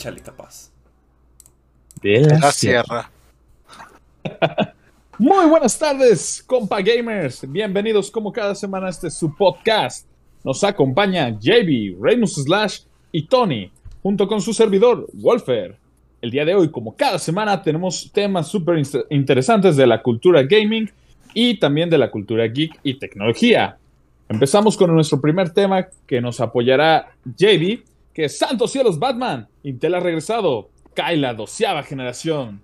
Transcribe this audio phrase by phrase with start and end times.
[0.00, 0.70] Échale capaz.
[2.00, 3.10] De la, sierra.
[5.18, 7.44] Muy buenas tardes, compa gamers.
[7.46, 10.08] Bienvenidos como cada semana a este su podcast.
[10.42, 12.78] Nos acompaña JB, Reynolds Slash
[13.12, 13.70] y Tony,
[14.02, 15.76] junto con su servidor, Wolfer.
[16.22, 18.80] El día de hoy, como cada semana, tenemos temas súper
[19.10, 20.90] interesantes de la cultura gaming
[21.34, 23.76] y también de la cultura geek y tecnología.
[24.30, 27.82] Empezamos con nuestro primer tema que nos apoyará JB,
[28.12, 29.48] que Santos Cielos Batman.
[29.62, 30.70] Intel ha regresado.
[30.94, 32.62] Cae la doceava generación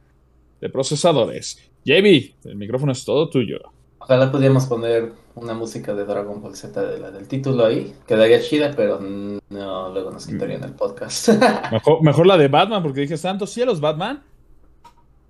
[0.60, 1.70] de procesadores.
[1.84, 3.58] JB, el micrófono es todo tuyo.
[3.98, 7.94] Ojalá pudiéramos poner una música de Dragon Ball Z de la del título ahí.
[8.06, 11.28] Quedaría chida, pero no, luego nos quitarían el podcast.
[11.72, 14.22] mejor, mejor la de Batman, porque dije Santos Cielos Batman.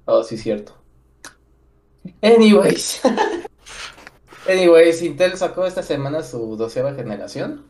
[0.06, 0.72] Oh, sí, cierto.
[2.22, 3.02] Anyways.
[4.48, 7.64] Anyways, Intel sacó esta semana su doceava generación.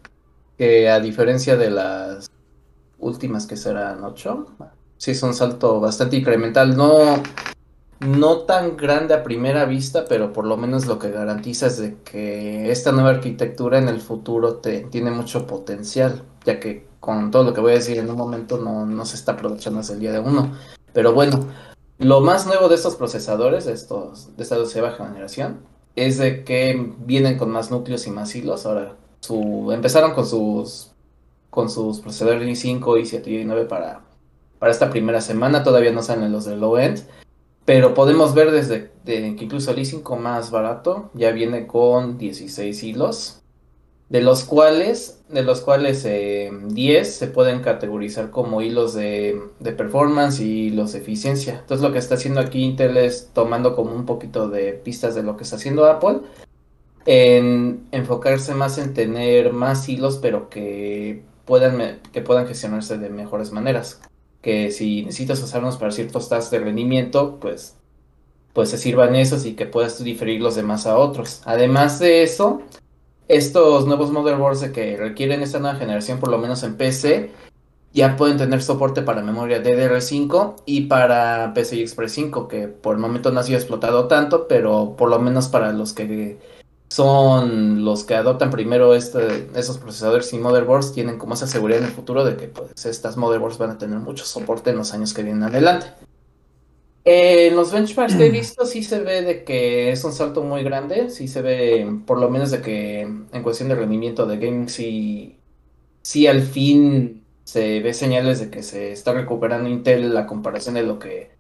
[0.59, 2.26] Que a diferencia de las
[2.99, 4.47] últimas que serán 8,
[4.97, 6.77] sí es un salto bastante incremental.
[6.77, 7.23] No,
[8.01, 11.97] no tan grande a primera vista, pero por lo menos lo que garantiza es de
[12.03, 17.45] que esta nueva arquitectura en el futuro te, tiene mucho potencial, ya que con todo
[17.45, 20.01] lo que voy a decir en un momento no, no se está aprovechando hasta el
[20.01, 20.53] día de uno.
[20.93, 21.47] Pero bueno,
[21.99, 25.61] lo más nuevo de estos procesadores, de, estos, de esta doceava generación,
[25.95, 28.67] es de que vienen con más núcleos y más hilos.
[28.67, 30.93] Ahora, su, empezaron con sus
[31.57, 34.03] con sus procesadores i5, i7 y i9 para,
[34.59, 35.65] para esta primera semana.
[35.65, 37.01] Todavía no salen los de low end.
[37.65, 43.41] Pero podemos ver desde que incluso el i5 más barato ya viene con 16 hilos
[44.11, 49.41] de los cuales, de los cuales 10 eh, se pueden categorizar como hilos de,
[49.79, 51.61] performance y hilos de eficiencia.
[51.61, 55.23] Entonces lo que está haciendo aquí Intel es tomando como un poquito de pistas de
[55.23, 56.21] lo que está haciendo Apple,
[57.07, 63.53] en enfocarse más en tener más hilos, pero que puedan, que puedan gestionarse de mejores
[63.53, 64.01] maneras.
[64.43, 67.77] Que si necesitas usarlos para ciertos tasks de rendimiento, pues,
[68.53, 71.41] pues se sirvan esos y que puedas diferir los demás a otros.
[71.47, 72.63] Además de eso,
[73.29, 77.31] estos nuevos motherboards que requieren esta nueva generación, por lo menos en PC,
[77.93, 83.01] ya pueden tener soporte para memoria DDR5 y para PCI Express 5, que por el
[83.01, 86.39] momento no ha sido explotado tanto, pero por lo menos para los que
[86.97, 91.89] son los que adoptan primero este, esos procesadores y motherboards, tienen como esa seguridad en
[91.89, 95.13] el futuro de que pues, estas motherboards van a tener mucho soporte en los años
[95.13, 95.89] que vienen adelante.
[97.05, 100.65] En los benchmarks que he visto sí se ve de que es un salto muy
[100.65, 104.71] grande, sí se ve por lo menos de que en cuestión de rendimiento de gaming
[104.71, 105.39] sí,
[106.01, 110.83] sí al fin se ve señales de que se está recuperando Intel la comparación de
[110.83, 111.36] lo que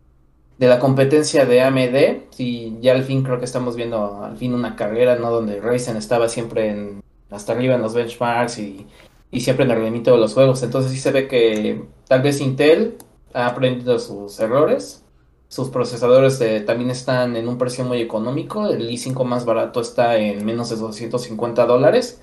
[0.58, 4.54] de la competencia de AMD, sí ya al fin creo que estamos viendo al fin
[4.54, 5.30] una carrera, ¿no?
[5.30, 8.86] Donde Ryzen estaba siempre en, hasta arriba en los benchmarks y,
[9.30, 12.40] y siempre en el rendimiento de los juegos, entonces sí se ve que tal vez
[12.40, 12.96] Intel
[13.34, 15.04] ha aprendido sus errores
[15.48, 18.66] sus procesadores eh, también están en un precio muy económico.
[18.68, 22.20] El i5 más barato está en menos de 250 dólares.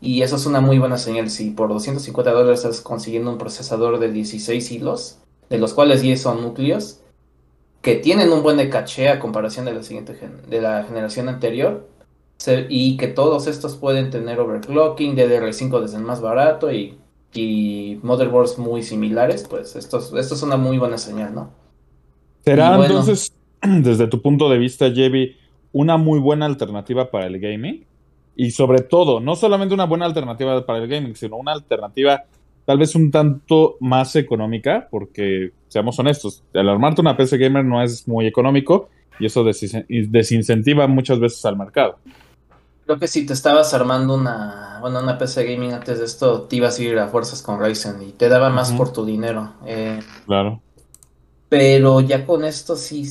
[0.00, 1.30] Y eso es una muy buena señal.
[1.30, 5.18] Si por 250 dólares estás consiguiendo un procesador de 16 hilos,
[5.48, 7.00] de los cuales 10 son núcleos,
[7.86, 11.86] que tienen un buen de caché a comparación de la siguiente de la generación anterior,
[12.68, 16.98] y que todos estos pueden tener overclocking, DDR5 desde el más barato y,
[17.32, 21.52] y motherboards muy similares, pues esto, esto es una muy buena señal, ¿no?
[22.44, 23.32] ¿Será entonces,
[23.62, 25.36] desde tu punto de vista, Jevi,
[25.70, 27.86] una muy buena alternativa para el gaming?
[28.34, 32.24] Y sobre todo, no solamente una buena alternativa para el gaming, sino una alternativa
[32.66, 37.82] tal vez un tanto más económica, porque seamos honestos, el armarte una PC gamer no
[37.82, 41.96] es muy económico y eso desincentiva muchas veces al mercado.
[42.84, 46.56] Creo que si te estabas armando una, bueno, una PC gaming antes de esto, te
[46.56, 49.54] ibas a ir a fuerzas con Ryzen y te daba más por tu dinero.
[49.64, 50.60] Eh, claro.
[51.48, 53.04] Pero ya con esto sí,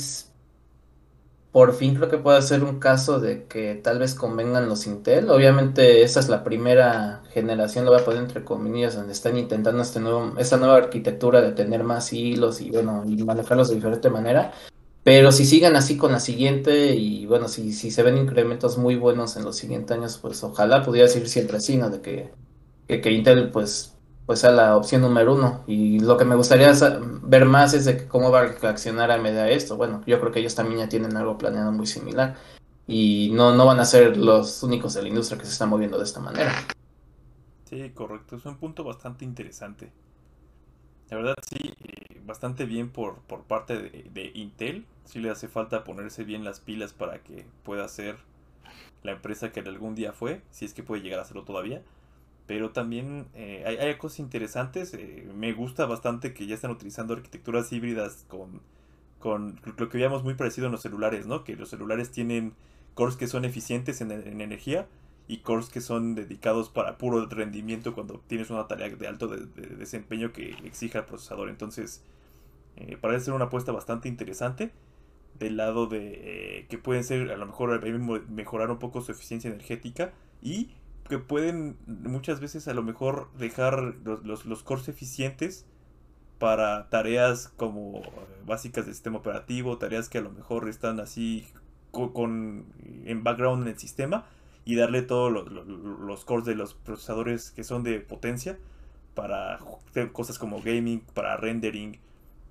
[1.56, 5.30] por fin creo que puede ser un caso de que tal vez convengan los Intel.
[5.30, 9.81] Obviamente esa es la primera generación, lo voy a poner entre comillas, donde están intentando
[9.81, 10.02] este
[10.38, 14.52] esta nueva arquitectura de tener más hilos y bueno, y manejarlos de diferente manera.
[15.04, 18.98] Pero si sigan así con la siguiente y bueno, si, si se ven incrementos muy
[18.98, 21.90] buenos en los siguientes años, pues ojalá pudiera seguir siempre así, ¿no?
[21.90, 22.31] De que,
[22.86, 23.94] que Intel pues
[24.25, 25.63] pues a la opción número uno.
[25.68, 26.72] Y lo que me gustaría
[27.24, 29.77] ver más es de cómo va a reaccionar a media esto.
[29.77, 32.36] Bueno, yo creo que ellos también ya tienen algo planeado muy similar.
[32.88, 35.98] Y no, no van a ser los únicos de la industria que se están moviendo
[35.98, 36.54] de esta manera.
[37.69, 38.36] Sí, correcto.
[38.36, 39.92] Es un punto bastante interesante.
[41.10, 41.74] La verdad, sí,
[42.25, 44.86] bastante bien por, por parte de, de, Intel.
[45.06, 48.18] Sí le hace falta ponerse bien las pilas para que pueda ser
[49.04, 51.83] la empresa que algún día fue, si es que puede llegar a serlo todavía.
[52.47, 54.94] Pero también eh, hay, cosas interesantes.
[54.94, 58.62] Eh, me gusta bastante que ya están utilizando arquitecturas híbridas con,
[59.19, 61.44] con lo que veíamos muy parecido en los celulares, ¿no?
[61.44, 62.53] Que los celulares tienen
[62.94, 64.88] cores que son eficientes en, energía
[65.27, 70.31] y cores que son dedicados para puro rendimiento cuando tienes una tarea de alto desempeño
[70.31, 71.50] que exija el procesador.
[71.50, 72.03] Entonces,
[72.75, 74.71] eh, parece ser una apuesta bastante interesante
[75.39, 77.83] del lado de que pueden ser a lo mejor
[78.30, 80.69] mejorar un poco su eficiencia energética y
[81.07, 85.66] que pueden muchas veces a lo mejor dejar los, los, cores eficientes
[86.40, 88.02] para tareas como
[88.46, 91.46] básicas del sistema operativo, tareas que a lo mejor están así
[91.92, 92.66] con,
[93.06, 94.25] en background en el sistema
[94.66, 98.57] y darle todos los cores de los procesadores que son de potencia
[99.13, 99.60] para
[100.12, 102.00] cosas como gaming, para rendering.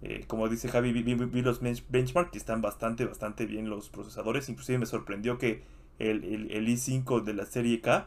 [0.01, 4.49] Eh, como dice Javi, vi, los benchmark que están bastante, bastante bien los procesadores.
[4.49, 5.63] Inclusive me sorprendió que
[5.99, 8.07] el, el, el i5 de la serie K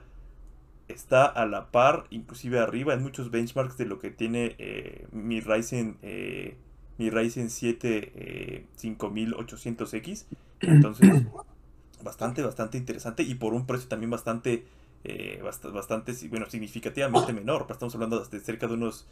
[0.87, 5.41] está a la par, inclusive arriba en muchos benchmarks de lo que tiene eh, mi
[5.41, 6.57] Ryzen eh,
[6.97, 10.25] mi Ryzen 7 5800X.
[10.25, 10.25] Eh,
[10.61, 11.23] Entonces,
[12.03, 14.65] bastante, bastante interesante y por un precio también bastante,
[15.73, 17.67] bastante, bueno, significativamente menor.
[17.69, 19.07] Estamos hablando de cerca de unos,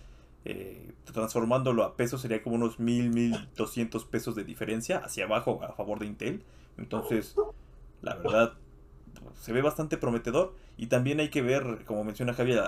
[1.14, 6.00] transformándolo a pesos, sería como unos 1000, 1200 pesos de diferencia hacia abajo a favor
[6.00, 6.44] de Intel.
[6.78, 7.36] Entonces,
[8.02, 8.54] la verdad,
[9.40, 10.56] se ve bastante prometedor.
[10.78, 12.60] Y también hay que ver, como menciona Javier,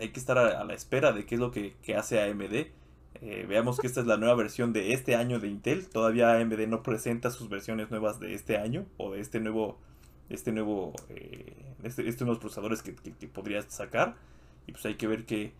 [0.00, 2.66] hay que estar a, la espera de qué es lo que, hace AMD.
[3.22, 5.88] Eh, veamos que esta es la nueva versión de este año de Intel.
[5.88, 9.78] Todavía AMD no presenta sus versiones nuevas de este año o de este nuevo,
[10.28, 14.16] este nuevo, eh, este, estos nuevos procesadores que, que, podría sacar.
[14.66, 15.52] Y pues hay que ver qué,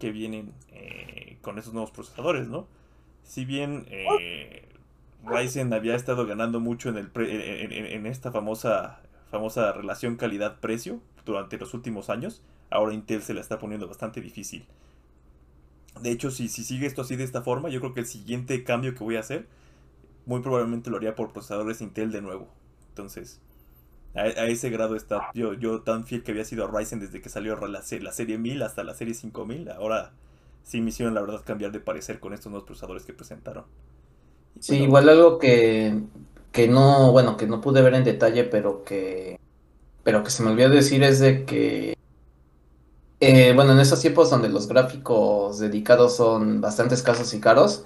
[0.00, 2.66] vienen eh, con esos nuevos procesadores, ¿no?
[3.22, 3.86] Si bien
[5.24, 9.00] Ryzen había estado ganando mucho en, el en esta famosa
[9.32, 14.66] famosa relación calidad-precio durante los últimos años, ahora Intel se la está poniendo bastante difícil.
[16.00, 18.62] De hecho, si, si sigue esto así de esta forma, yo creo que el siguiente
[18.62, 19.46] cambio que voy a hacer,
[20.26, 22.46] muy probablemente lo haría por procesadores Intel de nuevo.
[22.90, 23.40] Entonces,
[24.14, 27.30] a, ese grado está yo, yo tan fiel que había sido a Ryzen desde que
[27.30, 29.70] salió la, la serie 1000 hasta la serie 5000.
[29.70, 30.12] Ahora
[30.62, 33.64] sí me hicieron la verdad cambiar de parecer con estos nuevos procesadores que presentaron.
[34.60, 35.98] Sí, igual algo que
[36.52, 39.40] que no, bueno, que no pude ver en detalle, pero que,
[40.04, 41.96] pero que se me olvidó decir es de que,
[43.20, 47.84] eh, bueno, en esos tiempos donde los gráficos dedicados son bastante escasos y caros,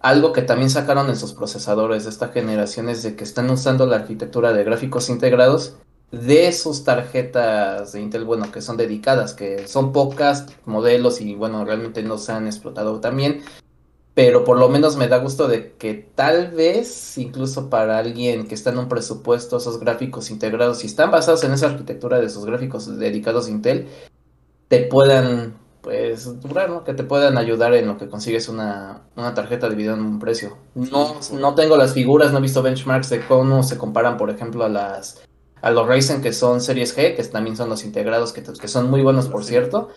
[0.00, 3.86] algo que también sacaron en sus procesadores de esta generación es de que están usando
[3.86, 5.76] la arquitectura de gráficos integrados
[6.10, 11.64] de sus tarjetas de Intel, bueno, que son dedicadas, que son pocas modelos y bueno,
[11.64, 13.42] realmente no se han explotado también,
[14.14, 18.54] pero por lo menos me da gusto de que tal vez, incluso para alguien que
[18.54, 22.44] está en un presupuesto, esos gráficos integrados, si están basados en esa arquitectura de esos
[22.44, 23.88] gráficos dedicados a Intel,
[24.68, 26.84] te puedan, pues, durar, ¿no?
[26.84, 30.58] Que te puedan ayudar en lo que consigues una, una tarjeta dividida en un precio.
[30.74, 34.64] No, no tengo las figuras, no he visto benchmarks de cómo se comparan, por ejemplo,
[34.64, 35.22] a las
[35.62, 38.90] a los Ryzen que son series G, que también son los integrados, que, que son
[38.90, 39.90] muy buenos, por cierto.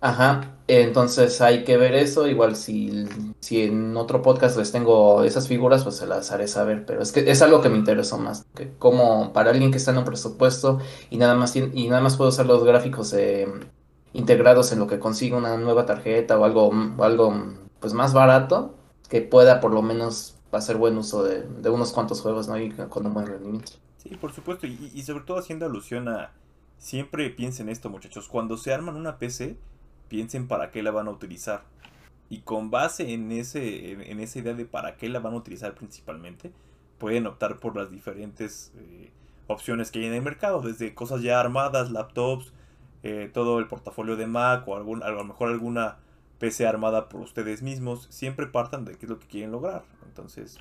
[0.00, 2.26] Ajá, entonces hay que ver eso.
[2.26, 3.06] Igual si,
[3.40, 6.84] si en otro podcast les tengo esas figuras, pues se las haré saber.
[6.86, 8.46] Pero es que es algo que me interesó más.
[8.54, 12.16] Que como para alguien que está en un presupuesto y nada más y nada más
[12.16, 13.48] puedo usar los gráficos eh,
[14.12, 17.34] integrados en lo que consiga una nueva tarjeta o algo, algo
[17.80, 18.74] pues más barato,
[19.08, 22.58] que pueda por lo menos hacer buen uso de, unos cuantos juegos, ¿no?
[22.58, 23.72] Y con un buen rendimiento.
[23.98, 24.66] Sí, por supuesto.
[24.66, 26.32] Y, y sobre todo haciendo alusión a.
[26.78, 28.28] Siempre piensen esto, muchachos.
[28.28, 29.56] Cuando se arman una PC
[30.08, 31.64] piensen para qué la van a utilizar.
[32.28, 35.74] Y con base en, ese, en, esa idea de para qué la van a utilizar
[35.74, 36.52] principalmente,
[36.98, 39.10] pueden optar por las diferentes eh,
[39.46, 42.52] opciones que hay en el mercado, desde cosas ya armadas, laptops,
[43.02, 45.98] eh, todo el portafolio de Mac o algún, a lo mejor alguna
[46.38, 48.08] PC armada por ustedes mismos.
[48.10, 49.84] Siempre partan de qué es lo que quieren lograr.
[50.06, 50.58] Entonces,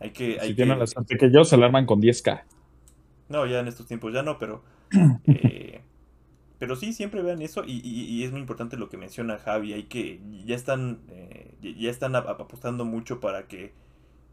[0.00, 0.40] hay que...
[0.40, 2.42] Hay si tienen la suerte que yo, se la arman con 10K.
[3.28, 4.62] No, ya en estos tiempos ya no, pero...
[5.26, 5.80] Eh,
[6.58, 10.20] pero sí, siempre vean eso y, es muy importante lo que menciona Javi, hay que
[10.44, 13.72] ya están eh, ya están apostando mucho para que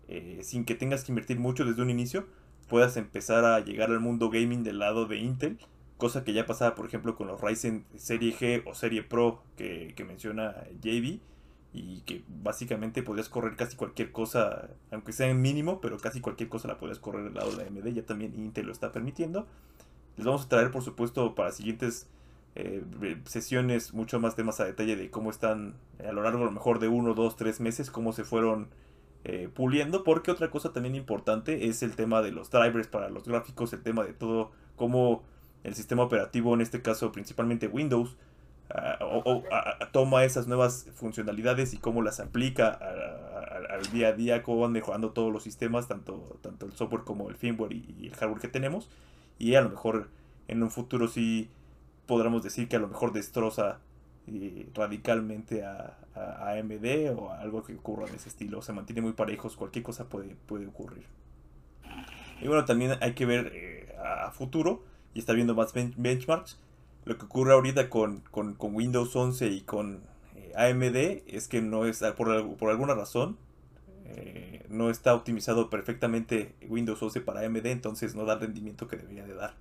[0.08, 2.26] eh, sin que tengas que invertir mucho desde un inicio
[2.68, 5.60] puedas empezar a llegar al mundo gaming del lado de Intel,
[5.98, 9.94] cosa que ya pasaba por ejemplo con los Ryzen serie G o serie Pro que,
[10.08, 11.20] menciona JB
[11.74, 16.48] y que básicamente podías correr casi cualquier cosa, aunque sea en mínimo, pero casi cualquier
[16.48, 19.48] cosa la podías correr del lado de AMD, ya también Intel lo está permitiendo.
[20.16, 22.08] Les vamos a traer, por supuesto, para siguientes
[22.56, 22.84] eh,
[23.26, 26.52] sesiones mucho más temas a detalle de cómo están eh, a lo largo a lo
[26.52, 28.70] mejor de uno, dos, tres meses, cómo se fueron
[29.24, 30.04] eh, puliendo.
[30.04, 33.82] Porque otra cosa también importante es el tema de los drivers para los gráficos, el
[33.82, 35.24] tema de todo, cómo
[35.64, 38.18] el sistema operativo, en este caso principalmente Windows,
[38.70, 39.00] ah,
[39.92, 42.68] toma esas nuevas funcionalidades y cómo las aplica
[43.70, 47.30] al día a día, cómo van mejorando todos los sistemas, tanto, tanto el software como
[47.30, 48.90] el firmware y, y el hardware que tenemos.
[49.40, 50.10] Y a lo mejor
[50.48, 51.50] en un futuro sí
[52.06, 53.80] podremos decir que a lo mejor destroza
[54.28, 58.62] eh, radicalmente a, a- AMD o a algo que ocurra de ese estilo.
[58.62, 61.06] Se mantiene muy parejos, cualquier cosa puede, puede ocurrir.
[62.42, 64.84] Y bueno, también hay que ver eh, a futuro
[65.14, 66.60] y estar viendo más ben- benchmarks.
[67.06, 70.02] Lo que ocurre ahorita con, con- con Windows 11 y con
[70.36, 70.96] eh, AMD
[71.28, 73.38] es que no es, por, por alguna razón,
[74.70, 79.26] no está optimizado perfectamente Windows 11 para AMD, entonces no da el rendimiento que debería
[79.26, 79.54] de dar.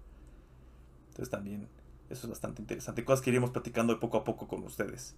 [1.10, 1.68] Entonces también
[2.12, 3.04] eso es bastante interesante.
[3.04, 5.14] Cosas que iremos platicando poco a poco con ustedes.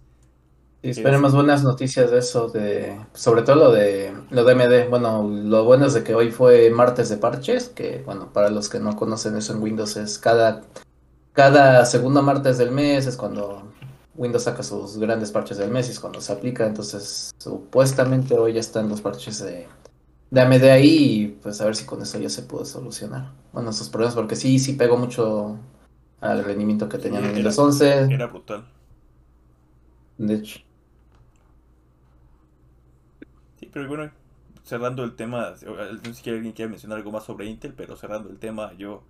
[0.81, 4.89] Sí, esperemos buenas noticias de eso, de sobre todo lo de lo de MD.
[4.89, 8.69] Bueno, lo bueno es de que hoy fue martes de parches, que bueno, para los
[8.69, 10.61] que no conocen eso en Windows es cada
[11.33, 13.63] cada segundo martes del mes es cuando
[14.15, 16.65] Windows saca sus grandes parches del mes y es cuando se aplica.
[16.65, 19.67] Entonces, supuestamente hoy ya están los parches de,
[20.31, 23.33] de AMD ahí y pues a ver si con eso ya se puede solucionar.
[23.51, 25.57] Bueno, esos problemas, porque sí, sí pegó mucho
[26.31, 28.09] al rendimiento que tenían en era- Windows 11.
[28.09, 28.65] Era brutal.
[30.17, 30.59] De hecho.
[33.59, 34.11] Sí, pero bueno,
[34.63, 38.29] cerrando el tema, no sé si alguien quiere mencionar algo más sobre Intel, pero cerrando
[38.29, 39.03] el tema, yo,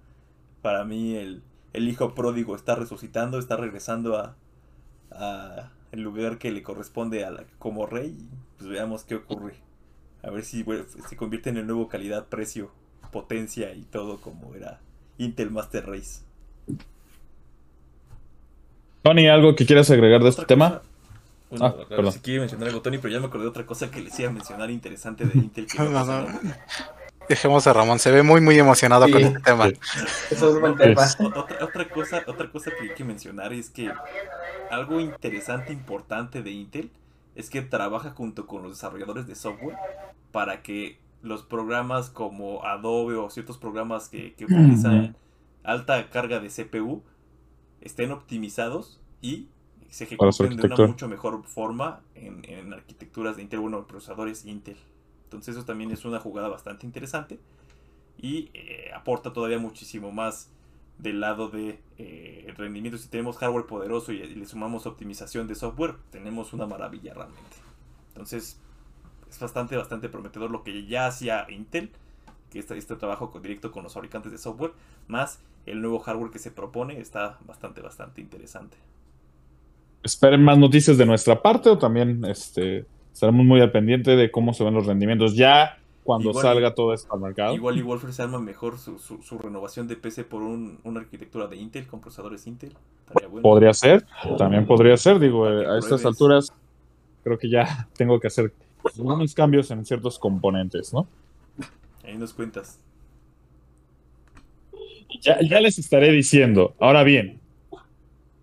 [0.62, 1.43] para mí el,
[1.74, 4.38] el hijo pródigo está resucitando, está regresando a,
[5.12, 9.55] a el lugar que le corresponde a la, como rey, pues veamos qué ocurre.
[10.24, 12.72] A ver si bueno, se convierte en el nuevo calidad, precio,
[13.12, 14.81] potencia y todo como era
[15.19, 16.22] Intel Master Race.
[19.05, 20.81] Tony, ¿algo que quieras agregar de este tema?
[21.51, 22.12] Bueno, Ah, perdón.
[22.12, 24.29] si quiere mencionar algo Tony, pero ya me acordé de otra cosa que les iba
[24.29, 25.67] a mencionar interesante de Intel.
[25.67, 26.27] Que no No.
[27.29, 29.12] Dejemos a Ramón, se ve muy muy emocionado Sí.
[29.12, 29.67] con este tema.
[30.31, 31.03] Eso es buen No, tema.
[31.05, 33.91] es- Otra, otra cosa, otra cosa que hay que mencionar es que
[34.71, 36.89] algo interesante, importante de Intel
[37.35, 39.75] es que trabaja junto con los desarrolladores de software
[40.31, 45.15] para que los programas como Adobe o ciertos programas que, que utilizan
[45.63, 47.03] alta carga de CPU
[47.86, 49.48] estén optimizados y
[49.89, 54.77] se ejecuten de una mucho mejor forma en, en arquitecturas de Intel, bueno, procesadores Intel.
[55.24, 57.39] Entonces eso también es una jugada bastante interesante
[58.18, 60.50] y eh, aporta todavía muchísimo más
[60.98, 62.98] del lado de eh, rendimiento.
[62.98, 67.58] Si tenemos hardware poderoso y, y le sumamos optimización de software, tenemos una maravilla realmente.
[68.10, 68.60] Entonces
[69.30, 71.92] es bastante, bastante prometedor lo que ya hacía Intel,
[72.50, 74.74] que este, este trabajo con, directo con los fabricantes de software,
[75.08, 78.77] más el nuevo hardware que se propone, está bastante, bastante interesante.
[80.03, 84.53] esperen más noticias de nuestra parte o también este, estaremos muy al pendiente de cómo
[84.53, 87.55] se ven los rendimientos ya cuando Igual- salga todo esto al mercado.
[87.55, 91.00] Igual y Wolfer se arma mejor su, su, su renovación de PC por un- una
[91.00, 92.74] arquitectura de Intel con procesadores Intel.
[93.13, 93.41] Bueno.
[93.41, 94.05] Podría ser,
[94.38, 96.53] también podría ser, digo, eh, a estas alturas
[97.24, 98.53] creo que ya tengo que hacer
[98.95, 101.07] algunos cambios en ciertos componentes, ¿no?
[102.03, 102.77] Ahí nos cuentas.
[105.21, 106.75] Ya, ya les estaré diciendo.
[106.79, 107.39] Ahora bien,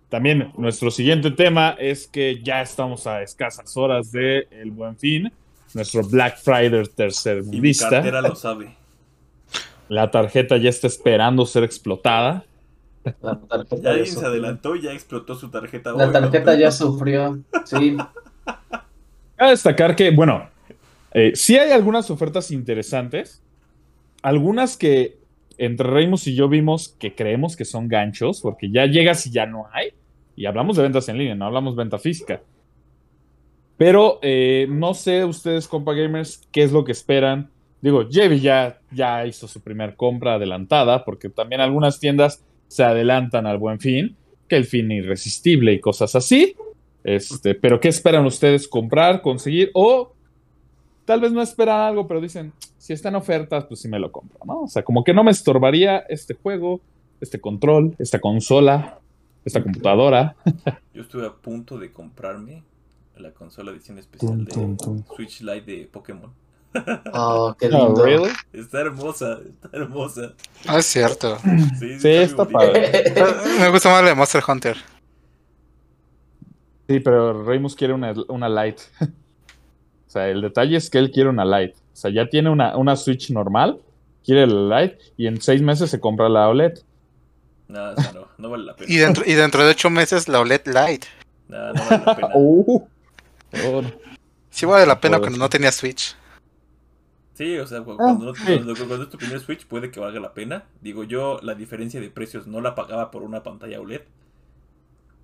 [0.08, 5.32] también nuestro siguiente tema es que ya estamos a escasas horas del el Buen Fin,
[5.74, 7.90] nuestro Black Friday Y mi tercermundista.
[7.90, 8.76] cartera lo sabe.
[9.88, 12.44] La tarjeta ya está esperando ser explotada.
[13.20, 15.92] La tarjeta Ya alguien se adelantó y ya explotó su tarjeta.
[15.92, 16.58] La hoy, tarjeta ¿no?
[16.58, 17.38] ya sufrió.
[17.64, 17.96] Sí,
[19.36, 20.48] Cabe destacar que, bueno,
[21.12, 23.42] eh, sí hay algunas ofertas interesantes.
[24.22, 25.16] Algunas que
[25.64, 29.46] entre Reimus y yo vimos que creemos que son ganchos, porque ya llegas y ya
[29.46, 29.92] no hay.
[30.34, 32.42] Y hablamos de ventas en línea, no hablamos venta física.
[33.76, 37.48] Pero eh, no sé ustedes, compa gamers, qué es lo que esperan.
[37.80, 43.46] Digo, Jevi ya, ya hizo su primer compra adelantada, porque también algunas tiendas se adelantan
[43.46, 44.16] al buen fin,
[44.48, 46.56] que el fin irresistible y cosas así.
[47.04, 49.70] Este, pero ¿qué esperan ustedes comprar, conseguir?
[49.74, 50.12] O
[51.04, 54.10] tal vez no esperan algo, pero dicen, si está en ofertas, pues sí me lo
[54.12, 54.62] compro, ¿no?
[54.62, 56.80] O sea, como que no me estorbaría este juego,
[57.20, 58.98] este control, esta consola,
[59.44, 60.36] esta computadora.
[60.94, 62.62] Yo estuve a punto de comprarme
[63.16, 66.32] la consola edición especial de Tum, tum, Switch Lite de Pokémon.
[67.12, 68.04] oh, qué Oh, lindo.
[68.04, 68.30] ¿really?
[68.52, 70.32] Está hermosa, está hermosa.
[70.66, 71.38] Ah, es cierto.
[71.78, 73.12] Sí, Sí, está padre.
[73.60, 74.76] Me gusta más la de Monster Hunter.
[76.88, 78.82] Sí, pero Reymus quiere una, una Lite.
[80.12, 81.72] O sea, el detalle es que él quiere una Lite.
[81.74, 83.78] O sea, ya tiene una, una Switch normal,
[84.22, 86.74] quiere la Lite y en seis meses se compra la OLED.
[87.68, 88.92] No, no, no vale la pena.
[88.92, 91.06] Y dentro, y dentro de ocho meses la OLED Lite.
[91.48, 92.28] No, no vale la pena.
[92.34, 92.82] Uh.
[93.64, 93.82] Oh,
[94.50, 96.14] Sí vale la pena cuando no tenía Switch.
[97.32, 100.20] Sí, o sea, cu- cuando, no- cuando- cuando es tu primer Switch puede que valga
[100.20, 100.64] la pena.
[100.82, 104.02] Digo, yo la diferencia de precios no la pagaba por una pantalla OLED.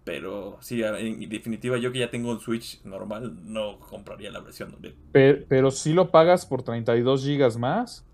[0.09, 4.75] Pero sí, en definitiva, yo que ya tengo un Switch normal, no compraría la versión
[4.75, 4.95] OLED.
[5.12, 8.07] Pero, pero si lo pagas por 32 gigas más.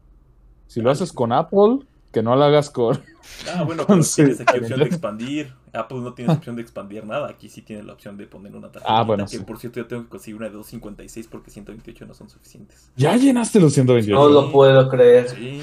[0.67, 3.01] Si lo haces con Apple, que no lo hagas con.
[3.55, 5.53] Ah, bueno, pero Sí, tienes aquí opción de expandir.
[5.73, 7.29] Apple no tiene opción de expandir nada.
[7.29, 8.99] Aquí sí tiene la opción de poner una tarjeta.
[8.99, 9.45] Ah, bueno, Que sí.
[9.45, 12.91] por cierto, yo tengo que conseguir una de 256 porque 128 no son suficientes.
[12.97, 14.21] Ya llenaste los 128.
[14.21, 15.29] No lo puedo creer.
[15.29, 15.61] Sí.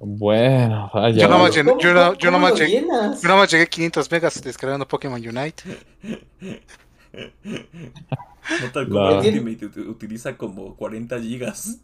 [0.00, 1.22] Bueno, vaya.
[1.22, 2.80] Yo nomás ¿Cómo- yo no- yo nomás llegué-?
[2.82, 5.62] Yo nada más llegué 500 megas descargando Pokémon Unite.
[8.60, 11.78] Mortal La- Kombat Ultimate ut- utiliza como 40 gigas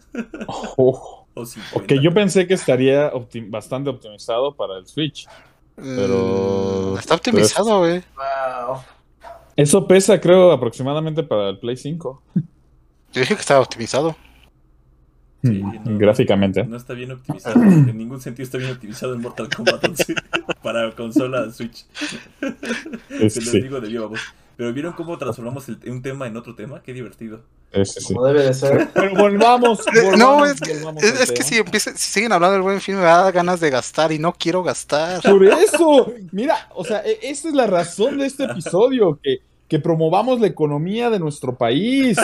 [0.76, 1.78] Oh, o 50.
[1.94, 5.26] ok, yo pensé que estaría opti- bastante optimizado para el Switch.
[5.76, 8.02] Pero- Mm, está optimizado, güey.
[8.16, 8.78] Wow.
[9.56, 12.22] Eso pesa, creo, aproximadamente para el Play 5.
[13.12, 14.14] Yo dije que estaba optimizado.
[15.42, 15.98] Sí, Mm, no.
[15.98, 16.64] Gráficamente.
[16.64, 17.62] No está bien optimizado.
[17.62, 20.14] En ningún sentido está bien optimizado el Mortal Kombat 11
[20.62, 21.86] para consola Switch.
[23.08, 24.20] Es- Se los sí, digo de viva voz.
[24.56, 26.82] Pero vieron cómo transformamos el- un tema en otro tema.
[26.82, 27.40] Qué divertido.
[27.72, 28.12] es- sí.
[28.12, 28.90] Como debe de ser.
[28.94, 29.82] Pero volvamos.
[29.94, 32.98] Volvamos, no, es que, volvamos es, que si, empieza- si siguen hablando del buen film,
[32.98, 35.22] me da ganas de gastar y no quiero gastar.
[35.22, 39.78] Por eso, mira, o sea, e- esa es la razón de este episodio, que, que
[39.78, 42.18] promovamos la economía de nuestro país.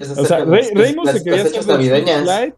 [0.00, 2.22] Es O sea, Rey- las se quería hacer navideñas.
[2.22, 2.56] Lite.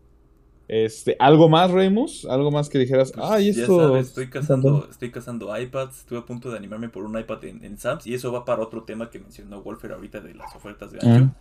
[0.69, 2.25] Este, ¿algo más, Reimus?
[2.25, 3.13] ¿Algo más que dijeras?
[3.13, 3.79] Pues, Ay, ya esto.
[3.89, 5.99] sabes, estoy cazando, estoy cazando iPads.
[6.01, 8.07] Estuve a punto de animarme por un iPad en, en Sam's.
[8.07, 11.25] Y eso va para otro tema que mencionó Wolfer ahorita de las ofertas de gancho.
[11.27, 11.35] Mm.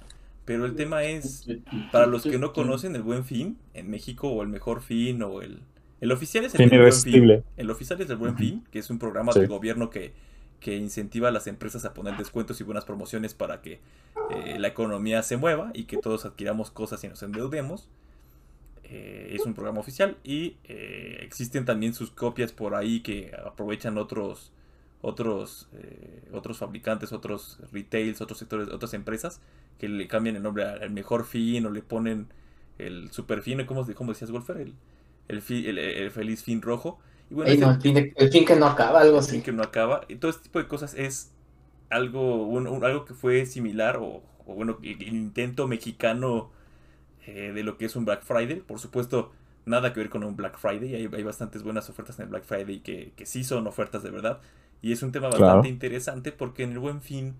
[0.43, 1.45] Pero el tema es,
[1.91, 5.41] para los que no conocen el Buen Fin en México, o el Mejor Fin, o
[5.41, 5.59] el...
[6.01, 7.43] El oficial es el, Fin Buen irresistible.
[7.57, 8.35] El oficial es el Buen.
[8.35, 9.39] Fin, que es un programa Sí.
[9.39, 10.13] del gobierno que,
[10.61, 13.81] que incentiva a las empresas a poner descuentos y buenas promociones para que
[14.29, 17.89] eh, la economía se mueva y que todos adquiramos cosas y nos endeudemos.
[18.83, 23.97] Eh, es un programa oficial y eh, existen también sus copias por ahí que aprovechan
[23.97, 24.51] otros
[25.03, 25.67] otros
[26.31, 29.41] otros fabricantes, otros retails, otros sectores, otras empresas
[29.79, 32.27] que le cambian el nombre al mejor fin o le ponen
[32.77, 34.57] el super fin, ¿cómo, cómo decías, Wolfer?
[34.57, 34.73] El,
[35.27, 36.99] el, el- el feliz fin rojo.
[37.31, 39.41] Y bueno, Ey, ese- no, el fin, de- el fin que no acaba, algo fin
[39.41, 39.43] así.
[39.43, 40.05] que no acaba.
[40.09, 41.33] Y todo este tipo de cosas es
[41.89, 46.51] algo, un- un- algo que fue similar o, o bueno, el el intento mexicano
[47.27, 48.61] eh, de lo que es un Black Friday.
[48.61, 49.33] Por supuesto,
[49.65, 50.95] nada que ver con un Black Friday.
[50.95, 54.11] Hay, hay bastantes buenas ofertas en el Black Friday que, que sí son ofertas de
[54.11, 54.41] verdad.
[54.81, 55.45] Y es un tema Claro.
[55.45, 57.35] bastante interesante porque en el buen fin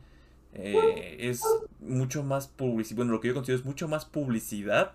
[0.54, 1.42] eh, es
[1.82, 2.98] mucho más publicidad.
[2.98, 4.94] Bueno, lo que yo considero es mucho más publicidad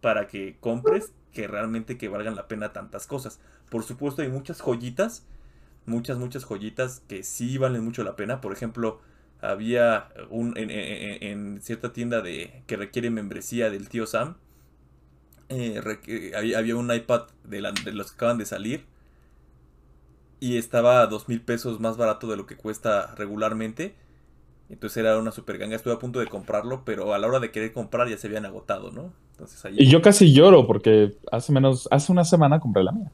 [0.00, 3.40] para que compres que realmente que valgan la pena tantas cosas.
[3.70, 5.24] Por supuesto, hay muchas joyitas,
[5.86, 8.40] muchas, muchas joyitas que sí valen mucho la pena.
[8.42, 9.00] Por ejemplo,
[9.40, 14.36] había un en, en- cierta tienda de que requiere membresía del tío Sam.
[15.48, 18.86] eh, había, un iPad de, de los que acaban de salir.
[20.40, 23.94] Y estaba a dos mil pesos más barato de lo que cuesta regularmente.
[24.70, 25.76] Entonces era una super ganga.
[25.76, 28.46] Estuve a punto de comprarlo, pero a la hora de querer comprar ya se habían
[28.46, 29.14] agotado, ¿no?
[29.40, 29.74] Entonces ahí.
[29.78, 33.10] Y yo casi lloro porque hace menos, hace una semana compré la mía.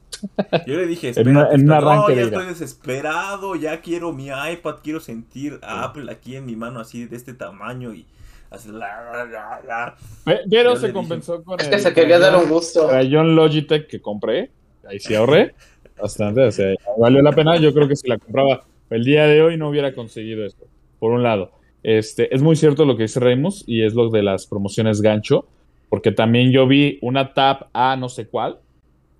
[0.65, 3.79] Yo le dije, En una- espérate, en un arranque no, ya de estoy desesperado, ya
[3.79, 7.93] quiero mi iPad, quiero sentir a Apple aquí en mi mano así de este tamaño
[7.93, 8.05] y
[8.49, 9.95] así la, la, la, la.
[10.25, 12.87] Pe- Pero Yo se compensó con Es el que se quería dar un gusto.
[12.89, 14.51] crayón Logitech que compré.
[14.89, 15.55] Ahí sí ahorré
[16.01, 16.41] bastante.
[16.43, 17.55] O sea, valió la pena.
[17.57, 20.65] Yo creo que si la compraba el día de hoy no hubiera conseguido esto.
[20.99, 21.51] Por un lado.
[21.83, 25.45] Este, es muy cierto lo que dice Reimus y es lo de las promociones gancho.
[25.89, 28.59] Porque también yo vi una tab a no sé cuál,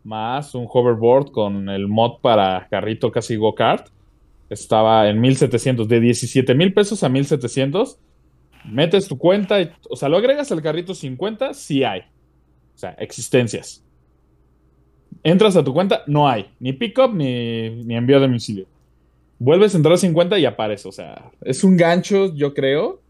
[0.04, 3.88] más un hoverboard con el mod para carrito casi go-kart.
[4.50, 8.00] Estaba en 1700, de 17 mil pesos a 1700.
[8.72, 12.02] Metes tu cuenta, y, o sea, lo agregas al carrito 50, sí hay.
[12.76, 13.84] O sea, existencias.
[15.24, 16.48] Entras a tu cuenta, no hay.
[16.60, 18.66] Ni pickup ni, ni envío a domicilio.
[19.40, 20.88] Vuelves a entrar a 50 y aparece.
[20.88, 23.02] O sea, es un gancho, yo creo.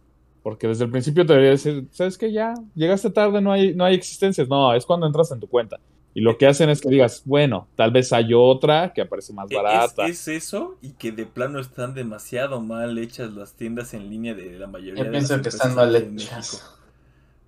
[0.48, 2.32] Porque desde el principio te debería decir, ¿sabes qué?
[2.32, 4.48] Ya, llegaste tarde, no hay, no hay existencias.
[4.48, 5.78] No, es cuando entras en tu cuenta.
[6.14, 9.52] Y lo que hacen es que digas, bueno, tal vez hay otra que aparece más
[9.52, 10.06] Es, barata.
[10.08, 14.58] es eso y que de plano están demasiado mal hechas las tiendas en línea de
[14.58, 16.14] la mayoría Yo de pienso las que empresas están mal hechas.
[16.54, 16.58] México.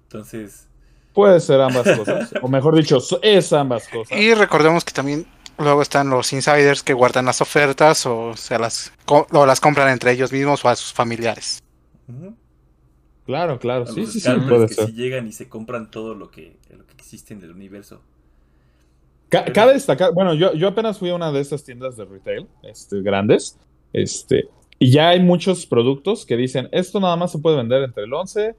[0.03, 0.67] Entonces,
[1.13, 2.33] Puede ser ambas cosas.
[2.41, 4.17] o mejor dicho, es ambas cosas.
[4.19, 5.25] Y recordemos que también
[5.57, 10.11] luego están los insiders que guardan las ofertas o se las, o las compran entre
[10.11, 11.63] ellos mismos o a sus familiares.
[12.09, 12.35] ujú,
[13.29, 13.83] Claro, claro.
[13.83, 14.85] a Sí, los sí, sí, puede que ser.
[14.87, 18.01] sí llegan y se compran todo lo que, lo que existe en el universo.
[19.29, 22.47] Ca- Cabe destacar, bueno, yo, yo apenas fui a una de estas tiendas de retail,
[22.63, 23.55] este, grandes,
[23.93, 24.45] este,
[24.79, 28.13] y ya hay muchos productos que dicen, esto nada más se puede vender entre el
[28.13, 28.55] 11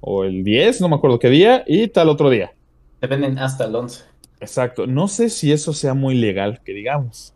[0.00, 2.52] o el 10, no me acuerdo qué día, y tal otro día.
[3.00, 4.04] Te venden hasta el 11.
[4.40, 4.86] Exacto.
[4.86, 7.32] No sé si eso sea muy legal, que digamos.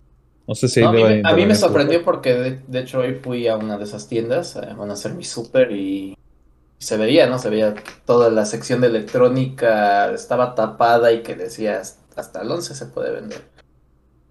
[0.47, 1.57] No sé si No, a mí, me- a mí me intervenir.
[1.57, 4.93] sorprendió porque de, de hecho hoy fui a una de esas tiendas, eh, van a
[4.93, 6.15] hacer mi súper y
[6.79, 7.39] se veía, ¿no?
[7.39, 11.81] Se veía toda la sección de electrónica, estaba tapada y que decía
[12.17, 13.43] hasta el 11 se puede vender.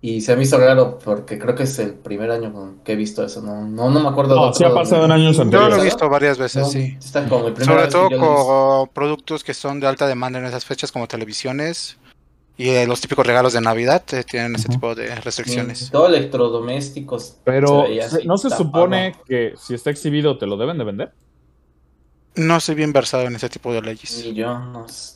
[0.02, 2.96] Y se me hizo raro porque creo que es el primer año con- que he
[2.96, 5.76] visto eso, no, no, no me acuerdo No, sí ha pasado en años Yo anteriores.
[5.78, 6.96] lo he visto varias veces, No, sí.
[7.00, 10.64] Está como primera Sobre todo yo con productos que son de alta demanda en esas
[10.66, 11.98] fechas, como televisiones
[12.58, 15.90] y eh, los típicos regalos de Navidad, eh, tienen ese tipo de restricciones.
[15.92, 17.38] Todo electrodomésticos.
[17.44, 18.64] Pero se veía se- así, no se tapado.
[18.64, 21.14] supone que si está exhibido te lo deben de vender.
[22.36, 24.24] No soy bien versado en ese tipo de leyes.
[24.26, 25.16] Ni yo, no sé.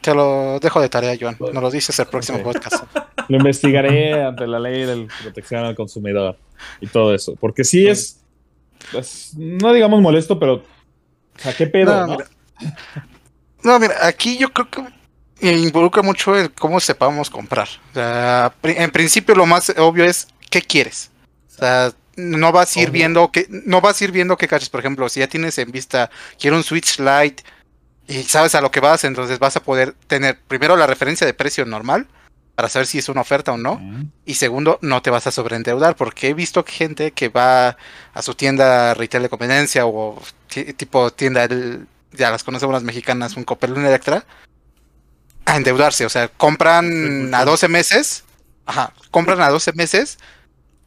[0.00, 1.36] Te lo dejo de tarea, Joan.
[1.38, 2.84] Nos lo dices el próximo podcast.
[3.28, 6.36] Lo investigaré ante la ley de protección al consumidor
[6.80, 7.36] y todo eso.
[7.38, 8.18] Porque sí es,
[8.90, 10.62] pues, no digamos molesto, pero, o
[11.38, 11.94] sea, ¿qué pedo?
[11.94, 12.16] No, no?
[12.16, 12.28] mira.
[13.62, 14.82] No, mira, aquí yo creo que
[15.52, 17.68] involucra mucho el cómo sepamos comprar.
[17.90, 21.12] O sea, pri- en principio lo más obvio es qué quieres.
[21.48, 21.92] O sea,
[22.28, 25.08] no vas a ir viendo que no vas a ir viendo qué caches, por ejemplo,
[25.08, 27.42] si ya tienes en vista quiero un Switch Lite
[28.08, 31.34] y sabes a lo que vas, entonces vas a poder tener primero la referencia de
[31.34, 32.06] precio normal
[32.56, 33.76] para saber si es una oferta o no.
[33.76, 34.10] Mm.
[34.26, 37.76] Y segundo, no te vas a sobreendeudar, porque he visto gente que va
[38.12, 41.48] a su tienda retail de conveniencia o ti- tipo tienda,
[42.12, 44.26] ya las conocemos las mexicanas, un Coppel, un Electra,
[45.46, 46.04] a endeudarse.
[46.04, 48.24] O sea, compran a 12 meses,
[48.66, 50.18] ajá, compran a 12 meses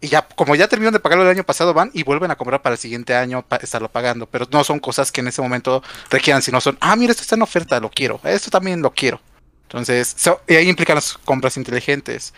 [0.03, 2.61] y ya, como ya terminaron de pagarlo el año pasado, van y vuelven a comprar
[2.61, 4.27] para el siguiente año para estarlo pagando.
[4.27, 7.35] Pero no son cosas que en ese momento requieran, sino son, ah, mira, esto está
[7.35, 9.21] en oferta, lo quiero, esto también lo quiero.
[9.63, 10.13] Entonces,
[10.45, 12.33] y ahí implican las compras inteligentes.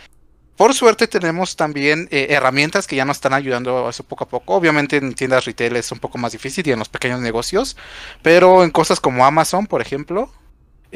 [0.55, 4.53] Por suerte tenemos también eh, herramientas que ya nos están ayudando eso poco a poco.
[4.53, 7.75] Obviamente en tiendas retail es un poco más difícil y en los pequeños negocios,
[8.21, 10.31] pero en cosas como Amazon, por ejemplo,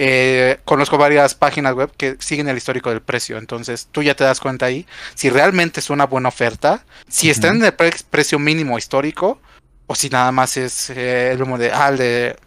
[0.02, 3.38] eh, conozco varias páginas web que siguen el histórico del precio.
[3.38, 7.50] Entonces tú ya te das cuenta ahí si realmente es una buena oferta, si está
[7.50, 9.40] en el pre- precio mínimo histórico
[9.88, 12.38] o si nada más es eh, el humo de, ah, de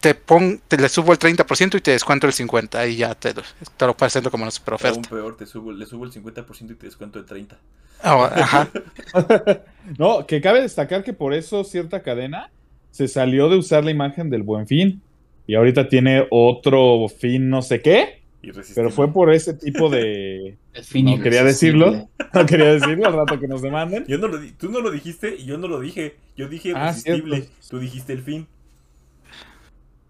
[0.00, 3.32] te, pon, te le subo el 30% y te descuento el 50% y ya te,
[3.32, 3.42] lo-
[3.76, 5.08] te lo presento como una super Aún oferta.
[5.08, 7.56] peor, te subo, le subo el 50% y te descuento el 30%.
[8.02, 8.68] Ah, ajá.
[9.98, 12.50] No, que cabe destacar que por eso cierta cadena
[12.90, 15.00] se salió de usar la imagen del buen fin
[15.48, 18.74] y ahorita tiene otro fin no sé qué, Irresistible.
[18.76, 20.56] pero fue por ese tipo de...
[20.74, 22.08] El fin No quería decirlo.
[22.32, 24.04] No quería decirlo al rato que nos demanden.
[24.06, 26.14] Yo no lo di- tú no lo dijiste y yo no lo dije.
[26.36, 27.48] Yo dije Ah, irresistible.
[27.68, 28.46] Tú dijiste el fin.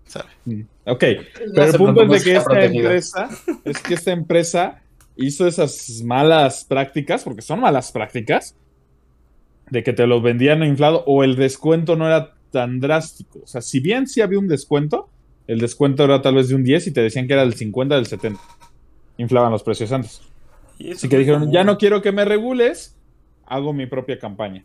[0.05, 0.29] ¿sabe?
[0.45, 1.05] Mm, Ok,
[1.55, 2.83] pero el punto es de que esta protegido.
[2.85, 3.29] empresa,
[3.65, 4.83] es que esta empresa
[5.17, 8.55] hizo esas malas prácticas, porque son malas prácticas,
[9.71, 13.41] de que te lo vendían inflado o el descuento no era tan drástico.
[13.43, 15.11] O sea, si bien sí había un descuento,
[15.49, 17.97] el descuento era tal vez de un 10 y te decían que era del 50,
[17.97, 18.41] del 70.
[19.17, 20.21] Inflaban los precios antes.
[20.79, 22.95] Y Así que dijeron, como- ya no quiero que me regules,
[23.47, 24.65] hago mi propia campaña.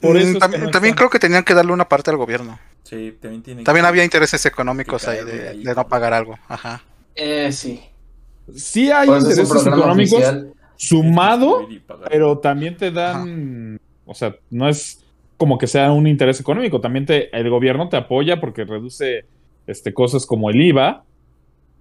[0.00, 1.88] Por Mm, eso es que también, no también están- creo que tenían que darle una
[1.88, 2.58] parte al gobierno.
[2.84, 5.62] Sí, también tienen También que- había intereses económicos ahí de, ahí.
[5.64, 6.38] de no pagar algo.
[6.48, 6.82] Ajá.
[7.16, 7.80] Eh, sí.
[8.54, 10.52] Sí hay Por eso es un intereses económicos oficial.
[10.76, 11.68] sumado
[12.08, 15.04] pero también te dan, o sea, no es
[15.36, 19.24] como que sea un interés económico, también te, el gobierno te apoya porque reduce
[19.66, 21.04] este, cosas como el IVA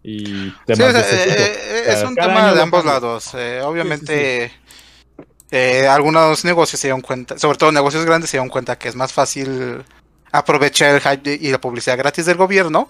[0.04, 1.42] y Sí, temas de ese eh, tipo.
[1.42, 3.32] eh, O sea, es un cada tema de ambos lados.
[3.34, 4.52] Eh, obviamente,
[5.52, 8.96] eh, algunos negocios se dieron cuenta, sobre todo negocios grandes se dieron cuenta que es
[8.96, 9.84] más fácil
[10.32, 12.90] aprovechar el hype y la publicidad gratis del gobierno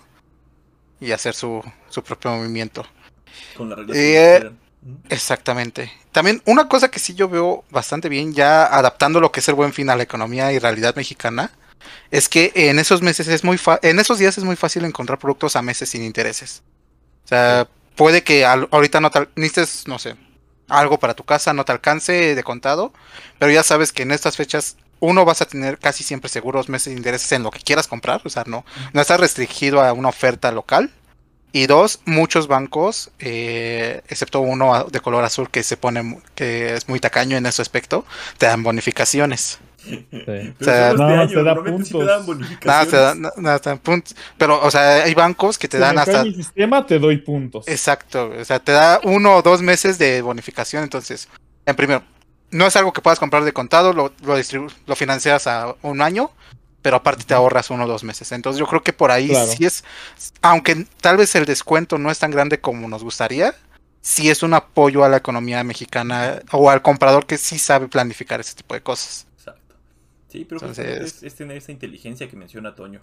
[1.00, 2.86] y hacer su, su propio movimiento.
[3.56, 4.52] Con la regla.
[5.10, 5.92] Exactamente.
[6.12, 9.56] También una cosa que sí yo veo bastante bien, ya adaptando lo que es el
[9.56, 11.52] buen fin a la economía y realidad mexicana,
[12.12, 15.20] es que en esos meses es muy fa- en esos días es muy fácil encontrar
[15.20, 16.64] productos a meses sin intereses.
[17.26, 20.16] O sea, puede que al- ahorita no necesites, no sé,
[20.68, 22.94] algo para tu casa, no te alcance de contado,
[23.40, 26.92] pero ya sabes que en estas fechas uno vas a tener casi siempre seguros meses
[26.94, 30.10] de intereses en lo que quieras comprar, o sea, no, no estás restringido a una
[30.10, 30.92] oferta local.
[31.52, 36.88] Y dos, muchos bancos, eh, excepto uno de color azul que se pone, que es
[36.88, 38.06] muy tacaño en ese aspecto,
[38.38, 39.58] te dan bonificaciones.
[39.90, 40.54] Sí.
[40.60, 41.90] O sea, año, da sí puntos.
[43.62, 44.16] te dan puntos.
[44.38, 46.24] Pero, o sea, hay bancos que te Si dan me cae hasta.
[46.26, 47.68] mi sistema, te doy puntos.
[47.68, 50.84] Exacto, o sea, te da uno o dos meses de bonificación.
[50.84, 51.28] Entonces,
[51.66, 52.04] en primero,
[52.52, 56.02] no es algo que puedas comprar de contado, lo, lo, distribu- lo financias a un
[56.02, 56.32] año,
[56.82, 58.32] pero aparte te ahorras uno o dos meses.
[58.32, 59.48] Entonces, yo creo que por ahí Claro.
[59.52, 59.84] sí es,
[60.42, 63.54] aunque tal vez el descuento no es tan grande como nos gustaría,
[64.02, 68.40] sí es un apoyo a la economía mexicana o al comprador que sí sabe planificar
[68.40, 69.28] ese tipo de cosas.
[70.30, 73.02] Sí, pero Entonces- es, es tener esa inteligencia que menciona Toño.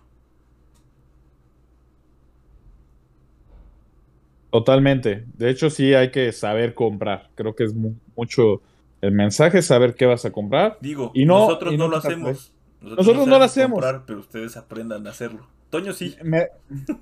[4.50, 5.24] Totalmente.
[5.36, 7.28] De hecho, sí hay que saber comprar.
[7.34, 8.62] Creo que es mu- mucho
[9.02, 10.78] El mensaje saber qué vas a comprar.
[10.80, 12.52] Digo, Y no- nosotros y no, no lo hacemos.
[12.80, 13.72] Nosotros no lo sabemos hacemos.
[13.72, 15.46] comprar, pero ustedes aprendan a hacerlo.
[15.68, 16.16] Toño sí.
[16.24, 16.48] Me-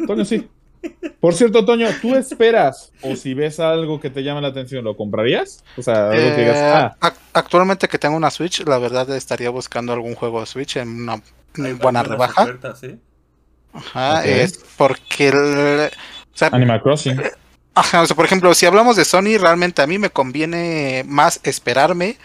[0.06, 0.48] Toño, sí.
[1.20, 4.96] Por cierto, Toño, ¿tú esperas o si ves algo que te llama la atención, lo
[4.96, 5.64] comprarías?
[5.76, 9.08] O sea, algo que digas, Eh, ah, ac- Actualmente que tengo una Switch, la verdad
[9.16, 11.22] estaría buscando algún juego de Switch en una
[11.62, 12.42] Hay buena rebaja.
[12.42, 12.98] ofertas, ¿eh?
[13.72, 17.20] Ajá, es porque el- o sea, Animal Crossing.
[17.74, 21.40] Ajá, o sea, por ejemplo, si hablamos de Sony, realmente a mí me conviene más
[21.42, 22.18] esperarme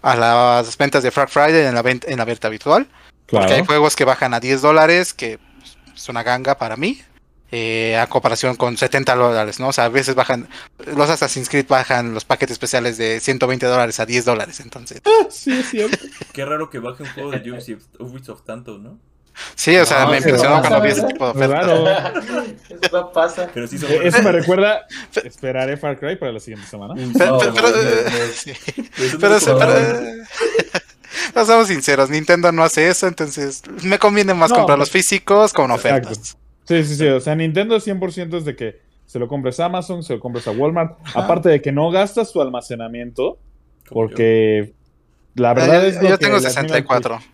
[0.00, 2.86] a las ventas de Black Friday en la, venta, en la venta habitual.
[3.26, 3.64] Porque hay Claro.
[3.66, 5.38] juegos que bajan a 10 dólares, que
[5.94, 7.02] es una ganga para mí,
[7.56, 9.68] eh, a comparación con 70 dólares, ¿no?
[9.68, 10.48] O sea, a veces bajan,
[10.96, 15.00] los Assassin's Creed bajan los paquetes especiales de 120 dólares a 10 dólares, entonces.
[15.04, 15.98] Ah, sí, cierto.
[16.32, 18.98] Qué raro que baje un juego de Ubisoft, Ubisoft tanto, ¿no?
[19.54, 21.66] Sí, o sea, No, me sí, impresionó cuando vi ese tipo de ofertas.
[21.66, 21.88] raro.
[22.70, 23.50] Eso no pasa.
[23.52, 24.86] Pero sí son Eh, Eso me recuerda.
[25.24, 26.94] Esperaré Far Cry para la siguiente semana.
[27.18, 28.52] Pero, No, pero- pero, no, eh, sí.
[31.34, 35.70] Seamos sinceros, Nintendo no hace eso, entonces me conviene más No, comprar los físicos con
[35.70, 36.10] Exacto.
[36.64, 37.06] Sí, sí, sí.
[37.08, 40.46] O sea, Nintendo 100% es de que se lo compres a Amazon, se lo compres
[40.48, 40.98] a Walmart.
[41.14, 43.38] Aparte de que no gastas tu almacenamiento,
[43.90, 44.72] porque
[45.34, 45.94] la verdad yo, es.
[45.94, 47.16] yo que tengo admiro al 64.
[47.18, 47.28] Play.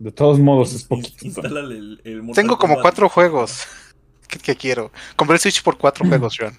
[0.00, 1.42] De todos modos, es poquito.
[1.46, 2.82] El, el Tengo como Kombat.
[2.82, 3.62] cuatro juegos.
[4.28, 4.90] ¿Qué, qué quiero?
[5.16, 6.58] Compré el Switch por cuatro juegos, John.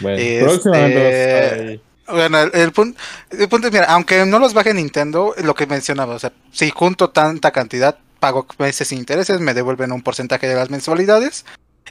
[0.00, 1.80] Bueno, Este- próximamente.
[2.08, 2.98] Bueno, el, el punto,
[3.30, 6.68] el punto es, mira, aunque no los baje Nintendo, lo que mencionaba, o sea, si
[6.70, 11.44] junto tanta cantidad, pago meses sin intereses, me devuelven un porcentaje de las mensualidades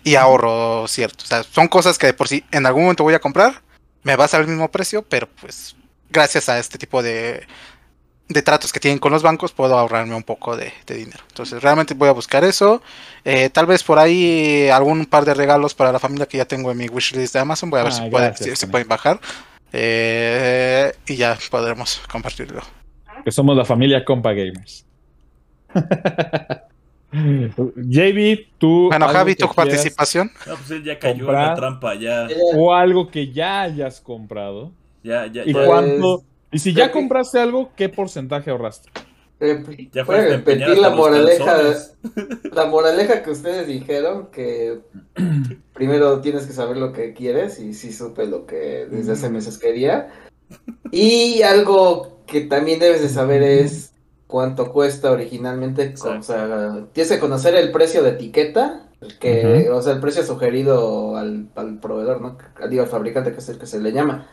[0.03, 1.23] y ahorro cierto.
[1.25, 3.61] O sea, son cosas que de por sí en algún momento voy a comprar,
[4.03, 5.75] me va a salir el mismo precio, pero pues
[6.09, 7.45] gracias a este tipo de,
[8.29, 11.23] de tratos que tienen con los bancos, puedo ahorrarme un poco de, de dinero.
[11.29, 12.81] Entonces, realmente voy a buscar eso.
[13.25, 16.71] Eh, tal vez por ahí algún par de regalos para la familia que ya tengo
[16.71, 17.69] en mi wishlist de Amazon.
[17.69, 19.19] Voy a ver Ah, si, pueden, gracias, si pueden bajar.
[19.73, 22.61] Eh, y ya podremos compartirlo.
[23.25, 24.85] Que somos la familia Compa Gamers.
[27.11, 28.87] JB, tú.
[28.89, 30.31] Bueno, Javi, tu participación.
[30.47, 34.71] No, pues él ya cayó en la trampa, ya, O algo que ya hayas comprado.
[35.03, 35.65] ya, ya, ¿Y ya.
[35.65, 36.23] cuánto?
[36.51, 38.89] Y si ya que- compraste algo, ¿qué porcentaje ahorraste?
[39.39, 41.57] Rep- Ya repetir la moraleja,
[42.51, 44.79] la moraleja que ustedes dijeron, que
[45.73, 49.57] primero tienes que saber lo que quieres, y sí supe lo que desde hace meses
[49.57, 50.09] quería.
[50.91, 53.93] Y algo que también debes de saber es
[54.29, 58.87] cuánto cuesta originalmente, o sea, tienes que conocer el precio de etiqueta,
[59.19, 62.37] que, o sea, el precio sugerido al, al proveedor, ¿no?
[62.69, 64.27] Digo, al fabricante, que es el que se le llama.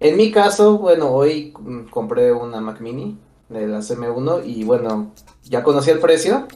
[0.00, 1.52] En mi caso, bueno, hoy
[1.90, 3.18] compré una Mac Mini
[3.50, 6.48] de la CM1 y bueno, ya conocí el precio.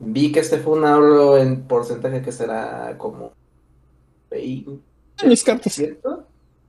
[0.00, 3.30] Vi que este fue un ahorro en porcentaje que será como
[4.28, 4.72] 20,
[5.24, 5.80] Mis cartas.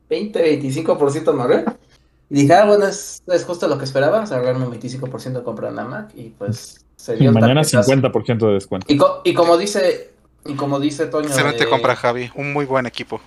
[0.10, 1.66] 20 25% me ahorré.
[2.34, 5.34] Y dije, ah, bueno, es, es justo lo que esperaba, o sea, ahorrarme un 25%
[5.40, 7.92] de comprar una Mac y pues se Y dio el mañana tarjetazo.
[7.92, 8.88] 50% de descuento.
[8.90, 10.14] Y, co- y como dice,
[10.46, 12.32] y como dice Toño, Excelente de- compra, Javi.
[12.34, 13.22] Un muy buen equipo.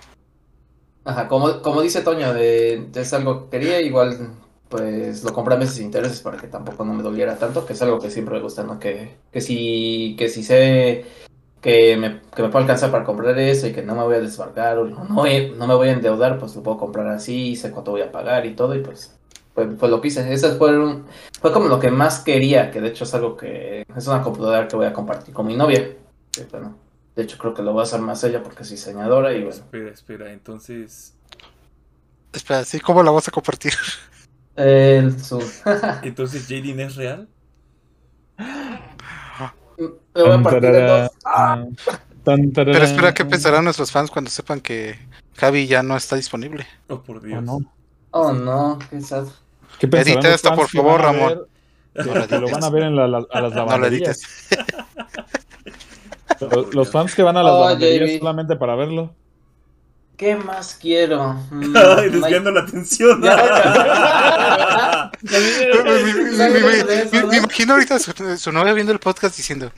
[1.05, 4.31] Ajá, como, como dice Toño, de, de es algo que quería, igual
[4.67, 7.71] pues lo compré a meses sin intereses para que tampoco no me doliera tanto, que
[7.71, 8.77] es algo que siempre me gusta, ¿no?
[8.77, 11.05] Que, que si, que si sé
[11.61, 14.19] que me, que me puedo alcanzar para comprar eso y que no me voy a
[14.19, 17.71] desbarcar o no, voy- no me voy a endeudar, pues lo puedo comprar así, sé
[17.71, 19.17] cuánto voy a pagar y todo, y pues
[19.53, 20.31] fue, fue lo que hice.
[20.31, 21.05] Eso fue, un-
[21.41, 24.67] fue como lo que más quería, que de hecho es algo que es una computadora
[24.67, 25.95] que voy a compartir con mi novia.
[26.31, 26.75] Que, bueno,
[27.15, 29.55] de hecho creo que lo voy a hacer más ella porque es diseñadora y bueno.
[29.55, 31.13] Espera, espera, entonces.
[32.33, 32.79] Espera, ¿sí?
[32.79, 33.73] ¿Cómo la vas a compartir?
[34.55, 35.39] El, su...
[36.03, 37.29] Entonces, ¿Jaden es real?
[39.77, 39.87] Me
[40.23, 41.11] voy a partir en dos.
[41.25, 41.63] Ah,
[42.23, 42.43] tarara.
[42.53, 44.97] Pero espera, ¿qué pensarán nuestros fans cuando sepan que
[45.35, 46.65] Javi ya no está disponible?
[46.89, 47.43] Oh, por Oh, Dios.
[47.43, 47.59] no.
[48.11, 49.27] Oh, no, qué sad.
[49.79, 51.27] ¿Qué Edita esto, por favor, Ramón.
[51.93, 52.51] ver- No lo que lo edites.
[52.53, 54.17] van a ver en la- la- a las No lo lavanderías.
[54.19, 54.47] edites.
[56.39, 58.19] Los, los fans que van a las Oh, lavanderías JB.
[58.19, 59.15] solamente para verlo.
[60.17, 61.33] ¿Qué más quiero?
[61.51, 63.21] Mm, Ay, desviando la atención.
[67.29, 69.71] Me, imagino ahorita su, su novia viendo el podcast diciendo,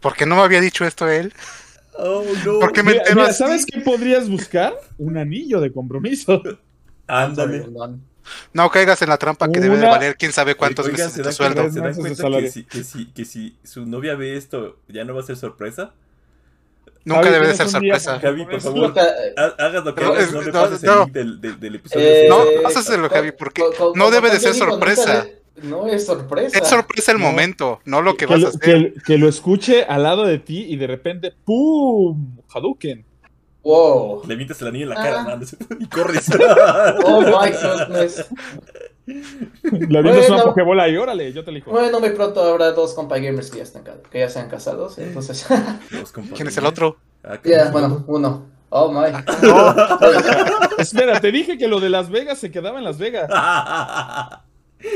[0.00, 1.32] ¿por qué no me había dicho esto él?
[1.98, 2.58] oh, no.
[2.58, 3.38] ¿Por qué me Mira, entero mira, así?
[3.38, 4.74] ¿sabes qué podrías buscar?
[4.98, 6.42] Un anillo de compromiso.
[7.06, 7.66] Ándale.
[8.52, 11.22] No caigas en la trampa que debe de valer quién sabe cuántos Oigan, meses ¿se
[11.22, 11.62] de tu sueldo.
[11.62, 12.50] cuenta, se dan Meses de cuenta que, salario.
[12.50, 15.94] si, que, si, que si su novia ve esto, ya no va a ser sorpresa?
[17.04, 18.18] Nunca debe de ser sorpresa.
[18.20, 20.92] Javi, por favor, ha- hagas lo que No, hagas, no le no, pases no.
[20.92, 22.06] el link del, del, del episodio.
[22.06, 25.26] Eh, No, pásaselo, Javi, porque Co- co- no debe de ser nunca sorpresa.
[25.62, 26.58] No es sorpresa.
[26.58, 27.24] Es sorpresa el No.
[27.26, 28.60] momento, no lo que que, vas a lo, hacer.
[28.60, 32.36] que- que lo escuche al lado de ti y de repente ¡Pum!
[32.52, 33.04] Hadouken.
[33.62, 34.22] Wow.
[34.26, 35.36] Le mientas el anillo en la cara, Ah.
[35.36, 35.76] ¿no?
[35.80, 36.26] y corres.
[37.04, 38.26] Oh my goodness.
[39.06, 40.44] Le avientas una Bueno.
[40.44, 41.70] pokebola y órale, yo te elijo.
[41.70, 45.46] Bueno, muy pronto habrá dos compa gamers que ya, están, que ya sean casados, entonces...
[45.90, 46.96] Los compa ¿Quién es el otro?
[47.22, 48.46] Ah, ¿quién ya, es bueno, uno.
[48.70, 49.06] Oh, my.
[50.78, 53.30] Espera, te dije que lo de Las Vegas se quedaba en Las Vegas.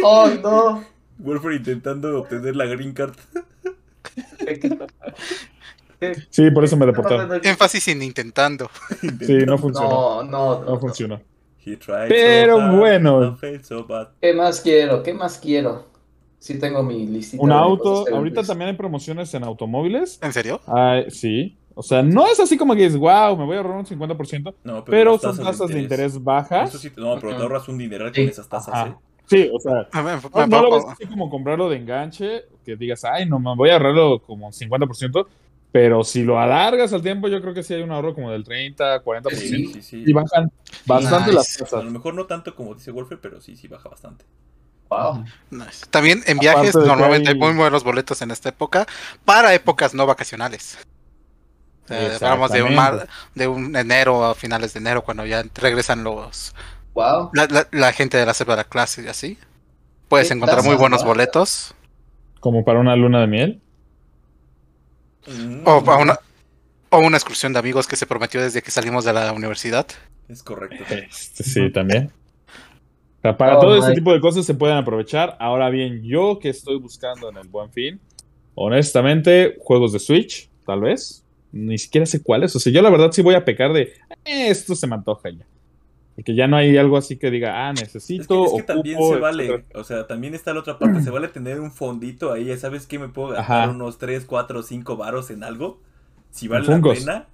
[0.05, 0.85] Oh, no.
[1.16, 3.14] Wolfer intentando obtener la green card.
[6.29, 7.40] Sí, por eso me deportaron.
[7.42, 8.71] Énfasis en intentando.
[9.01, 10.23] Sí, no funcionó.
[10.25, 11.23] No, no, No funcionó.
[11.64, 13.38] He tried Pero so hard, bueno.
[13.62, 13.87] so.
[14.21, 15.03] ¿Qué más quiero?
[15.03, 15.87] ¿Qué más quiero?
[16.38, 17.42] Sí tengo mi listita.
[17.42, 18.47] Un auto, ahorita cumplir.
[18.47, 20.18] también hay promociones en automóviles.
[20.23, 20.61] ¿En serio?
[21.09, 21.57] Sí.
[21.75, 24.55] O sea, no es así como que dices, wow, me voy a ahorrar un 50%,
[24.64, 26.71] No, pero las son tasas de interés bajas.
[26.71, 28.88] Eso sí, no, pero te ahorras un dineral con esas tasas.
[28.88, 28.94] ¿eh?
[29.27, 33.27] Sí, o sea, no, no lo ves así como comprarlo de enganche, que digas, ay,
[33.27, 35.27] no, me voy a ahorrarlo como 50%,
[35.73, 38.45] pero si lo alargas al tiempo, yo creo que sí hay un ahorro como del
[38.45, 39.31] 30, 40%.
[39.37, 40.05] Sí, sí, sí.
[40.07, 40.51] Y bajan
[40.87, 41.35] bastante Nice.
[41.35, 41.85] las A tasas.
[41.85, 44.25] lo mejor no tanto como dice Wolfer, pero sí, sí baja bastante.
[44.89, 45.25] Wow.
[45.51, 45.85] Nice.
[45.91, 48.87] También en viajes Aparte normalmente hay- hay muy buenos boletos en esta época
[49.27, 50.79] para épocas no vacacionales.
[51.87, 56.05] Sea, hablamos de un, mar- de un enero a finales de enero cuando ya regresan
[56.05, 56.55] los
[56.95, 57.31] Wow.
[57.33, 59.39] la, la- la gente de la selva de la clase y así.
[60.09, 61.75] Puedes ¿Qué encontrar muy buenos boletos.
[62.41, 63.63] Como para una luna de miel.
[65.27, 66.19] Mm, O para una,
[66.91, 69.87] o una excursión de amigos que se prometió desde que salimos de la universidad.
[70.29, 70.85] Es correcto.
[71.11, 72.11] Este, sí, también.
[73.19, 73.95] O sea, para Oh, todo ese my.
[73.97, 75.37] tipo de cosas se pueden aprovechar.
[75.41, 78.01] Ahora bien, yo que estoy buscando en el buen fin,
[78.55, 81.25] honestamente, juegos de Switch, tal vez.
[81.51, 82.55] Ni siquiera sé cuáles.
[82.55, 85.31] O sea, yo la verdad sí voy a pecar de "Eh, esto se me antoja
[85.31, 85.47] ya.
[86.19, 88.45] Porque ya no hay algo así que diga, ah, Es que, necesito.
[88.47, 89.81] es que también se vale, etcétera.
[89.81, 92.99] o sea, también está la otra parte, se vale tener un fondito ahí, ¿sabes qué?
[92.99, 93.71] Me puedo gastar Ajá.
[93.71, 95.81] unos 3, 4, 5 varos en algo,
[96.33, 97.27] si vale la pena.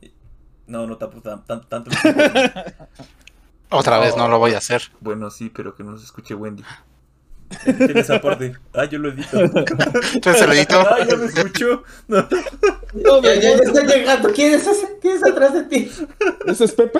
[0.66, 1.90] No, no tampoco tan, tan- tanto.
[3.70, 4.02] Otra No.
[4.02, 4.82] vez no lo voy a hacer.
[5.00, 6.62] bueno, sí, pero que no se escuche Wendy.
[7.64, 8.54] Tiene esa parte.
[8.72, 9.38] Ah, yo lo edito.
[10.14, 10.80] Entonces el edito.
[10.80, 11.82] Ah, ya me escuchó.
[12.08, 12.28] No.
[13.22, 14.32] Ya, ya, ya estoy llegando.
[14.32, 14.98] ¿Quién es ese?
[15.00, 15.90] ¿Quién es atrás de ti?
[16.46, 16.98] ¿Ese es Pepe?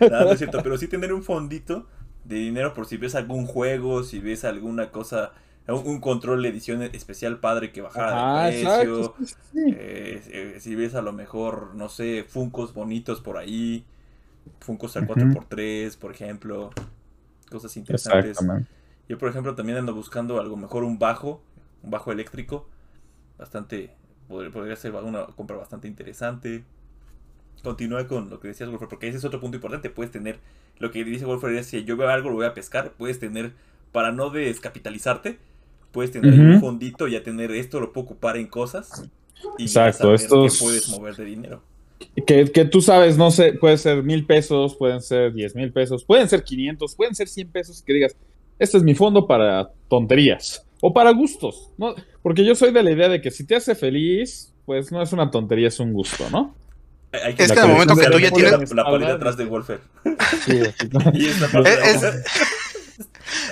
[0.00, 1.86] Nada, no es cierto, pero sí tener un fondito
[2.24, 5.32] de dinero por si ves algún juego, si ves alguna cosa,
[5.66, 8.70] un, un control de edición especial padre que bajara Ah, de precio.
[8.70, 9.14] exacto.
[9.20, 9.74] sí, sí, sí.
[9.78, 13.84] Eh, eh, si ves a lo mejor, no sé, Funcos bonitos por ahí,
[14.60, 15.14] Funcos al Ujú.
[15.14, 16.70] 4x3, por ejemplo,
[17.50, 18.30] cosas interesantes.
[18.32, 18.68] Exactamente.
[19.10, 21.42] Yo, por ejemplo, también ando buscando algo mejor, un bajo,
[21.82, 22.68] un bajo eléctrico,
[23.36, 23.90] bastante,
[24.28, 26.62] podría, ser una compra bastante interesante.
[27.64, 29.90] Continúa con lo que decías, Wolfer, porque ese es otro punto importante.
[29.90, 30.38] Puedes tener,
[30.78, 33.50] lo que dice Wolfer es, si yo veo algo, lo voy a pescar, puedes tener,
[33.90, 35.40] para no descapitalizarte,
[35.90, 39.10] puedes tener un fondito, ya tener esto, lo puedo ocupar en cosas.
[39.58, 41.62] Y Exacto, que puedes mover de dinero.
[42.28, 46.04] Que, que tú sabes, no sé, puede ser mil pesos, pueden ser diez mil pesos,
[46.04, 48.16] pueden ser 500, pueden ser 100 pesos que digas,
[48.60, 51.94] este es mi fondo para tonterías o para gustos, ¿no?
[52.22, 55.12] Porque yo soy de la idea de que si te hace feliz, pues no es
[55.12, 56.54] una tontería, es un gusto, ¿no?
[57.12, 58.72] Hay- Es que en el momento que tú ya tienes.
[58.72, 59.80] la, la atrás de Wolfer.
[60.46, 62.02] Sí, Es, de- es-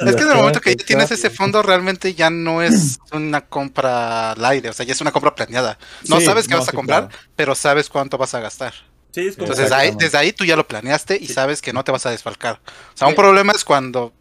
[0.06, 3.40] es que en el momento que ya tienes ese fondo, realmente ya no es una
[3.46, 5.78] compra al aire, o sea, ya es una compra planeada.
[6.08, 7.22] No Sí, sabes qué no, vas a sí, comprar, claro.
[7.34, 8.74] pero sabes cuánto vas a gastar.
[9.12, 11.32] Sí, es como Entonces ahí, desde ahí tú ya lo planeaste y Sí.
[11.32, 12.60] sabes que no te vas a desfalcar.
[12.94, 14.12] O sea, un problema es cuando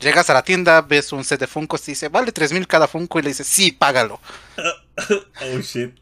[0.00, 3.18] llegas a la tienda, ves un set de Funkos y dice, vale 3000 cada Funko
[3.18, 4.20] y le dices, sí, págalo.
[5.08, 5.94] Oh shit.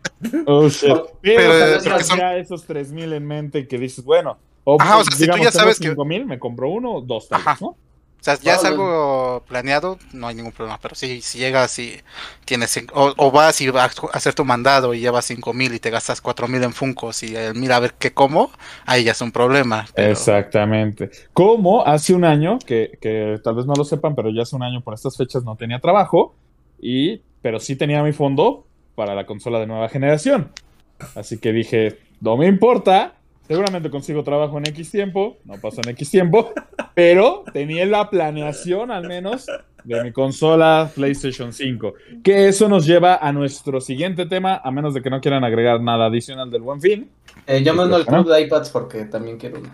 [0.47, 0.89] Oh, shit.
[0.89, 4.97] Pero, Pero, eh, porque son- ya esos 3000 en mente que dices, bueno, o Ajá,
[4.97, 7.43] o sea, si tú digamos, ya sabes que- 5000, me compro uno o dos, tal
[7.45, 7.77] vez, ¿no?
[8.27, 8.75] O sea, ya es Vale.
[8.75, 10.81] algo planeado, no hay ningún problema.
[10.83, 12.01] Pero si, si llegas y
[12.45, 15.91] tienes, o, o vas y vas a hacer tu mandado y llevas 5000 y te
[15.91, 18.51] gastas 4000 en Funkos y eh, mira a ver qué como,
[18.85, 19.87] ahí ya es un problema.
[19.95, 21.09] pero- Exactamente.
[21.33, 24.65] Como hace un año, que, que tal vez no lo sepan, pero ya hace un
[24.65, 26.35] año por estas fechas no tenía trabajo,
[26.81, 30.51] y, pero sí tenía mi fondo para la consola de nueva generación.
[31.15, 33.16] Así que dije, no me importa,
[33.47, 36.53] seguramente consigo trabajo en X tiempo, no pasó en X tiempo,
[36.95, 39.47] pero tenía la planeación al menos
[39.85, 41.95] de mi consola PlayStation 5.
[42.25, 45.81] Que eso nos lleva a nuestro siguiente tema, a menos de que no quieran agregar
[45.81, 47.09] nada adicional del buen fin.
[47.47, 49.71] Eh, yo me uno al club de iPads porque también quiero uno.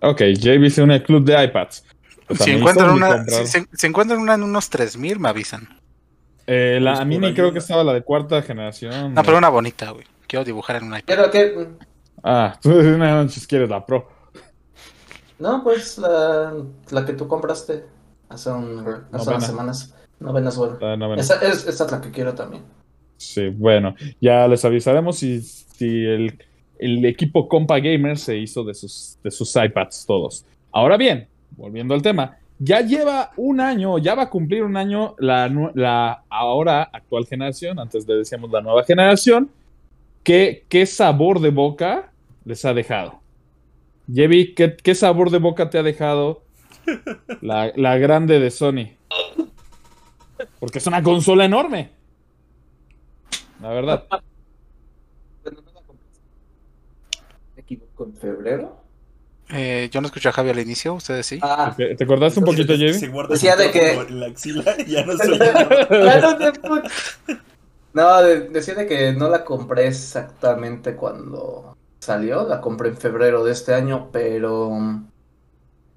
[0.00, 1.84] Ok, JB se une al club de iPads.
[2.26, 5.28] Pues a si, mí encuentran una, si, si- si encuentran una en unos 3000, me
[5.28, 5.68] avisan.
[6.46, 9.14] Eh, la Pues por Mini ahí creo que estaba la de cuarta generación.
[9.14, 10.04] No, pero una bonita, güey.
[10.26, 11.04] Quiero dibujar en un iPad.
[11.06, 11.68] Quiero que.
[12.22, 14.08] Ah, tú no manches, quieres la Pro.
[15.38, 16.54] No, pues la,
[16.90, 17.84] la que tú compraste
[18.28, 19.94] hace, un, hace unas semanas.
[20.20, 20.78] Novena es buena.
[20.80, 21.20] La novena.
[21.20, 22.62] Esa es, esa es la que quiero también.
[23.16, 26.38] Sí, bueno, ya les avisaremos si, si el,
[26.78, 30.44] el equipo Compa Gamer se hizo de sus, de sus iPads todos.
[30.72, 35.16] Ahora bien, volviendo al tema, ya lleva un año, ya va a cumplir un año
[35.18, 39.50] la, ahora actual generación, antes le decíamos la nueva generación.
[40.22, 42.11] ¿Qué, qué sabor de boca
[42.44, 43.20] les ha dejado?
[44.12, 46.42] Jevi, ¿qué, qué sabor de boca te ha dejado
[47.40, 48.96] la, la grande de Sony?
[50.58, 51.90] Porque es una consola enorme.
[53.60, 54.04] La verdad.
[55.42, 56.06] Bueno, no la compré.
[57.56, 58.76] ¿Me equivoco en febrero?
[59.50, 61.38] Eh, yo no escuché a Javi al inicio, ustedes sí.
[61.42, 63.12] Ah, ¿Te, te acordaste un poquito, Se Jevi?
[63.28, 65.38] Decía de que- la axila ya no soy
[67.92, 73.44] No, de- decía de que no la compré exactamente cuando salió, la compré en febrero
[73.44, 74.70] de este año, pero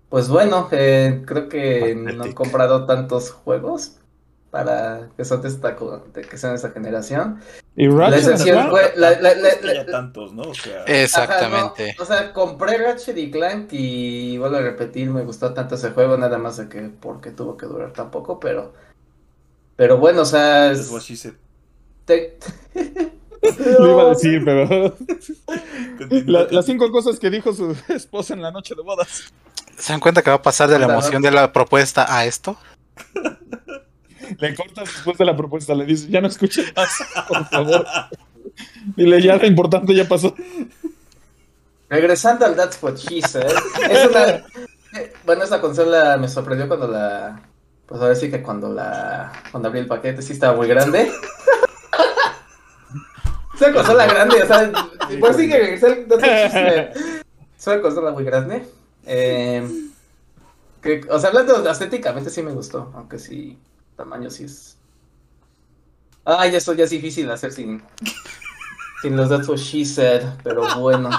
[0.10, 3.97] pues bueno, eh, creo que no he comprado tantos juegos
[4.51, 7.39] para que son de esta, co- de que sean de esta generación.
[7.76, 10.43] ¿Y La Ratchet excepción and fue, la- la- la- Es que ya la- tantos, ¿no?
[10.43, 11.89] O sea, Exactamente.
[11.89, 15.74] Ajá, no, o sea, compré Ratchet y Clank y vuelvo a repetir, me gustó tanto
[15.76, 18.74] ese juego, nada más de que porque tuvo que durar tan poco, pero
[19.76, 21.34] pero bueno, o sea, es- what she said.
[22.06, 22.38] te-
[23.79, 24.95] Lo iba a decir, pero.
[26.25, 29.33] La- las cinco cosas que dijo su esposa en la noche de bodas.
[29.77, 32.57] ¿Se dan cuenta que va a pasar de la emoción de la propuesta a esto?
[34.39, 36.89] Le cortas después de la propuesta, le dice, ya no escuches más,
[37.27, 37.85] por favor.
[38.95, 40.33] Dile, ya lo importante ya pasó.
[41.89, 43.51] Regresando al That's What She Said,
[43.89, 44.25] es una...
[44.99, 47.41] eh, Bueno, esta consola me sorprendió cuando la...
[47.85, 49.31] Pues ahora sí que cuando la...
[49.51, 51.11] Cuando abrí el paquete sí estaba muy grande.
[53.56, 54.72] Es una consola grande, o sea,
[55.20, 55.74] por sí que.
[57.58, 58.64] Es una consola muy grande.
[59.06, 59.68] Eh,
[60.82, 63.58] que, o sea, hablando estéticamente sí me gustó, aunque sí,
[63.95, 64.78] tamaño sí es...
[66.26, 67.82] Ay, eso ya es difícil hacer sin...
[69.01, 71.10] Sin los What She Said, pero bueno.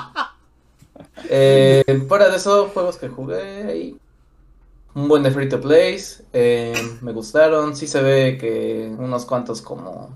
[1.28, 3.94] Eh, fuera de eso, juegos que jugué.
[4.94, 6.22] Un buen de free to plays.
[6.32, 7.76] eh, me gustaron.
[7.76, 10.10] Sí se ve que unos cuantos como.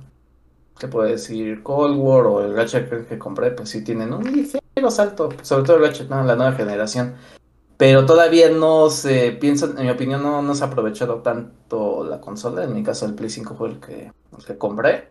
[0.81, 1.63] ¿Qué puedo decir?
[1.63, 5.29] Cold War o el Ratchet que compré, pues sí tienen un ligero salto.
[5.43, 7.17] Sobre todo el Ratchet, no, la nueva generación.
[7.77, 12.19] Pero todavía no se piensa, en mi opinión, no, no se ha aprovechado tanto la
[12.23, 12.65] consola.
[12.65, 14.11] En mi caso, el Play 5 fue el que,
[14.47, 15.11] que compré.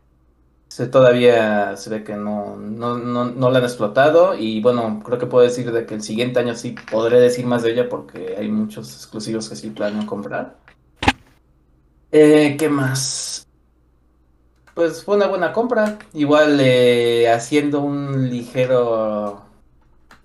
[0.70, 5.18] Se, todavía se ve que no, no, no, no la han explotado y bueno, creo
[5.18, 8.36] que puedo decir de que el siguiente año sí podré decir más de ella porque
[8.38, 10.58] hay muchos exclusivos que sí planeo comprar.
[12.12, 13.49] Eh, ¿qué más?
[14.80, 19.42] Pues fue una buena compra, igual eh, haciendo un ligero,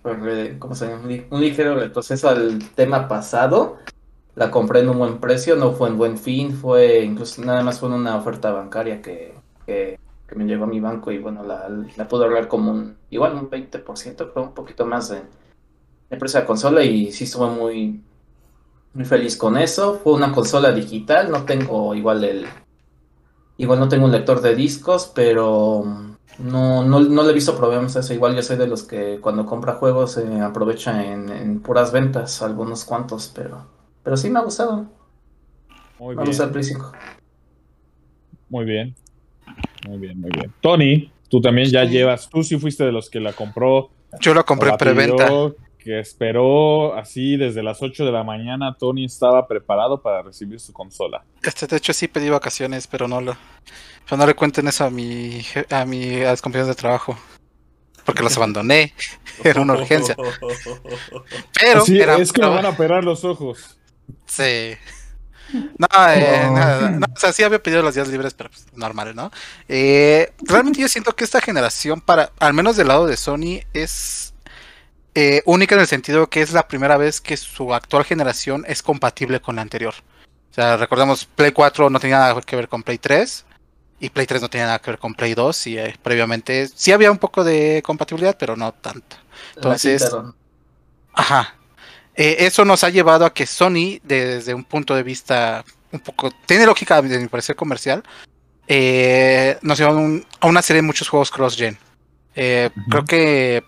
[0.04, 1.02] re- ¿cómo se llama?
[1.02, 3.78] Un li- Un ligero retroceso al tema pasado.
[4.36, 7.80] La compré en un buen precio, no fue en buen fin, fue incluso nada más
[7.80, 9.34] fue una oferta bancaria que,
[9.66, 9.98] que,
[10.36, 13.50] me llegó a mi banco y bueno, la, la pude ahorrar como un, igual un
[13.50, 15.22] 20%, creo, un poquito más de,
[16.10, 18.04] de precio de la consola y sí estuve muy,
[18.92, 19.98] muy feliz con eso.
[19.98, 22.46] Fue una consola digital, no tengo igual el,
[23.58, 25.84] igual no tengo un lector de discos, pero
[26.38, 28.14] no, no, no le he visto problemas a eso.
[28.14, 32.42] Igual yo soy de los que cuando compra juegos se aprovecha en, en puras ventas,
[32.42, 33.66] algunos cuantos, pero,
[34.02, 34.86] pero sí me ha gustado.
[35.98, 36.42] Muy Me bien.
[36.42, 36.92] el Play 5.
[38.48, 38.94] Muy bien.
[39.86, 40.52] Muy bien, muy bien.
[40.60, 41.92] Tony, tú también ya Sí.
[41.92, 43.90] llevas, tú sí fuiste de los que la compró.
[44.20, 45.26] Yo lo compré en la preventa.
[45.84, 48.74] Que esperó así desde las 8 de la mañana.
[48.78, 51.22] Tony estaba preparado para recibir su consola.
[51.42, 53.36] Este, de hecho, sí pedí vacaciones, pero no lo.
[54.06, 57.18] Pero no le cuenten eso a mi, a mi a mis compañeros de trabajo.
[58.06, 58.94] Porque los abandoné.
[59.44, 60.16] Era una urgencia.
[61.60, 63.78] Pero Así era, es que me van a operar los ojos.
[64.26, 64.74] Sí.
[65.52, 66.52] No, eh, Oh.
[66.54, 69.30] nada, no, o sea, sí había pedido los días libres, pero pues, normales, ¿no?
[69.68, 74.23] Eh, realmente yo siento que esta generación, para, al menos del lado de Sony, es
[75.14, 78.82] eh, única en el sentido que es la primera vez que su actual generación es
[78.82, 79.94] compatible con la anterior.
[80.50, 83.44] O sea, recordemos, Play 4 no tenía nada que ver con Play 3
[84.00, 86.92] y Play 3 no tenía nada que ver con Play 2 y eh, previamente sí
[86.92, 89.16] había un poco de compatibilidad, pero no tanto.
[89.56, 90.34] Entonces- La quitaron.
[91.14, 91.54] Ajá.
[92.16, 96.30] Eh, eso nos ha llevado a que Sony, desde un punto de vista un poco,
[96.46, 98.02] tiene lógica de mi parecer comercial,
[98.66, 101.76] eh, nos lleva a, un- a una serie de muchos juegos cross-gen.
[102.90, 103.64] Creo que,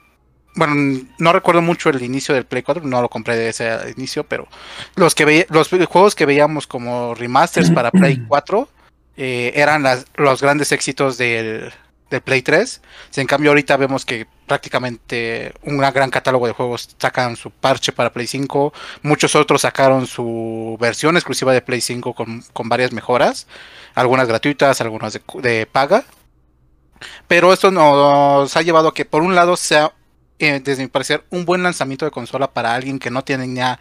[0.56, 0.74] bueno,
[1.18, 4.48] no recuerdo mucho el inicio del Play 4, no lo compré de ese inicio, pero
[4.96, 8.68] los que veía- los juegos que veíamos como remasters para Play 4
[9.16, 11.72] eh, eran las- los grandes éxitos del,
[12.10, 12.82] del Play 3.
[13.10, 17.92] Si en cambio ahorita vemos que prácticamente un gran catálogo de juegos sacan su parche
[17.92, 22.92] para Play 5, muchos otros sacaron su versión exclusiva de Play 5 con, con varias
[22.92, 23.46] mejoras,
[23.94, 26.04] algunas gratuitas, algunas de, de paga.
[27.28, 29.92] Pero esto nos ha llevado a que por un lado sea,
[30.38, 33.78] eh, desde mi parecer, un buen lanzamiento de consola para alguien que no tiene ya,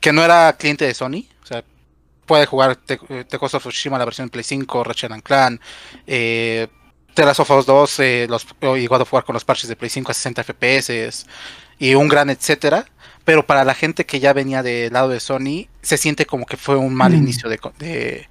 [0.00, 1.24] que no era cliente de Sony.
[1.42, 1.64] O sea,
[2.26, 5.60] puede jugar The, The Ghost of Tsushima, la versión Play 5, Ratchet and Clan,
[6.06, 6.68] eh,
[7.14, 8.46] The Last of Us 2 eh, los,
[8.78, 11.26] y God of War con los parches de Play 5 a 60 FPS
[11.78, 12.84] y un gran etcétera.
[13.24, 16.56] Pero para la gente que ya venía del lado de Sony, se siente como que
[16.56, 17.16] fue un mal Mm.
[17.16, 18.26] inicio de-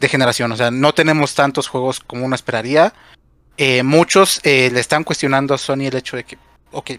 [0.00, 0.50] de generación.
[0.50, 2.92] O sea, no tenemos tantos juegos como uno esperaría.
[3.56, 6.38] Eh, muchos eh, le están cuestionando a Sony el hecho de que,
[6.72, 6.90] ok,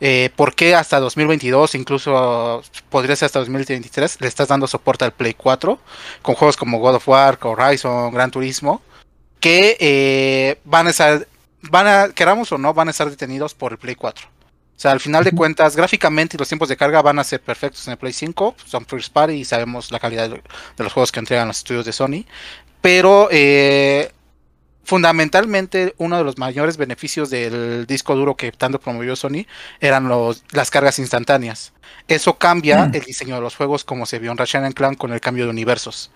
[0.00, 5.12] eh, ¿por qué hasta 2022, incluso podría ser hasta 2023, le estás dando soporte al
[5.12, 5.78] Play 4
[6.22, 8.82] con juegos como God of War, Horizon, Gran Turismo,
[9.40, 11.26] que eh, van a estar,
[11.62, 14.26] van a, queramos o no, van a estar detenidos por el Play 4?
[14.26, 17.40] O sea, al final de cuentas, gráficamente y los tiempos de carga van a ser
[17.40, 20.92] perfectos en el Play 5, son first party y sabemos la calidad de, de los
[20.92, 22.24] juegos que entregan los estudios de Sony,
[22.80, 24.12] pero eh,
[24.88, 29.44] fundamentalmente uno de los mayores beneficios del disco duro que tanto promovió Sony
[29.80, 31.74] eran los, las cargas instantáneas.
[32.08, 32.94] Eso cambia Mm.
[32.94, 35.44] el diseño de los juegos como se vio en Ratchet and Clank con el cambio
[35.44, 36.10] de universos.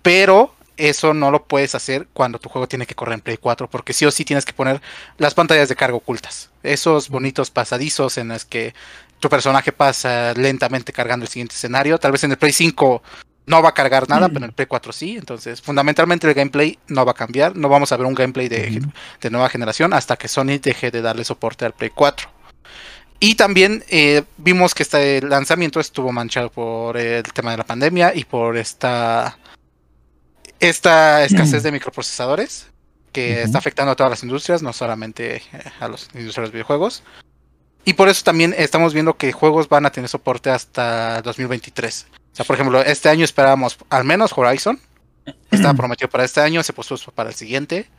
[0.00, 3.68] Pero eso no lo puedes hacer cuando tu juego tiene que correr en Play 4
[3.68, 4.80] porque sí o sí tienes que poner
[5.18, 6.48] las pantallas de carga ocultas.
[6.62, 8.72] Esos bonitos pasadizos en los que
[9.20, 11.98] tu personaje pasa lentamente cargando el siguiente escenario.
[11.98, 13.02] Tal vez en el Play 5
[13.48, 14.32] no va a cargar nada, Mm.
[14.32, 15.16] pero en el Play 4 sí.
[15.18, 17.56] Entonces, fundamentalmente el gameplay no va a cambiar.
[17.56, 18.82] No vamos a ver un gameplay de,
[19.30, 22.28] nueva generación hasta que Sony deje de darle soporte al Play 4.
[23.20, 28.14] Y también eh, vimos que este lanzamiento estuvo manchado por el tema de la pandemia
[28.14, 29.36] y por esta,
[30.60, 32.68] esta escasez de microprocesadores
[33.12, 35.42] que está afectando a todas las industrias, no solamente eh,
[35.80, 37.02] a los industrias de videojuegos.
[37.84, 42.06] Y por eso también estamos viendo que juegos van a tener soporte hasta 2023.
[42.38, 44.78] Sea, por ejemplo, este año esperábamos al menos Horizon.
[45.50, 47.90] Estaba prometido para este año, se pospuso para el siguiente.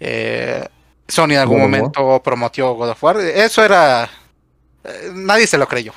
[0.00, 0.66] Eh,
[1.06, 1.70] Sony en algún of War.
[1.70, 3.20] momento prometió God of War.
[3.20, 4.10] Eso era...
[4.82, 5.92] eh, nadie se lo creyó.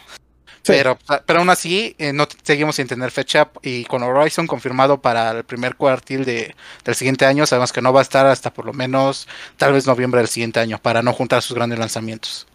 [0.61, 0.73] Sí.
[0.73, 3.49] Pero, pero aún así, eh, no seguimos sin tener fecha.
[3.63, 6.55] Y con Horizon confirmado para el primer cuartil de,
[6.85, 9.27] del siguiente año, sabemos que no va a estar hasta por lo menos
[9.57, 12.45] tal vez noviembre del siguiente año para no juntar sus grandes lanzamientos.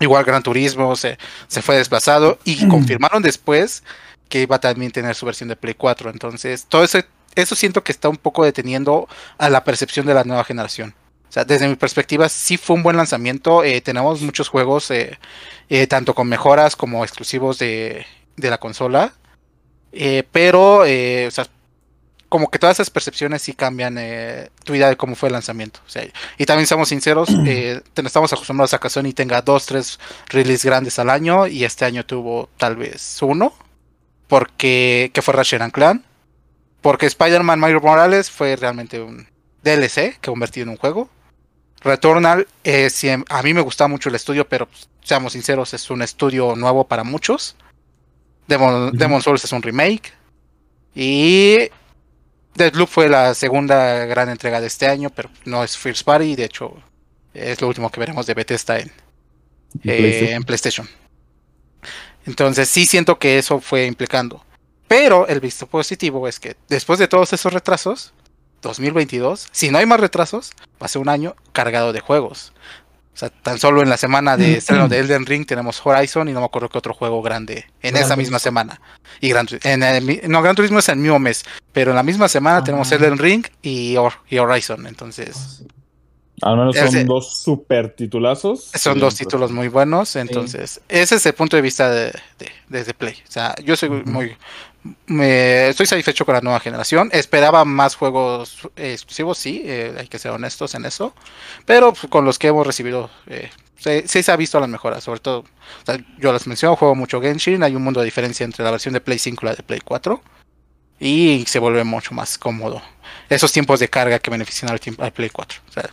[0.00, 3.82] Igual Gran Turismo se, se fue desplazado y confirmaron después
[4.32, 6.08] que iba a también tener su versión de Play 4.
[6.08, 7.00] Entonces, todo eso,
[7.34, 9.06] eso siento que está un poco deteniendo
[9.36, 10.94] a la percepción de la nueva generación.
[11.28, 13.62] O sea, desde mi perspectiva, sí fue un buen lanzamiento.
[13.62, 15.18] eh, tenemos muchos juegos, eh,
[15.68, 18.06] eh, tanto con mejoras como exclusivos de,
[18.38, 19.12] de la consola.
[20.32, 21.46] Pero, o sea,
[22.30, 23.96] como que todas esas percepciones sí cambian
[24.64, 25.80] tu idea de cómo fue el lanzamiento.
[25.86, 26.06] O sea,
[26.38, 27.28] y también seamos sinceros,
[27.96, 32.06] estamos acostumbrados a que Sony tenga dos, tres releases grandes al año y este año
[32.06, 33.52] tuvo tal vez uno,
[34.32, 36.02] porque que fue Ratchet and Clan,
[36.80, 39.28] porque Spider-Man Miles Morales fue realmente un
[39.62, 41.10] DLC que convertido en un juego.
[41.82, 42.88] Returnal, eh,
[43.28, 46.84] a mí me gusta mucho el estudio, pero pues, seamos sinceros, es un estudio nuevo
[46.88, 47.56] para muchos.
[48.48, 50.14] Demon, Souls es un remake.
[50.94, 51.68] Y
[52.54, 56.44] Deadloop fue la segunda gran entrega de este año, pero no es First Party, de
[56.44, 56.74] hecho
[57.34, 58.90] es lo último que veremos de Bethesda en,
[59.82, 60.88] Y eh, en PlayStation.
[62.26, 64.44] Entonces sí siento que eso fue implicando.
[64.88, 68.12] Pero el visto positivo es que después de todos esos retrasos,
[68.62, 72.52] 2022, si no hay más retrasos, va a ser un año cargado de juegos.
[73.14, 76.32] O sea, tan solo en la semana de estreno de Elden Ring tenemos Horizon y
[76.32, 78.38] no me acuerdo qué otro juego grande en Gran esa misma Turismo.
[78.38, 78.80] semana.
[79.20, 82.28] Y Gran, en el no, Gran Turismo es el mismo mes, pero en la misma
[82.28, 82.94] semana tenemos Ah.
[82.94, 84.86] Elden Ring y, Hor- y Horizon.
[84.86, 85.62] Entonces,
[86.42, 88.70] Al menos son ese- dos super titulazos.
[88.74, 92.06] son dos títulos muy buenos, entonces ese es el punto de vista de,
[92.38, 93.14] de- desde Play.
[93.28, 94.36] O sea, yo soy muy,
[95.06, 97.08] me, estoy satisfecho con la nueva generación.
[97.12, 101.14] Esperaba más juegos eh, exclusivos, sí, eh, hay que ser honestos en eso,
[101.64, 105.04] pero pues, con los que hemos recibido, eh, sí, sí se ha visto las mejoras.
[105.04, 108.44] Sobre todo, o sea, yo les menciono, juego mucho Genshin, hay un mundo de diferencia
[108.44, 110.20] entre la versión de Play 5 y la de Play 4.
[110.98, 112.80] Y se vuelve mucho más cómodo.
[113.28, 115.60] Esos tiempos de carga que benefician al, al Play 4.
[115.68, 115.90] O sea,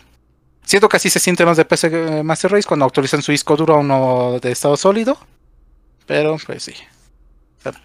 [0.70, 3.74] Siento que así se sienten los de PC Master Race cuando actualizan su disco duro
[3.74, 5.18] a uno de estado sólido.
[6.06, 6.74] Pero pues sí.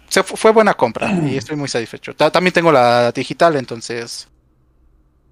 [0.07, 2.13] Se fue buena compra y estoy muy satisfecho.
[2.15, 4.27] Ta- También tengo la digital, entonces.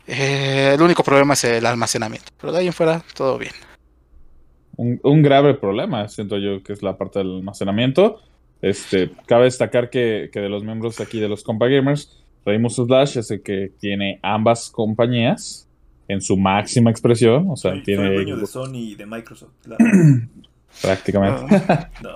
[0.07, 2.31] eh, el único problema es el almacenamiento.
[2.41, 3.53] Pero de ahí en fuera, todo bien.
[4.75, 8.19] Un, un grave problema, siento yo, que es la parte del almacenamiento.
[8.63, 13.19] Este, cabe destacar que, que de los miembros aquí de los Compa Gamers, Raimus Slash
[13.19, 15.67] es el que tiene ambas compañías
[16.13, 17.47] en su máxima expresión.
[17.49, 19.51] O sea, Soy, soy tiene el dueño de Sony y de Microsoft.
[19.63, 19.83] claro.
[20.81, 21.61] prácticamente.
[22.01, 22.15] No.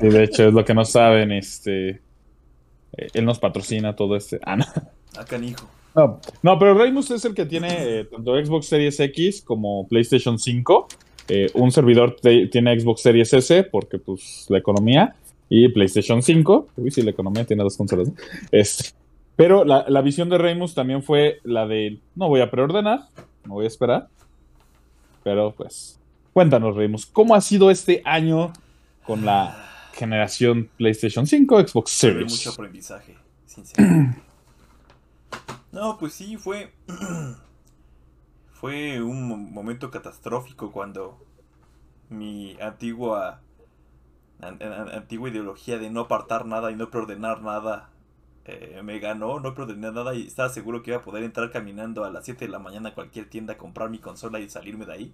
[0.00, 1.32] Y de hecho, es lo que no saben.
[1.32, 4.40] Este, eh, él nos patrocina todo este.
[4.44, 4.66] Ah, no.
[5.16, 5.68] Acá, hijo.
[5.94, 7.68] No, no, pero Raimus es el que tiene
[8.00, 10.88] eh, tanto Xbox Series X como PlayStation 5.
[11.28, 15.14] Eh, un servidor tiene Xbox Series S porque pues la economía
[15.50, 16.68] y PlayStation 5.
[16.76, 18.08] Uy, sí, la economía tiene dos consolas.
[18.08, 18.14] ¿no?
[18.50, 18.90] Este,
[19.36, 23.00] pero la, la visión de Reymus también fue la de no voy a preordenar,
[23.44, 24.08] no voy a esperar.
[25.24, 26.00] Pero pues,
[26.32, 28.52] cuéntanos, Reymus, ¿cómo ha sido este año
[29.06, 32.32] con la generación PlayStation 5, Xbox Series?
[32.32, 33.16] mucho aprendizaje,
[33.46, 34.20] sinceramente.
[35.72, 36.70] No, pues sí, fue.
[38.52, 41.18] fue un mo- momento catastrófico cuando
[42.10, 43.40] mi antigua.
[44.40, 47.88] an- an- antigua ideología de no apartar nada y no preordenar nada
[48.44, 49.40] eh, me ganó.
[49.40, 52.46] No preordené nada y estaba seguro que iba a poder entrar caminando a las 7
[52.46, 55.12] de la mañana a cualquier tienda, comprar mi consola y salirme de ahí.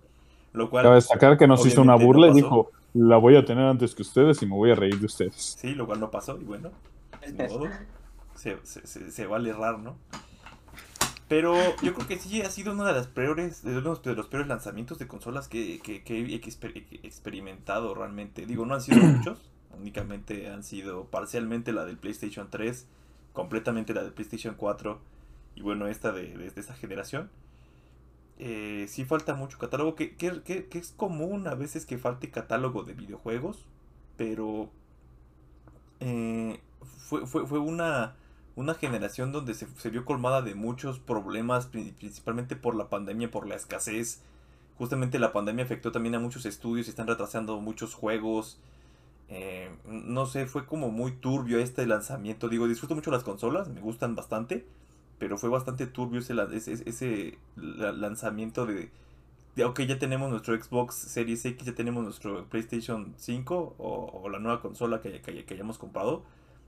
[0.53, 0.85] Lo cual.
[0.85, 3.95] Cabe destacar que nos hizo una no burla y dijo, la voy a tener antes
[3.95, 5.57] que ustedes y me voy a reír de ustedes.
[5.61, 6.70] Sí, lo cual no pasó y bueno,
[7.26, 7.68] ni modo.
[8.35, 9.97] Se, se, se- se vale errar, ¿no?
[11.29, 14.26] Pero yo creo que sí ha sido uno de las peores, de los, de los
[14.29, 18.47] peores lanzamientos de consolas que, que- que he exper- que he experimentado realmente.
[18.47, 22.87] Digo, no han sido muchos, únicamente han sido parcialmente la del PlayStation 3,
[23.39, 25.01] completamente la del PlayStation 4
[25.55, 27.30] y bueno, esta de, de- de generación.
[28.41, 32.95] Eh, sí falta mucho catálogo, que, que- es común a veces que falte catálogo de
[32.95, 33.64] videojuegos,
[34.16, 34.70] pero
[36.01, 36.61] eh,
[37.09, 38.14] fue, fue, fue una,
[38.57, 43.30] una generación donde se, se vio colmada de muchos problemas, pri- principalmente por la pandemia,
[43.30, 44.22] por la escasez.
[44.78, 48.59] Justamente la pandemia afectó también a muchos estudios y están retrasando muchos juegos.
[49.29, 52.49] Eh, no sé, fue como muy turbio este lanzamiento.
[52.49, 54.66] Digo, disfruto mucho las consolas, me gustan bastante,
[55.18, 58.91] pero fue bastante turbio ese, ese, ese la- lanzamiento de,
[59.57, 64.29] de, ok, ya tenemos nuestro Xbox Series X, ya tenemos nuestro PlayStation 5 o, o
[64.29, 66.24] la nueva consola que, que- que hayamos comprado.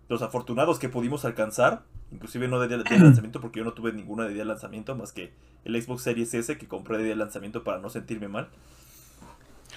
[0.09, 3.93] Los afortunados que pudimos alcanzar, inclusive no de día de lanzamiento, porque yo no tuve
[3.93, 5.33] ninguna de día de lanzamiento, más que
[5.65, 8.49] el Xbox Series S que compré de día de lanzamiento para no sentirme mal.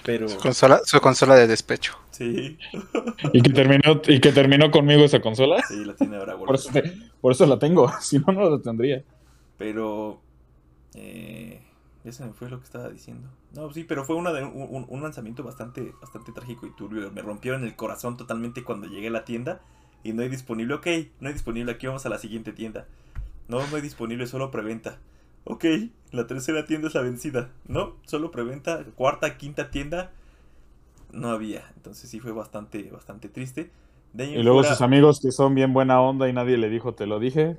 [0.04, 1.94] Pero, Su consola, su consola de despecho.
[2.10, 2.58] sí,
[3.32, 5.62] Y que terminó, y que terminó conmigo esa consola.
[5.62, 8.60] sí, la tiene ahora Por eso, te- por eso la tengo, si no, no la
[8.60, 9.02] tendría.
[9.56, 10.20] Pero.
[10.94, 11.60] Eh,
[12.04, 13.28] ya se me fue lo que estaba diciendo.
[13.52, 17.10] No, sí, pero fue una de, un, un- un lanzamiento bastante, bastante trágico y turbio.
[17.12, 19.60] Me rompieron el corazón totalmente cuando llegué a la tienda
[20.02, 20.74] y no hay disponible.
[20.74, 20.86] Ok,
[21.20, 21.72] no hay disponible.
[21.72, 22.86] Aquí vamos a la siguiente tienda.
[23.48, 24.98] No, no hay disponible, solo preventa.
[25.44, 25.64] Ok,
[26.10, 27.50] la tercera tienda es la vencida.
[27.66, 28.84] No, solo preventa.
[28.94, 30.12] Cuarta, quinta tienda.
[31.12, 31.62] No había.
[31.76, 33.70] Entonces sí fue bastante, bastante triste.
[34.12, 36.94] De Y luego fuera- sus amigos que son bien buena onda y nadie le dijo,
[36.94, 37.58] te lo dije.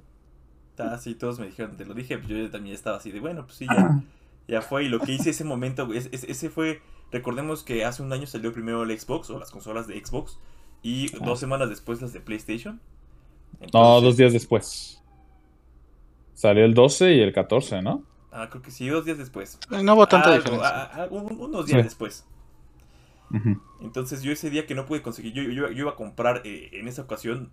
[0.77, 3.45] Ah, sí, todos me dijeron, te lo dije, pues yo también estaba así de, bueno,
[3.45, 4.01] pues sí, ya,
[4.47, 4.85] ya fue.
[4.85, 6.81] Y lo que hice ese momento, güey, es- es- ese fue,
[7.11, 10.37] recordemos que hace un año salió primero el Xbox o las consolas de Xbox
[10.81, 11.19] y Ah.
[11.25, 12.79] dos semanas después las de PlayStation.
[13.73, 14.94] No, dos días después.
[16.35, 18.03] Salió el 12 y el 14, ¿no?
[18.31, 19.57] Ah, creo que sí, dos días después.
[19.71, 20.69] Eh, No hubo tanta Algo, diferencia.
[20.69, 21.83] ah, ah, un- unos días Sí.
[21.83, 22.25] después.
[23.81, 26.69] Entonces yo ese día que no pude conseguir, yo, yo, yo iba a comprar, eh,
[26.73, 27.49] en esa ocasión,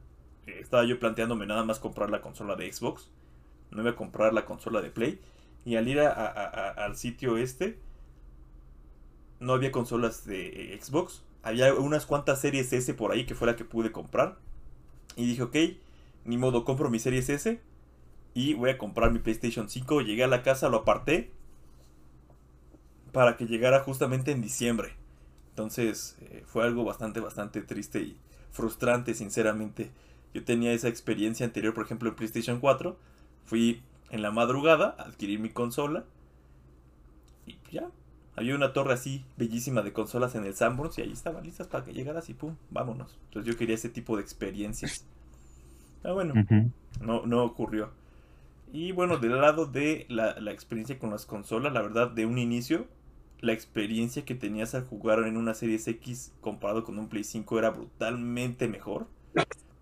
[0.46, 3.10] eh, estaba yo planteándome nada más comprar la consola de Xbox,
[3.70, 5.20] no iba a comprar la consola de Play,
[5.64, 7.78] y al ir a- a- a- al sitio este,
[9.40, 13.46] no había consolas de eh, Xbox, había unas cuantas series S por ahí que fue
[13.48, 14.36] la que pude comprar,
[15.16, 15.56] y dije, ok,
[16.24, 17.60] ni modo, compro mi series S,
[18.34, 21.30] y voy a comprar mi PlayStation 5, llegué a la casa, lo aparté,
[23.12, 24.94] para que llegara justamente en diciembre.
[25.50, 28.16] Entonces eh, fue algo bastante, bastante triste y
[28.50, 29.90] frustrante, sinceramente.
[30.32, 32.96] Yo tenía esa experiencia anterior, por ejemplo, en PlayStation 4.
[33.44, 36.04] Fui en la madrugada a adquirir mi consola.
[37.46, 37.90] Y ya.
[38.34, 41.84] Había una torre así, bellísima de consolas en el Sanborns y ahí estaban listas para
[41.84, 43.18] que llegaras y pum, vámonos.
[43.26, 45.04] Entonces yo quería ese tipo de experiencias.
[46.02, 46.32] Ah, bueno,
[47.02, 47.90] no, no ocurrió.
[48.72, 52.38] Y bueno, del lado de la, la experiencia con las consolas, la verdad, de un
[52.38, 52.86] inicio,
[53.40, 57.58] la experiencia que tenías al jugar en una Series X comparado con un Play 5
[57.58, 59.06] era brutalmente mejor.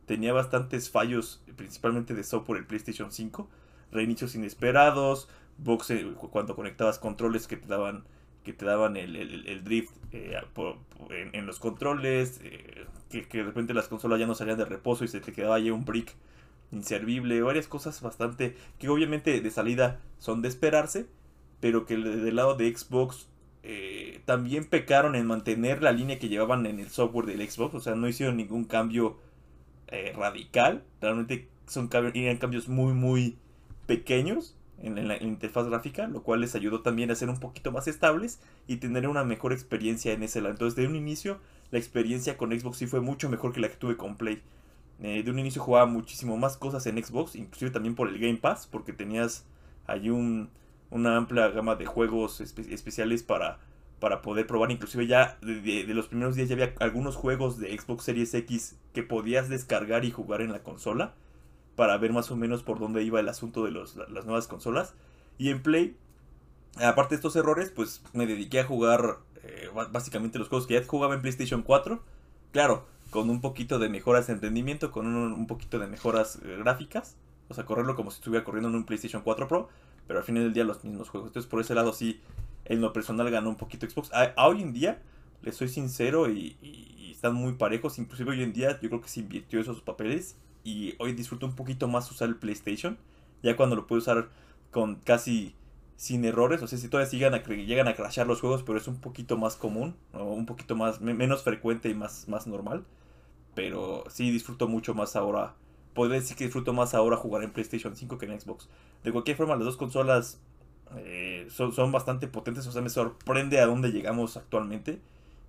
[0.06, 3.48] Tenía bastantes fallos, principalmente de software el PlayStation 5.
[3.92, 5.28] Reinicios inesperados,
[5.58, 8.04] box eh, cu- cuando conectabas controles que te daban
[8.44, 10.36] que te daban el, el- el drift eh,
[11.32, 15.04] en los controles, eh, que, que de repente las consolas ya no salían de reposo
[15.04, 16.14] y se te quedaba ahí un brick
[16.72, 21.06] inservible, varias cosas bastante que obviamente de salida son de esperarse,
[21.60, 23.28] pero que de- del lado de Xbox
[23.62, 27.80] eh, también pecaron en mantener la línea que llevaban en el software del Xbox, o
[27.80, 29.18] sea, no hicieron ningún cambio
[29.88, 33.36] eh, radical, realmente son cambios, eran cambios muy muy
[33.86, 37.72] pequeños en, en la interfaz gráfica, lo cual les ayudó también a ser un poquito
[37.72, 40.52] más estables y tener una mejor experiencia en ese lado.
[40.52, 41.38] Entonces, de un inicio,
[41.70, 44.40] la experiencia con Xbox sí fue mucho mejor que la que tuve con Play.
[45.02, 48.36] Eh, de un inicio jugaba muchísimo más cosas en Xbox, inclusive también por el Game
[48.36, 49.46] Pass, porque tenías
[49.86, 50.50] ahí un,
[50.90, 53.58] una amplia gama de juegos espe- especiales para,
[53.98, 54.70] para poder probar.
[54.70, 59.02] Inclusive ya de, los primeros días ya había algunos juegos de Xbox Series X que
[59.02, 61.14] podías descargar y jugar en la consola
[61.76, 63.96] para ver más o menos por dónde iba el asunto de las
[64.26, 64.94] nuevas consolas.
[65.38, 65.96] Y en Play,
[66.76, 70.84] aparte de estos errores, pues me dediqué a jugar eh, básicamente los juegos que ya
[70.86, 72.02] jugaba en PlayStation 4.
[72.52, 77.16] Claro, con un poquito de mejoras en rendimiento, con un, poquito de mejoras eh, gráficas.
[77.48, 79.68] O sea, correrlo como si estuviera corriendo en un PlayStation 4 Pro.
[80.06, 81.28] Pero al final del día los mismos juegos.
[81.28, 82.20] Entonces por ese lado sí,
[82.64, 84.10] en lo personal ganó un poquito Xbox.
[84.12, 85.02] A, hoy en día,
[85.42, 86.56] les soy sincero y,
[87.10, 87.98] están muy parejos.
[87.98, 90.36] Inclusive hoy en día yo creo que se invirtió esos papeles.
[90.64, 92.98] Y hoy disfruto un poquito más usar el PlayStation.
[93.42, 94.28] Ya cuando lo puedo usar
[94.70, 95.54] con casi
[95.96, 96.62] sin errores.
[96.62, 99.36] O sea, si todavía sigan a, llegan a crashar los juegos, pero es un poquito
[99.36, 99.96] más común.
[100.12, 102.84] O un poquito más, me- menos frecuente y más, más normal.
[103.60, 105.54] Pero sí disfruto mucho más ahora.
[105.92, 108.70] Podría decir que disfruto más ahora jugar en PlayStation 5 que en Xbox.
[109.04, 110.40] De cualquier forma, las dos consolas
[110.96, 112.66] eh, son, bastante potentes.
[112.66, 114.98] O sea, me sorprende a dónde llegamos actualmente.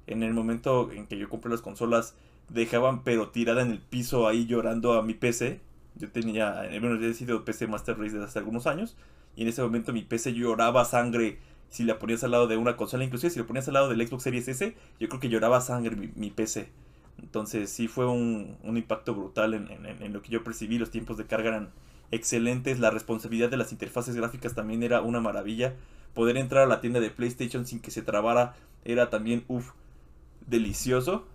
[0.07, 2.13] En el momento en que yo compré las consolas,
[2.49, 5.61] dejaban pero tirada en el piso ahí llorando a mi PC.
[5.95, 8.97] Yo tenía, eh, bueno, yo he sido PC Master Race desde hace algunos años.
[9.37, 11.39] Y en ese momento mi PC lloraba sangre
[11.69, 13.05] si la ponías al lado de una consola.
[13.05, 15.95] Inclusive si la ponías al lado del Xbox Series S, yo creo que lloraba sangre
[15.95, 16.67] mi, mi PC.
[17.21, 20.77] Entonces sí fue un, un impacto brutal en, en- en lo que yo percibí.
[20.77, 21.69] Los tiempos de carga eran
[22.11, 22.79] excelentes.
[22.79, 25.73] La responsabilidad de las interfaces gráficas también era una maravilla.
[26.13, 28.55] Poder entrar a la tienda de PlayStation sin que se trabara
[28.85, 29.71] era también, uff,
[30.47, 31.25] delicioso.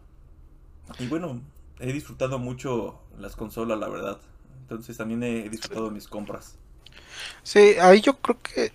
[0.99, 1.41] Y bueno,
[1.81, 4.19] he disfrutado mucho las consolas, la verdad.
[4.63, 6.59] Entonces también he disfrutado mis compras.
[7.43, 8.73] Sí, ahí yo creo que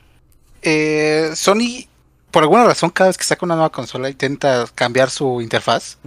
[0.64, 1.88] eh, Sony,
[2.32, 5.98] por alguna razón, cada vez que saca una nueva consola intenta cambiar su interfaz.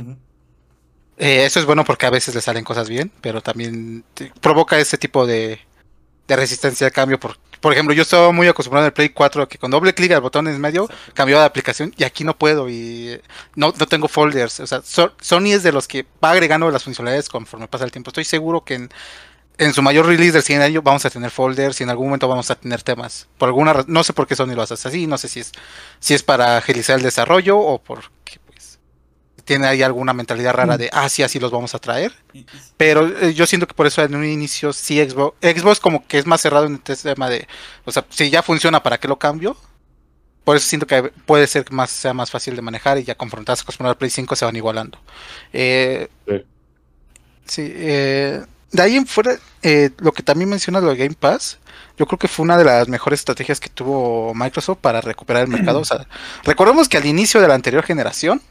[1.16, 4.04] Eh, eso es bueno porque a veces le salen cosas bien, pero también
[4.40, 5.60] provoca ese tipo de,
[6.26, 7.20] de resistencia al cambio.
[7.20, 10.10] Por, por ejemplo, yo estaba muy acostumbrado en el Play 4 que con doble clic
[10.12, 13.20] al botón en medio cambiaba de aplicación y aquí no puedo y
[13.54, 14.58] no, no tengo folders.
[14.60, 17.92] O sea, So- Sony es de los que va agregando las funcionalidades conforme pasa el
[17.92, 18.10] tiempo.
[18.10, 18.90] Estoy seguro que en,
[19.56, 22.26] en su mayor release del siguiente año vamos a tener folders y en algún momento
[22.26, 23.28] vamos a tener temas.
[23.38, 25.52] Por alguna ra- no sé por qué Sony lo hace así, no sé si es
[26.00, 28.00] si es para agilizar el desarrollo o pues
[29.44, 32.12] tiene ahí alguna mentalidad rara de ah sí así los vamos a traer.
[32.76, 36.18] Pero eh, yo siento que por eso en un inicio sí Xbox, Xbox como que
[36.18, 37.46] es más cerrado en este tema de,
[37.84, 39.56] o sea, si ya funciona, ¿para qué lo cambio?
[40.44, 43.14] Por eso siento que puede ser que más, sea más fácil de manejar y ya
[43.14, 44.98] confrontarse con el Play 5 se van igualando.
[45.52, 46.44] Eh, Sí.
[47.46, 51.58] sí, eh, de ahí en fuera, eh, lo que también menciona lo de Game Pass,
[51.96, 55.48] yo creo que fue una de las mejores estrategias que tuvo Microsoft para recuperar el
[55.48, 55.78] mercado.
[55.80, 56.06] O sea,
[56.44, 58.42] recordemos que al inicio de la anterior generación,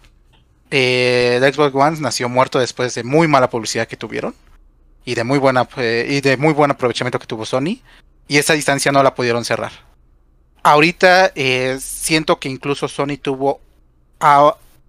[0.75, 4.33] eh, el Xbox One nació muerto después de muy mala publicidad que tuvieron
[5.05, 7.79] y de muy buena eh, y de muy buen aprovechamiento que tuvo Sony
[8.27, 9.71] y esa distancia no la pudieron cerrar.
[10.63, 13.59] Ahorita eh, siento que incluso Sony tuvo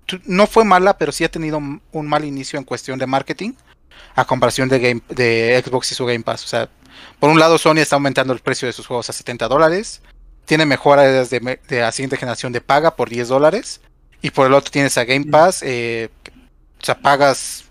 [0.06, 3.52] tu- no fue mala, pero sí ha tenido un mal inicio en cuestión de marketing
[4.14, 6.44] a comparación de Xbox y su Game Pass.
[6.44, 6.68] O sea,
[7.18, 10.00] por un lado Sony está aumentando el precio de sus juegos a 70 dólares,
[10.44, 13.80] tiene mejoras de, de la siguiente generación de paga por 10 dólares
[14.24, 16.08] y por el otro tienes a Game Pass, eh,
[16.80, 17.64] o sea, pagas,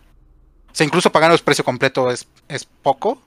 [0.72, 3.20] o sea, incluso pagando el precio completo es, es poco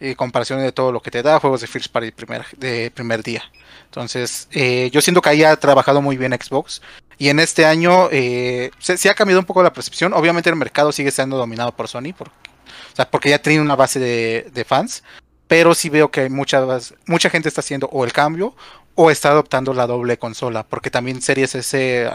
[0.00, 3.22] en comparación de todo lo que te da juegos de First Party primer, de primer
[3.22, 3.44] día.
[3.84, 6.82] Entonces, eh, yo siento que ahí ha trabajado muy bien Xbox.
[7.18, 10.12] Y en este año eh, se, se ha cambiado un poco la percepción.
[10.12, 12.50] Obviamente el mercado sigue siendo dominado por Sony, porque,
[12.92, 15.04] o sea, porque ya tiene una base de, de fans.
[15.46, 16.66] Pero sí veo que mucha,
[17.06, 18.56] mucha gente está haciendo o el cambio
[18.96, 20.64] o está adoptando la doble consola.
[20.64, 22.10] Porque también Series S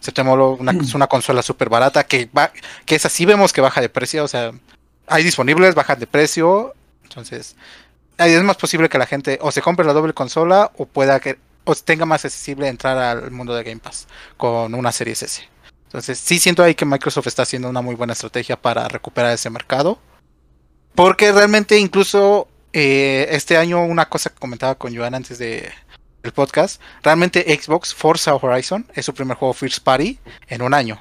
[0.00, 2.52] se tomó una, una consola súper barata que, va,
[2.84, 4.24] que es así, vemos que baja de precio.
[4.24, 4.52] O sea,
[5.06, 6.74] hay disponibles, bajan de precio.
[7.02, 7.56] Entonces,
[8.18, 11.38] es más posible que la gente o se compre la doble consola o pueda que
[11.64, 15.48] o tenga más accesible entrar al mundo de Game Pass con una Series S.
[15.84, 19.50] Entonces, sí siento ahí que Microsoft está haciendo una muy buena estrategia para recuperar ese
[19.50, 19.98] mercado.
[20.94, 25.70] Porque realmente incluso eh, este año una cosa que comentaba con Joan antes de
[26.22, 31.00] el podcast, realmente Xbox Forza Horizon es su primer juego First Party en un año.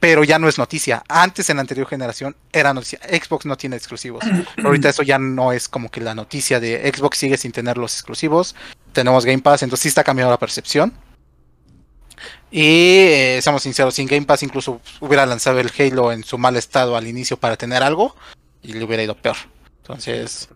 [0.00, 1.02] Pero ya no es noticia.
[1.08, 3.00] Antes en la anterior generación era noticia.
[3.00, 4.24] Xbox no tiene exclusivos.
[4.54, 7.76] Pero ahorita eso ya no es como que la noticia de Xbox sigue sin tener
[7.78, 8.54] los exclusivos.
[8.92, 10.92] Tenemos Game Pass, entonces sí está cambiando la percepción.
[12.50, 16.56] Y eh, seamos sinceros, sin Game Pass incluso hubiera lanzado el Halo en su mal
[16.56, 18.14] estado al inicio para tener algo
[18.62, 19.36] y le hubiera ido peor.
[19.82, 20.48] Entonces,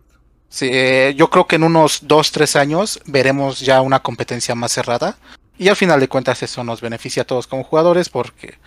[0.53, 5.17] sí, eh, yo creo que en unos 2-3 años veremos ya una competencia más cerrada.
[5.59, 8.59] Y al final de cuentas eso nos beneficia a todos como jugadores porque,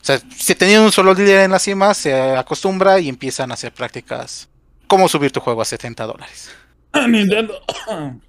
[0.00, 3.54] o sea, si teniendo un solo líder en la cima, se acostumbra y empiezan a
[3.54, 4.48] hacer prácticas
[4.86, 6.50] como subir tu juego a 70 dólares.
[7.08, 7.54] Nintendo.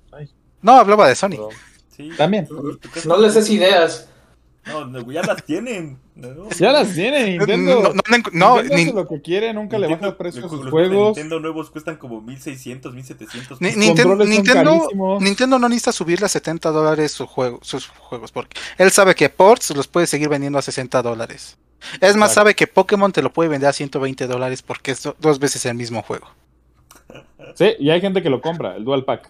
[0.61, 1.37] No, hablaba de Sony.
[1.95, 2.09] Sí.
[2.17, 2.45] También.
[2.45, 4.07] ¿Y tú qué- No les des ideas.
[4.67, 5.99] No, ya las tienen.
[6.15, 7.81] No, Ya las tiene Nintendo.
[7.81, 7.93] No, no,
[8.31, 10.51] no, Nintendo ni- hace lo que quiere, nunca le baja Nintendo- el precio a los-
[10.51, 11.05] sus juegos.
[11.17, 13.61] Nintendo nuevos cuestan como 1600, 1700.
[13.61, 14.15] Ni- Nintendo,
[14.79, 15.21] carísimos.
[15.21, 19.29] Nintendo no necesita subirle a 70 dólares su juego, sus juegos, porque él sabe que
[19.29, 21.57] ports los puede seguir vendiendo a 60 dólares.
[22.01, 25.15] Es más, sabe que Pokémon te lo puede vender a 120 dólares porque es do-
[25.19, 26.27] dos veces el mismo juego.
[27.53, 29.29] Sí, y hay gente que lo compra, el Dual Pack.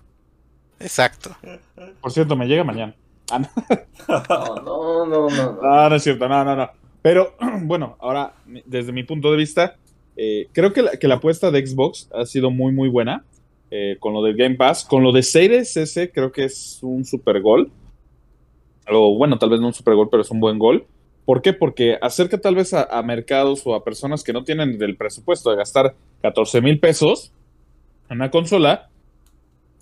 [0.79, 1.35] Exacto.
[2.01, 2.95] Por cierto, me llega mañana.
[3.31, 3.47] Ah, no,
[4.07, 5.51] No, no, no, no.
[5.61, 5.89] no.
[5.89, 6.69] no, es cierto, no, no, no.
[7.01, 8.33] Pero bueno, ahora,
[8.65, 9.75] desde mi punto de vista,
[10.17, 13.23] eh, creo que la, que la apuesta de Xbox ha sido muy, muy buena.
[13.71, 14.85] eh, con lo del Game Pass.
[14.85, 17.71] Con lo de Series S, creo que es un super gol.
[18.91, 20.85] O bueno, tal vez no un super gol, pero es un buen gol.
[21.25, 21.53] ¿Por qué?
[21.53, 25.49] Porque acerca tal vez a, a mercados o a personas que no tienen el presupuesto
[25.49, 27.33] de gastar 14 mil pesos
[28.09, 28.89] en una consola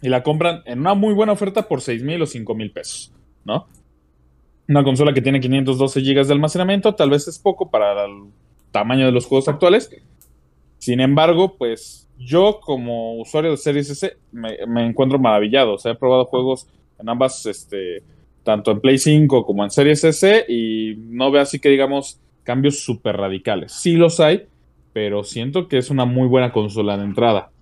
[0.02, 3.12] y la compran en una muy buena oferta por 6 mil o 5 mil pesos,
[3.46, 3.68] ¿no?
[4.68, 8.30] Una consola que tiene 512 gigas de almacenamiento tal vez es poco para el
[8.72, 9.92] tamaño de los juegos actuales.
[10.78, 15.74] Sin embargo, pues yo como usuario de Series S me, me encuentro maravillado.
[15.74, 16.68] O sea, he probado juegos
[17.00, 18.04] en ambas, este,
[18.44, 22.80] tanto en Play 5 como en Series S y no veo así que digamos cambios
[22.80, 23.72] súper radicales.
[23.72, 24.48] Sí los hay,
[24.92, 27.53] pero siento que es una muy buena consola de entrada.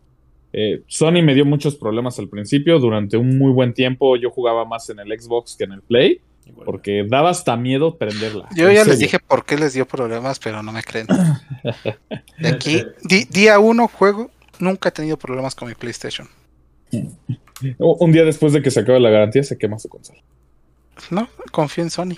[0.53, 2.79] Eh, Sony me dio muchos problemas al principio.
[2.79, 6.19] Durante un muy buen tiempo yo jugaba más en el Xbox que en el Play,
[6.65, 8.49] porque daba hasta miedo prenderla.
[8.55, 11.07] Yo ya les dije por qué les dio problemas, pero no me creen.
[12.39, 14.29] De aquí, di- día uno juego,
[14.59, 16.27] nunca he tenido problemas con mi PlayStation.
[17.77, 20.19] Un día después de que se acabe la garantía, se quema su consola.
[21.11, 22.15] No, confío en Sony.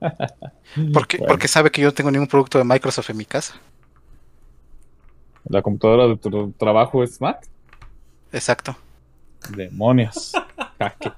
[0.94, 1.32] Porque, Bueno.
[1.32, 3.60] porque sabe que yo no tengo ningún producto de Microsoft en mi casa.
[5.48, 7.46] ¿La computadora de tu trabajo es Mac?
[8.32, 8.76] Exacto.
[9.56, 10.32] Demonios.
[10.78, 11.12] Jaque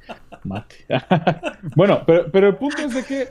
[0.44, 0.74] mate.
[1.76, 3.28] bueno, pero, pero el punto es de que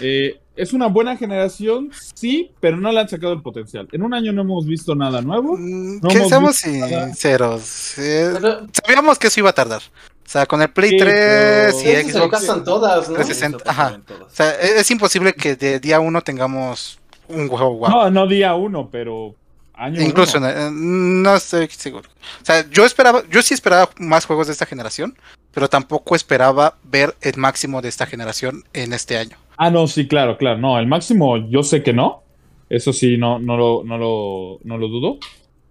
[0.00, 3.88] eh, es una buena generación, sí, pero no le han sacado el potencial.
[3.92, 5.56] En un año no hemos visto nada nuevo.
[5.58, 7.98] Mm, No que hemos seamos sinceros.
[7.98, 8.32] eh,
[8.72, 9.82] sabíamos que eso iba a tardar.
[9.82, 12.32] O sea, con el Play Sí, 3 pero- y pero se lo Xbox.
[12.32, 13.14] gastan todas, ¿no?
[13.14, 14.00] Tres- Eso 60, pasó ajá.
[14.26, 16.98] O sea, es, es imposible que de día uno tengamos
[17.28, 17.94] un juego guapo.
[17.96, 19.34] No, no día uno, pero
[19.78, 22.08] año Incluso eh, no estoy seguro.
[22.42, 25.16] O sea, yo esperaba, yo sí esperaba más juegos de esta generación,
[25.52, 29.36] pero tampoco esperaba ver el máximo de esta generación en este año.
[29.56, 30.58] Ah, no, sí, claro, claro.
[30.58, 32.22] No, el máximo yo sé que no.
[32.68, 35.18] Eso sí, no, no, lo, no, lo, no lo dudo.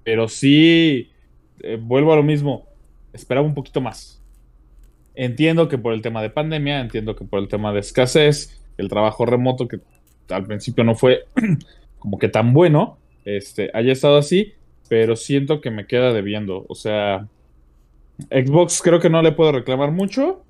[0.03, 1.11] Pero sí,
[1.61, 2.65] eh, vuelvo a lo mismo.
[3.13, 4.21] Esperaba un poquito más.
[5.15, 8.89] Entiendo que por el tema de pandemia, entiendo que por el tema de escasez, el
[8.89, 9.79] trabajo remoto que
[10.29, 11.25] al principio no fue
[11.99, 12.97] como que tan bueno,
[13.27, 14.53] este, haya estado así,
[14.87, 16.65] pero siento que me queda debiendo.
[16.69, 17.27] O sea,
[18.29, 20.43] Xbox creo que no le puedo reclamar mucho.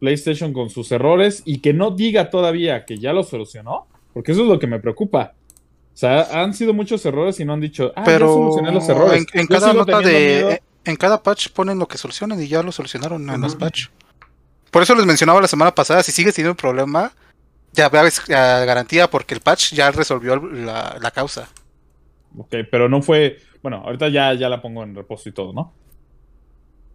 [0.00, 4.42] PlayStation con sus errores y que no diga todavía que ya lo solucionó, porque eso
[4.42, 5.34] es lo que me preocupa.
[5.92, 8.88] O sea, han sido muchos errores y no han dicho, ah, ya pero solucioné los
[8.88, 9.26] errores.
[9.32, 12.72] en, en cada nota de, en cada patch ponen lo que solucionan y ya lo
[12.72, 13.88] solucionaron en los patch.
[14.70, 17.12] Por eso les mencionaba la semana pasada, si sigues teniendo un problema,
[17.72, 21.48] ya ves la garantía porque el patch ya resolvió la, la causa.
[22.36, 23.36] Ok, pero no fue.
[23.62, 25.72] Bueno, ahorita ya, ya la pongo en reposo y todo, ¿no?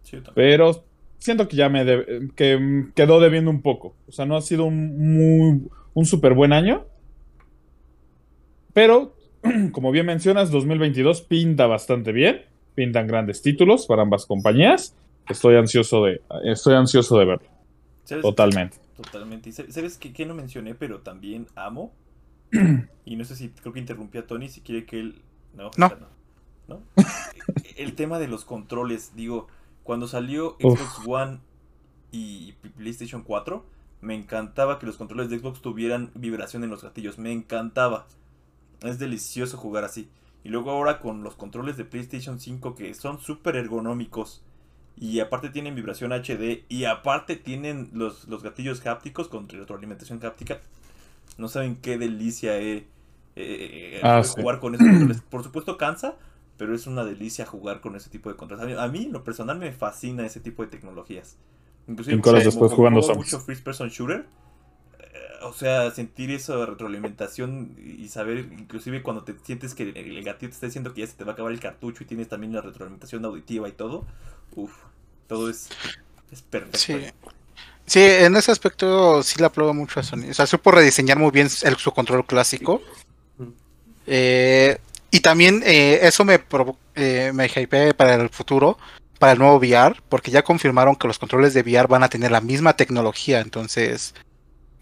[0.02, 0.34] Sí, yo también.
[0.48, 0.84] Pero
[1.18, 3.94] siento que ya me debe- que quedó debiendo un poco.
[4.08, 6.84] O sea, no ha sido un muy un súper buen año.
[8.72, 9.14] Pero,
[9.72, 12.42] como bien mencionas, 2022 pinta bastante bien.
[12.74, 14.94] Pintan grandes títulos para ambas compañías.
[15.28, 17.48] Estoy ansioso de, estoy ansioso de verlo.
[18.04, 18.22] ¿Sabes?
[18.22, 18.76] Totalmente.
[18.96, 19.50] Totalmente.
[19.52, 21.92] ¿Sabes qué, qué no mencioné, pero también amo?
[23.04, 25.22] Y no sé si creo que interrumpí a Tony, si quiere que él...
[25.54, 25.70] No.
[26.68, 26.82] No.
[27.76, 29.46] El tema de los controles, digo,
[29.82, 30.78] cuando salió Uf.
[30.78, 31.38] Xbox One
[32.10, 33.64] y PlayStation 4,
[34.00, 38.06] me encantaba que los controles de Xbox tuvieran vibración en los gatillos, me encantaba.
[38.82, 40.08] Es delicioso jugar así.
[40.44, 44.42] Y luego ahora con los controles de PlayStation 5 que son súper ergonómicos
[44.98, 50.60] y aparte tienen vibración HD y aparte tienen los, los gatillos hápticos con retroalimentación háptica.
[51.38, 52.86] No saben qué delicia eh,
[53.36, 54.42] eh, Ah, fue sí.
[54.42, 55.20] jugar con esos controles.
[55.20, 56.16] Por supuesto cansa,
[56.56, 58.64] pero es una delicia jugar con ese tipo de controles.
[58.64, 61.36] A mí, a mí, en lo personal me fascina ese tipo de tecnologías.
[61.88, 64.26] Inclusive Cinco horas como- después como jugando mucho first person shooter.
[64.98, 70.24] eh, O sea, sentir esa retroalimentación y saber, inclusive cuando te sientes que el, el
[70.24, 72.28] gatito te está diciendo que ya se te va a acabar el cartucho y tienes
[72.28, 74.06] también la retroalimentación auditiva y todo.
[74.54, 74.72] Uf,
[75.28, 75.74] todo es,
[76.30, 76.96] es perfecto.
[76.96, 77.10] Sí.
[77.86, 80.30] Sí, en ese aspecto sí le aplaudo mucho a Sony.
[80.30, 82.82] O sea, supo rediseñar muy bien el- su control clásico.
[84.06, 84.78] Eh,
[85.10, 86.40] y también eh, eso me,
[86.94, 88.78] eh, me hypeé para el futuro,
[89.18, 92.30] para el nuevo VR, porque ya confirmaron que los controles de VR van a tener
[92.30, 93.40] la misma tecnología.
[93.40, 94.14] Entonces,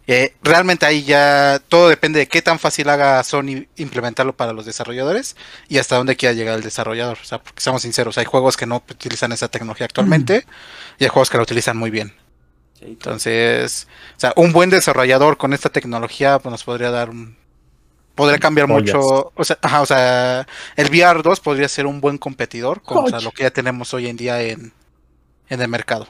[0.06, 4.66] Eh, realmente ahí ya todo depende de qué tan fácil haga Sony implementarlo para los
[4.66, 5.34] desarrolladores
[5.66, 7.16] y hasta dónde quiera llegar el desarrollador.
[7.22, 10.44] O sea, porque seamos sinceros, hay juegos que no utilizan esa tecnología actualmente
[10.98, 12.12] y hay juegos que la utilizan muy bien.
[12.86, 17.36] Entonces, o sea, un buen desarrollador con esta tecnología pues, nos podría dar un...
[18.14, 18.94] Podría cambiar Joyas.
[18.94, 23.20] mucho, o sea, ajá, o sea, el VR 2 podría ser un buen competidor contra
[23.20, 24.72] lo que ya tenemos hoy en día en,
[25.48, 26.06] en el mercado.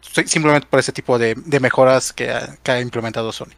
[0.00, 3.52] Simplemente por ese tipo de, de mejoras que ha, que ha implementado Sony.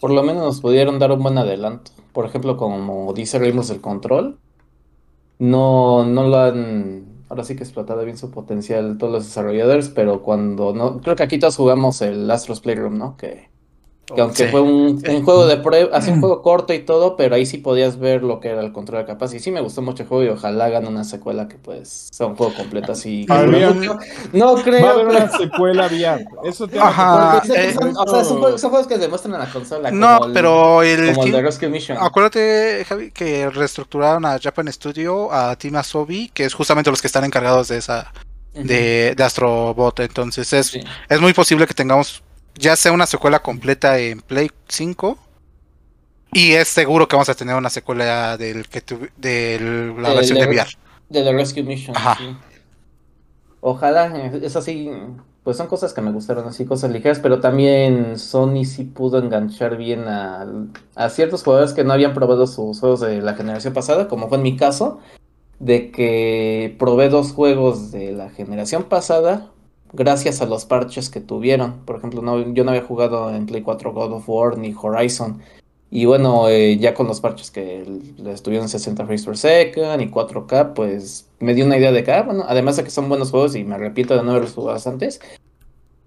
[0.00, 1.92] Por lo menos nos pudieron dar un buen adelanto.
[2.12, 4.38] Por ejemplo, como dice Reynolds del control,
[5.38, 10.20] no, no lo han, ahora sí que explotado bien su potencial todos los desarrolladores, pero
[10.20, 13.16] cuando no, creo que aquí todos jugamos el Astros Playroom, ¿no?
[13.16, 13.48] Que,
[14.06, 17.16] que aunque Sí, fue un, un juego de prueba, así un juego corto y todo,
[17.16, 19.32] pero ahí sí podías ver lo que era el control capaz.
[19.32, 22.26] Y sí me gustó mucho el juego y ojalá hagan una secuela que pues sea
[22.26, 23.24] un juego completo así.
[23.30, 23.98] Habría- No,
[24.32, 26.24] no Va a creo, haber una secuela VR.
[26.44, 27.42] Eso te Ajá.
[27.46, 29.90] que eh, son, o sea, son juegos, son juegos que demuestran a la consola.
[29.90, 31.98] No, como el- pero el, Como el de Rescue Mission.
[32.00, 37.06] Acuérdate, Javi, que reestructuraron a Japan Studio, a Team Asobi, que es justamente los que
[37.06, 38.12] están encargados de esa,
[38.52, 40.00] de, de Astrobot.
[40.00, 40.80] Entonces es, Sí.
[41.08, 42.22] es muy posible que tengamos
[42.54, 45.18] ya sea una secuela completa en Play 5.
[46.34, 50.38] Y es seguro que vamos a tener una secuela del que tuvi- de la versión
[50.38, 50.70] de VR.
[51.10, 51.94] De The Rescue Mission.
[51.96, 52.16] Ajá.
[52.18, 52.34] sí.
[53.60, 54.90] Ojalá, eh, es así,
[55.44, 59.76] pues son cosas que me gustaron, así cosas ligeras, pero también Sony sí pudo enganchar
[59.76, 60.46] bien a,
[60.96, 64.38] a ciertos jugadores que no habían probado sus juegos de la generación pasada, como fue
[64.38, 65.00] en mi caso,
[65.60, 69.50] de que probé dos juegos de la generación pasada
[69.92, 71.84] gracias a los parches que tuvieron.
[71.84, 75.40] Por ejemplo, no, yo no había jugado en Play 4 God of War ni Horizon.
[75.90, 77.84] Y bueno, eh, ya con los parches que
[78.26, 82.22] estuvieron 60 frames per second y 4K, pues me dio una idea de que, ah,
[82.22, 85.20] bueno, además de que son buenos juegos y me arrepiento de no haberlos jugado antes,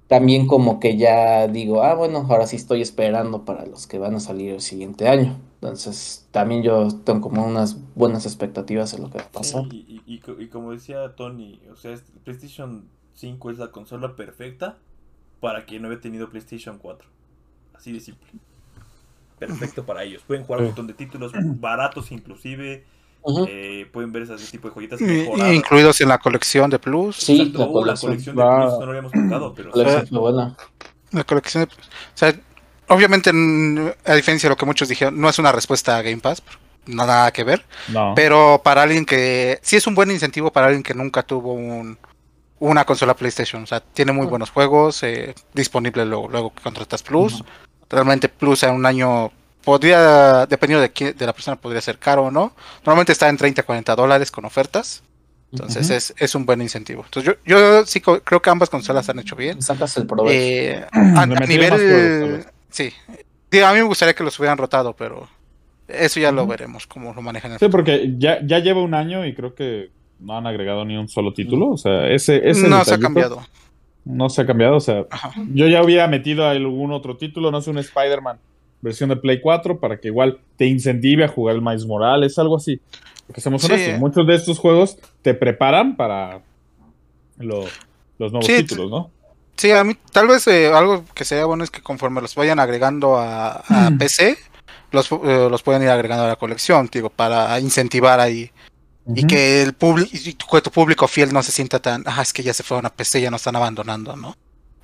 [0.07, 4.15] también como que ya digo, ah, bueno, ahora sí estoy esperando para los que van
[4.15, 5.39] a salir el siguiente año.
[5.61, 9.63] Entonces, también yo tengo como unas buenas expectativas de lo que va a pasar.
[9.69, 12.85] Sí, y, y- y co- y como decía Tony, o sea, PlayStation
[13.15, 14.77] 5 es la consola perfecta
[15.39, 17.07] para quien no había tenido PlayStation 4.
[17.73, 18.27] Así de simple.
[19.39, 20.21] Perfecto para ellos.
[20.25, 22.85] Pueden jugar un montón de títulos baratos inclusive.
[23.47, 25.53] Eh, pueden ver ese tipo de joyitas mejoradas.
[25.53, 27.15] Incluidos en la colección de Plus.
[27.15, 28.35] Sí, Exacto, la oh, la colección.
[28.35, 28.61] de Va.
[28.67, 30.15] Plus no lo habíamos tocado, pero La sí.
[30.15, 30.55] buena.
[31.11, 31.77] La colección de- o
[32.13, 32.35] sea,
[32.87, 33.31] obviamente,
[34.05, 36.43] a diferencia de lo que muchos dijeron, no es una respuesta a Game Pass,
[36.85, 37.65] no nada que ver.
[37.87, 38.13] No.
[38.15, 39.59] Pero para alguien que.
[39.63, 41.97] Sí es un buen incentivo para alguien que nunca tuvo un,
[42.59, 43.63] una consola PlayStation.
[43.63, 47.43] O sea, tiene muy buenos juegos, eh, disponible luego, luego que contratas Plus.
[47.89, 49.31] Realmente Plus en un año
[49.63, 52.53] podría, dependiendo de, quién- de la persona, podría ser caro o no.
[52.85, 55.03] Normalmente está en 30, 40 dólares con ofertas.
[55.51, 57.03] Entonces es, es un buen incentivo.
[57.05, 59.61] Entonces yo, yo sí co- creo que ambas consolas han hecho bien.
[59.61, 60.33] Sacas el provecho.
[60.37, 62.45] Eh, a, nivel.
[62.69, 62.91] Sí.
[63.49, 65.29] Digo, a mí me gustaría que los hubieran rotado, pero
[65.87, 67.53] eso ya lo veremos, cómo lo manejan.
[67.53, 67.83] el Sí, futuro.
[67.85, 69.91] porque ya, ya lleva un año y creo que
[70.25, 71.69] no han agregado ni un solo título.
[71.69, 73.41] O sea, ese, ese no se ha cambiado.
[74.03, 74.75] No se ha cambiado.
[74.75, 75.31] O sea, Ajá.
[75.53, 78.37] yo ya hubiera metido algún otro título, no sé, un Spider-Man
[78.81, 82.57] versión de Play 4 para que igual te incentive a jugar el Miles Morales, algo
[82.57, 82.79] así.
[83.25, 83.71] Porque seamos Sí.
[83.71, 86.41] honestos, muchos de estos juegos te preparan para
[87.37, 87.65] lo-
[88.19, 89.11] los nuevos Sí, títulos, ¿no?
[89.57, 92.59] Sí, a mí tal vez eh, algo que sería bueno es que conforme los vayan
[92.59, 93.97] agregando a, a Mm.
[93.97, 94.37] PC,
[94.91, 98.51] los, eh, los pueden ir agregando a la colección, digo, para incentivar ahí.
[99.13, 102.53] Y que el público, tu público fiel no se sienta tan, ah, es que ya
[102.53, 104.35] se fueron a PC, ya nos están abandonando, ¿no?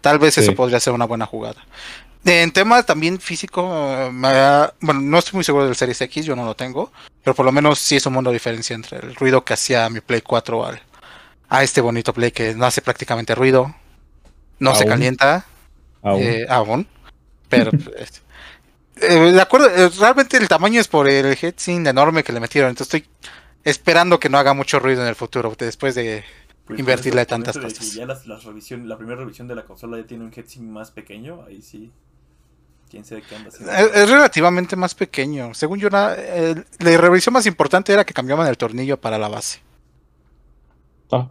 [0.02, 1.66] Tal vez eso podría ser una buena jugada.
[2.24, 6.36] En tema también físico, me ha- bueno, no estoy muy seguro del Series X, yo
[6.36, 6.92] no lo tengo,
[7.24, 9.90] pero por lo menos sí es un mundo de diferencia entre el ruido que hacía
[9.90, 10.82] mi Play 4 al,
[11.50, 13.74] a este bonito Play que no hace prácticamente ruido,
[14.60, 15.46] no se calienta,
[16.04, 16.22] Aún.
[16.22, 16.88] eh, aún,
[17.50, 18.22] pero pues,
[18.98, 22.70] eh, de acuerdo, eh, realmente el tamaño es por el heatsink enorme que le metieron,
[22.70, 23.10] entonces estoy
[23.64, 26.24] esperando que no haga mucho ruido en el futuro, después de...
[26.66, 27.94] Pues, invertirle con tantas de que cosas.
[27.94, 30.92] Ya las, las revisión, la primera revisión de la consola ya tiene un heatsink más
[30.92, 31.92] pequeño, ahí sí.
[32.90, 33.72] Quién sabe qué anda haciendo.
[33.74, 35.54] Es, es relativamente más pequeño.
[35.54, 39.60] Según yo, el- la revisión más importante era que cambiaban el tornillo para la base.
[41.12, 41.30] Ah.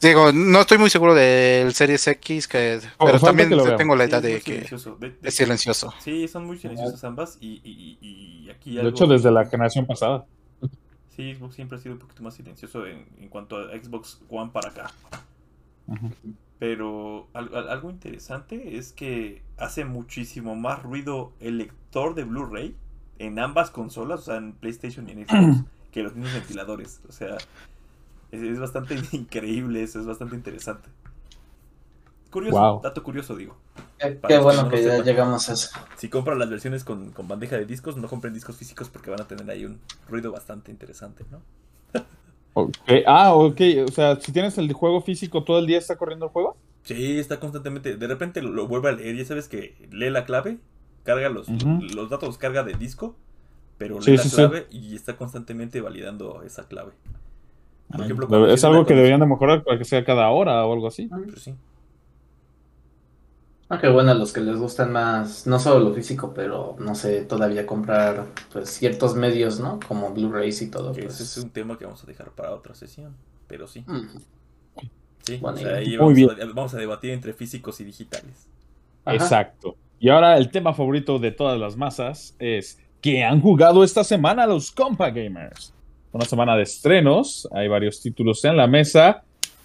[0.00, 4.04] Digo, no estoy muy seguro del Series X, que, Oh, pero también que tengo la
[4.06, 4.96] idea de que silencioso.
[5.00, 5.94] De- de- es silencioso.
[6.00, 9.44] Sí, son muy silenciosas ambas y, y- y- y aquí De algo- hecho, desde la
[9.46, 10.24] generación pasada.
[11.18, 14.52] Sí, Xbox siempre ha sido un poquito más silencioso en, en cuanto a Xbox One
[14.52, 14.90] para acá.
[16.60, 22.76] Pero al- al- algo interesante es que hace muchísimo más ruido el lector de Blu-ray
[23.18, 27.00] en ambas consolas, o sea, en PlayStation y en Xbox, que los mismos ventiladores.
[27.08, 27.36] O sea,
[28.30, 30.88] es, es bastante increíble eso, es bastante interesante.
[32.30, 32.80] Curioso, Wow.
[32.82, 33.56] dato curioso, digo.
[34.26, 35.04] Qué, bueno no que ya sepan.
[35.04, 35.70] llegamos a eso.
[35.96, 39.20] Si compran las versiones con, con bandeja de discos, no compren discos físicos porque van
[39.20, 41.42] a tener ahí un ruido bastante interesante, ¿no?
[42.52, 42.74] Ok.
[43.06, 43.60] Ah, ok.
[43.88, 46.56] O sea, si tienes el juego físico, ¿todo el día está corriendo el juego?
[46.82, 47.96] Sí, está constantemente.
[47.96, 49.16] De repente lo, lo vuelve a leer.
[49.16, 50.58] Ya sabes que lee la clave,
[51.04, 53.16] carga los, los datos, los carga de disco,
[53.76, 54.36] pero lee Sí, la sí, sí.
[54.36, 56.92] clave y está constantemente validando esa clave.
[57.94, 60.72] Por ejemplo, cuando es algo que deberían de mejorar para que sea cada hora o
[60.72, 61.10] algo así.
[61.30, 61.54] Pues sí.
[63.70, 66.94] Ah, qué bueno a los que les gustan más, no solo lo físico, pero no
[66.94, 69.78] sé, todavía comprar pues ciertos medios, ¿no?
[69.86, 70.92] Como Blu-rays y todo.
[70.94, 71.20] Que Pues.
[71.20, 73.14] ese es un tema que vamos a dejar para otra sesión.
[73.46, 73.84] Pero sí.
[73.86, 74.06] Mm.
[75.22, 76.30] Sí, Buena o sea, ahí Muy vamos, bien.
[76.30, 78.48] A, vamos a debatir entre físicos y digitales.
[79.04, 79.16] Ajá.
[79.16, 79.76] Exacto.
[80.00, 84.46] Y ahora el tema favorito de todas las masas es que han jugado esta semana
[84.46, 85.74] los Compa Gamers.
[86.12, 89.24] Una semana de estrenos, hay varios títulos en la mesa.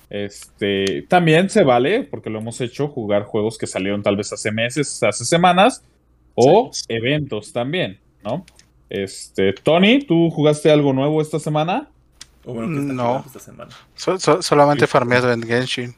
[0.09, 4.51] Este, también se vale, porque lo hemos hecho, jugar juegos que salieron tal vez hace
[4.51, 5.83] meses, hace semanas,
[6.35, 6.85] o Sí.
[6.89, 8.45] eventos también, ¿no?
[8.89, 11.89] Este, Tony, ¿tú jugaste algo nuevo esta semana?
[12.45, 13.23] O bueno, No.
[13.25, 13.71] esta semana.
[13.95, 15.95] So- so- solamente he farmeado en Genshin.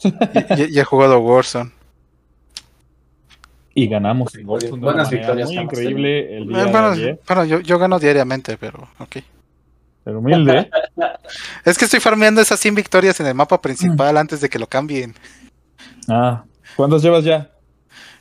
[0.04, 1.70] Y, y- y he jugado Warzone.
[3.74, 4.32] Y ganamos.
[4.32, 6.86] Sí, en Warzone de una buenas manera victorias, Muy increíble el Eh, día de Bueno,
[6.88, 9.16] ayer, bueno, yo, yo gano diariamente, pero ok.
[10.04, 10.70] Pero humilde.
[11.64, 14.66] Es que estoy farmeando esas 100 victorias en el mapa principal antes de que lo
[14.66, 15.14] cambien.
[16.08, 16.44] Ah,
[16.76, 17.50] ¿cuántas llevas ya?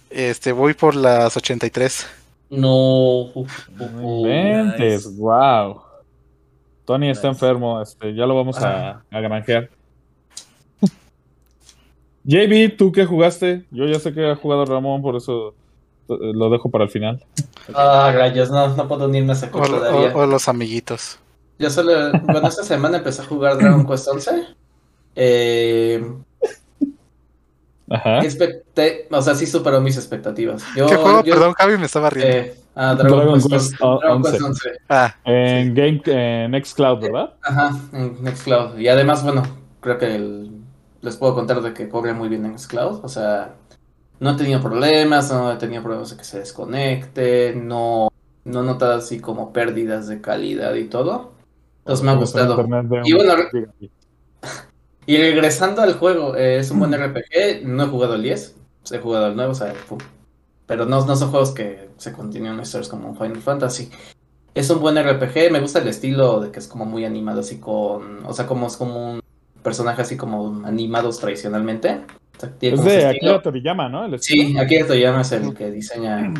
[0.10, 2.08] Este, voy por las 83.
[2.52, 3.32] No.
[3.80, 5.20] inventes, nice.
[5.20, 5.82] wow.
[6.86, 9.04] Tony está enfermo, este, ya lo vamos a, Ah.
[9.12, 9.70] a granjear.
[12.24, 13.66] JB, ¿tú qué jugaste?
[13.72, 15.56] Yo ya sé que ha jugado Ramón, por eso
[16.10, 17.24] eh, lo dejo para el final.
[17.74, 20.16] Ah, rayos, no, no puedo unirme a esa O, cosa todavía.
[20.16, 21.20] o- o los amiguitos.
[21.62, 24.44] Yo solo, bueno, esta semana empecé a jugar Dragon Quest 11.
[25.16, 26.04] Eh,
[27.90, 28.20] Ajá.
[28.24, 30.64] expecté, o sea, sí superó mis expectativas.
[30.76, 31.24] Yo, ¿Qué juego?
[31.24, 32.36] yo- Perdón, Javi, me estaba riendo.
[32.38, 34.00] eh, ah, Dragon, Dragon Quest, Quest 11.
[34.02, 34.32] Dragon 11.
[34.32, 34.70] Quest 11.
[34.90, 37.34] Ah, En Game, en Nextcloud, ¿verdad?
[37.44, 38.78] Ajá, en Nextcloud.
[38.80, 39.44] Y además, bueno,
[39.82, 40.52] creo que el-
[41.02, 43.04] les puedo contar de que corre muy bien en Nextcloud.
[43.04, 43.56] O sea,
[44.22, 48.08] no he tenido problemas, no he tenido problemas de que se desconecte, no,
[48.46, 51.34] no he notado así como pérdidas de calidad y todo.
[51.82, 52.56] Entonces me ha gustado.
[52.58, 53.34] de Y bueno.
[55.08, 57.66] Y regresando al juego, eh, es un buen RPG.
[57.66, 58.56] No he jugado el 10,
[58.92, 59.98] he jugado el nuevo, o sea, pum.
[60.68, 63.90] pero no, no son juegos que se continúan historias como Final Fantasy.
[64.54, 67.60] Es un buen RPG, me gusta el estilo de que es como muy animado, así
[67.60, 68.24] con.
[68.26, 69.22] O sea, como es como un
[69.64, 72.02] personaje así como animados tradicionalmente.
[72.38, 73.06] O sea, tiene Es de.
[73.08, 74.06] Akira Toriyama, ¿no?
[74.06, 76.32] El Sí, aquí Toyama es el que diseña,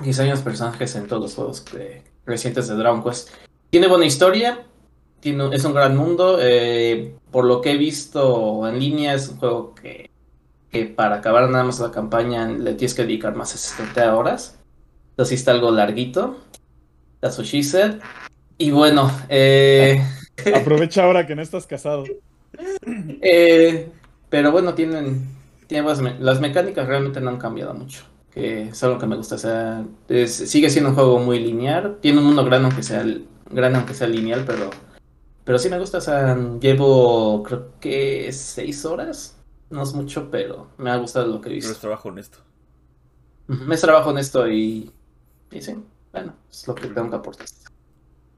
[0.00, 3.28] diseña los personajes en todos los juegos que- recientes de Dragon Quest.
[3.76, 4.64] Tiene buena historia,
[5.20, 6.38] tiene, es un gran mundo.
[6.40, 10.08] eh, por lo que he visto en línea, es un juego que,
[10.70, 14.58] que para acabar nada más la campaña le tienes que dedicar más de 60 horas.
[15.10, 16.38] Entonces sí está algo larguito.
[17.20, 17.96] That's what she said.
[18.56, 20.02] Y bueno, eh,
[20.54, 22.04] Aprovecha ahora que no estás casado.
[23.20, 23.90] Eh,
[24.30, 25.28] pero bueno, tienen,
[25.66, 28.04] tienen buenas me- las mecánicas realmente no han cambiado mucho.
[28.30, 29.34] Que es algo que me gusta.
[29.34, 31.98] O sea, es- sigue siendo un juego muy lineal.
[32.00, 33.04] Tiene un mundo grande aunque sea
[33.50, 34.70] grande aunque sea lineal, pero
[35.44, 35.98] pero sí me gusta.
[35.98, 39.32] O sea, llevo creo que seis horas.
[39.70, 41.80] No es mucho, pero me ha gustado lo que he Pero es visto.
[41.80, 42.38] trabajo honesto.
[43.48, 44.90] Me trabajo en esto y,
[45.50, 45.74] y sí,
[46.12, 47.46] bueno, es lo que tengo que aportar.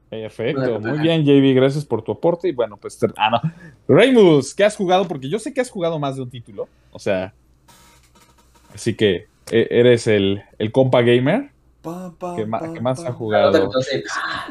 [0.09, 2.47] Perfecto, muy bien, JB, gracias por tu aporte.
[2.49, 3.41] Y bueno, pues, ah, no.
[3.87, 5.07] Reymus, ¿qué has jugado?
[5.07, 6.67] Porque yo sé que has jugado más de un título.
[6.91, 7.33] O sea,
[8.73, 13.09] así que e- eres el, el compa gamer Pa, que más pa.
[13.09, 13.55] ha jugado.
[13.55, 14.03] Entonces,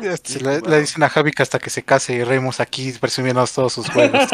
[0.02, 3.44] este, le, le dicen a Javi que hasta que se case y Remus aquí presumiendo
[3.46, 4.26] todos sus juegos.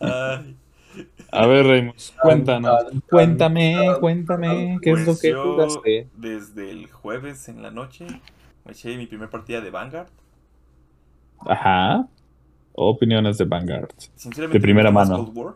[0.00, 0.56] Ay,
[1.32, 2.84] A ver, Reymus, cuéntanos.
[2.84, 6.08] Tan, tan, Cuéntame, cuéntame, ¿qué es lo pues que yo, jugaste?
[6.16, 8.06] Desde el jueves en la noche
[8.64, 10.06] me eché mi primer partida de Vanguard.
[11.40, 12.06] Ajá.
[12.72, 13.90] Opiniones de Vanguard.
[14.14, 15.16] Sinceramente, De primera mano.
[15.24, 15.54] Cold War,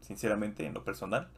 [0.00, 1.28] sinceramente, en lo personal.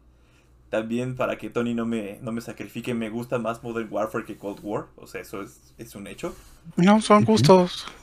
[0.73, 4.39] También para que Tony no me, no me sacrifique, me gusta más Modern Warfare que
[4.39, 4.87] Cold War.
[4.97, 6.35] O sea, eso es, es un hecho.
[6.77, 7.85] No, son gustos.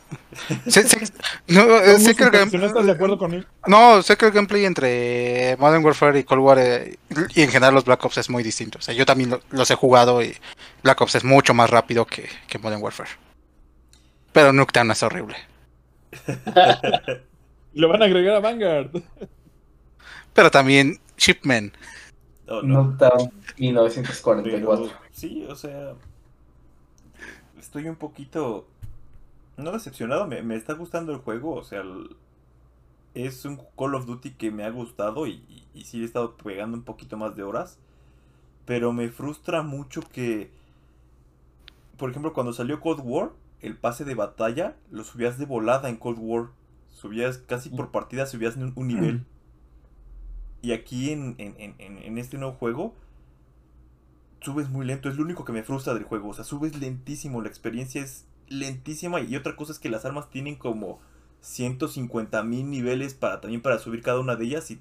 [1.47, 3.43] No, eh, sé que el Si no estás de acuerdo conmigo.
[3.67, 6.97] no, sé que el gameplay entre Modern Warfare y Cold War eh,
[7.35, 8.77] y en general los Black Ops es muy distinto.
[8.77, 10.35] O sea, yo también lo- los he jugado y
[10.83, 13.09] Black Ops es mucho más rápido que, que Modern Warfare.
[14.31, 15.35] Pero Nuketown es horrible.
[17.73, 18.89] Lo van a agregar a Vanguard.
[20.33, 21.71] Pero también Shipman.
[22.49, 22.97] Oh, no.
[22.97, 24.87] Nuketown 1944.
[24.87, 25.95] Pero sí, o sea,
[27.59, 28.67] estoy un poquito,
[29.57, 32.15] no decepcionado, me, me está gustando el juego, o sea, el-
[33.15, 36.35] es un Call of Duty que me ha gustado y, y, y sí he estado
[36.37, 37.79] pegando un poquito más de horas.
[38.65, 40.51] Pero me frustra mucho que,
[41.97, 43.31] por ejemplo, cuando salió Cold War,
[43.61, 46.47] el pase de batalla lo subías de volada en Cold War.
[46.91, 49.21] Subías casi por partida, subías un, un nivel.
[50.61, 52.93] Y aquí en, en, en, en este nuevo juego,
[54.41, 55.09] subes muy lento.
[55.09, 56.29] Es lo único que me frustra del juego.
[56.29, 57.41] O sea, subes lentísimo.
[57.41, 59.21] La experiencia es lentísima.
[59.21, 60.99] Y otra cosa es que las armas tienen como
[61.41, 64.69] 150 mil niveles para también para subir cada una de ellas.
[64.71, 64.79] Y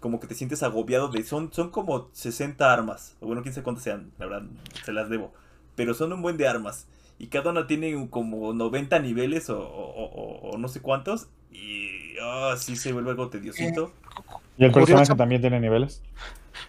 [0.00, 1.24] como que te sientes agobiado de.
[1.24, 3.16] Son, son como 60 armas.
[3.20, 4.12] O bueno, quién sabe cuántas sean.
[4.18, 4.48] La verdad,
[4.84, 5.32] se las debo.
[5.74, 6.86] Pero son un buen de armas.
[7.18, 11.28] Y cada una tiene como 90 niveles o, o, o, no sé cuántos.
[11.50, 13.92] Y oh, se vuelve algo tediosito.
[14.58, 16.00] ¿Y el personaje también tiene niveles?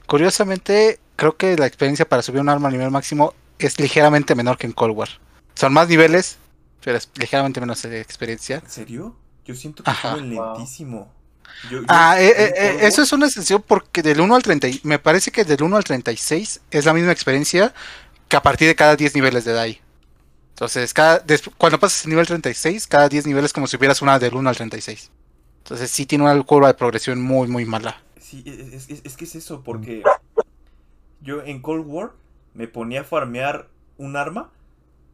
[0.05, 4.57] Curiosamente, creo que la experiencia para subir un arma a nivel máximo es ligeramente menor
[4.57, 5.09] que en Cold War.
[5.55, 6.37] Son más niveles,
[6.83, 8.57] pero es ligeramente menos de experiencia.
[8.63, 9.15] ¿En serio?
[9.45, 10.15] Yo siento que Ajá.
[10.17, 11.11] lentísimo.
[11.71, 14.67] Yo- yo- Ah, eh, eh, eh, eso es una excepción porque del 1 al 30,
[14.67, 17.73] y- me parece que del 1 al 36 es la misma experiencia
[18.27, 19.81] que a partir de cada 10 niveles de DAI.
[20.49, 24.01] Entonces, cada, des- cuando pasas el nivel 36, cada 10 niveles es como si hubieras
[24.01, 25.09] una del 1 al 36.
[25.67, 28.01] Entonces, sí tiene una curva de progresión muy, muy mala.
[28.21, 30.01] Sí, es, es- es que es eso, porque
[31.19, 32.13] yo en Cold War
[32.53, 33.67] me ponía a farmear
[33.97, 34.49] un arma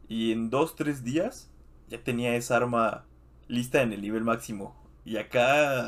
[0.08, 1.48] y en 2-3 días
[1.88, 3.04] ya tenía esa arma
[3.48, 4.76] lista en el nivel máximo.
[5.04, 5.86] Y acá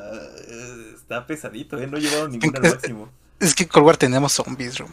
[0.48, 1.86] eh, está pesadito, ¿eh?
[1.86, 3.08] No he llevado ninguna al máximo.
[3.38, 4.88] Es que en Cold War tenemos zombies, bro.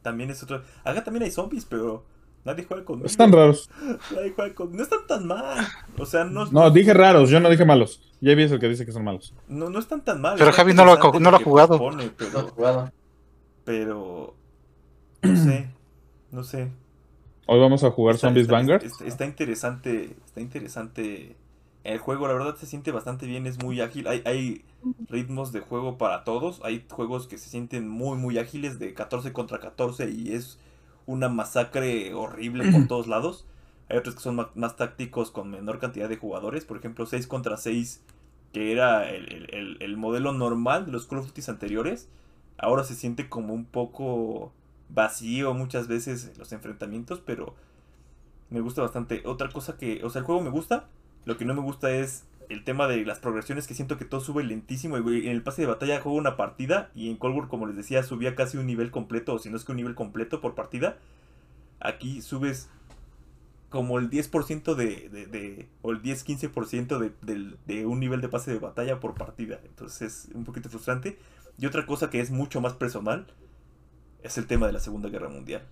[0.00, 0.64] También es otro.
[0.82, 2.06] Acá también hay zombies, pero
[2.44, 3.06] nadie juega conmigo.
[3.06, 3.68] Están raros.
[4.14, 5.66] Nadie juega con- No están tan mal.
[5.98, 8.00] O sea, no, No, dije raros, yo no dije malos.
[8.20, 9.34] Ya vi eso que dice que son malos.
[9.48, 10.36] no, no están tan mal.
[10.38, 11.78] Pero Javi no lo ha no lo ha jugado.
[11.78, 12.92] propone, No he pero, jugado.
[13.64, 14.34] pero.
[15.22, 15.70] No sé.
[16.30, 16.70] No sé.
[17.46, 18.84] Hoy vamos a jugar Está- Zombies está- Vanguard.
[18.84, 20.16] Está, está interesante.
[20.24, 21.36] Está interesante.
[21.84, 23.46] El juego, la verdad, se siente bastante bien.
[23.46, 24.06] Es muy ágil.
[24.06, 24.64] Hay, hay
[25.08, 26.60] ritmos de juego para todos.
[26.64, 28.78] Hay juegos que se sienten muy, muy ágiles.
[28.78, 30.10] De 14 contra 14.
[30.10, 30.58] Y es
[31.10, 33.46] una masacre horrible por todos lados.
[33.88, 36.64] Hay otros que son más tácticos con menor cantidad de jugadores.
[36.64, 38.02] Por ejemplo, 6 contra 6.
[38.52, 42.08] Que era el, el- el- el modelo normal de los Call of Duty anteriores.
[42.58, 44.52] Ahora se siente como un poco
[44.88, 47.20] vacío muchas veces los enfrentamientos.
[47.24, 47.54] Pero
[48.50, 49.22] me gusta bastante.
[49.26, 50.88] Otra cosa que, o sea, el juego me gusta.
[51.24, 54.20] Lo que no me gusta es el tema de las progresiones que siento que todo
[54.20, 54.98] sube lentísimo.
[54.98, 57.76] Y en el pase de batalla juego una partida y en Cold War, como les
[57.76, 60.54] decía, subía casi un nivel completo, o si no es que un nivel completo por
[60.54, 60.98] partida.
[61.80, 62.68] Aquí subes
[63.70, 68.28] como el 10% de, de, de- o el 10-15% de, del- de un nivel de
[68.28, 69.60] pase de batalla por partida.
[69.64, 71.18] Entonces es un poquito frustrante.
[71.58, 73.26] Y otra cosa que es mucho más personal
[74.22, 75.62] es el tema de la Segunda Guerra Mundial.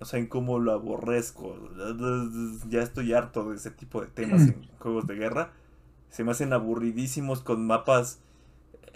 [0.00, 1.56] No saben cómo lo aborrezco.
[2.68, 5.52] Ya estoy harto de ese tipo de temas en juegos de guerra.
[6.14, 8.20] Se me hacen aburridísimos con mapas.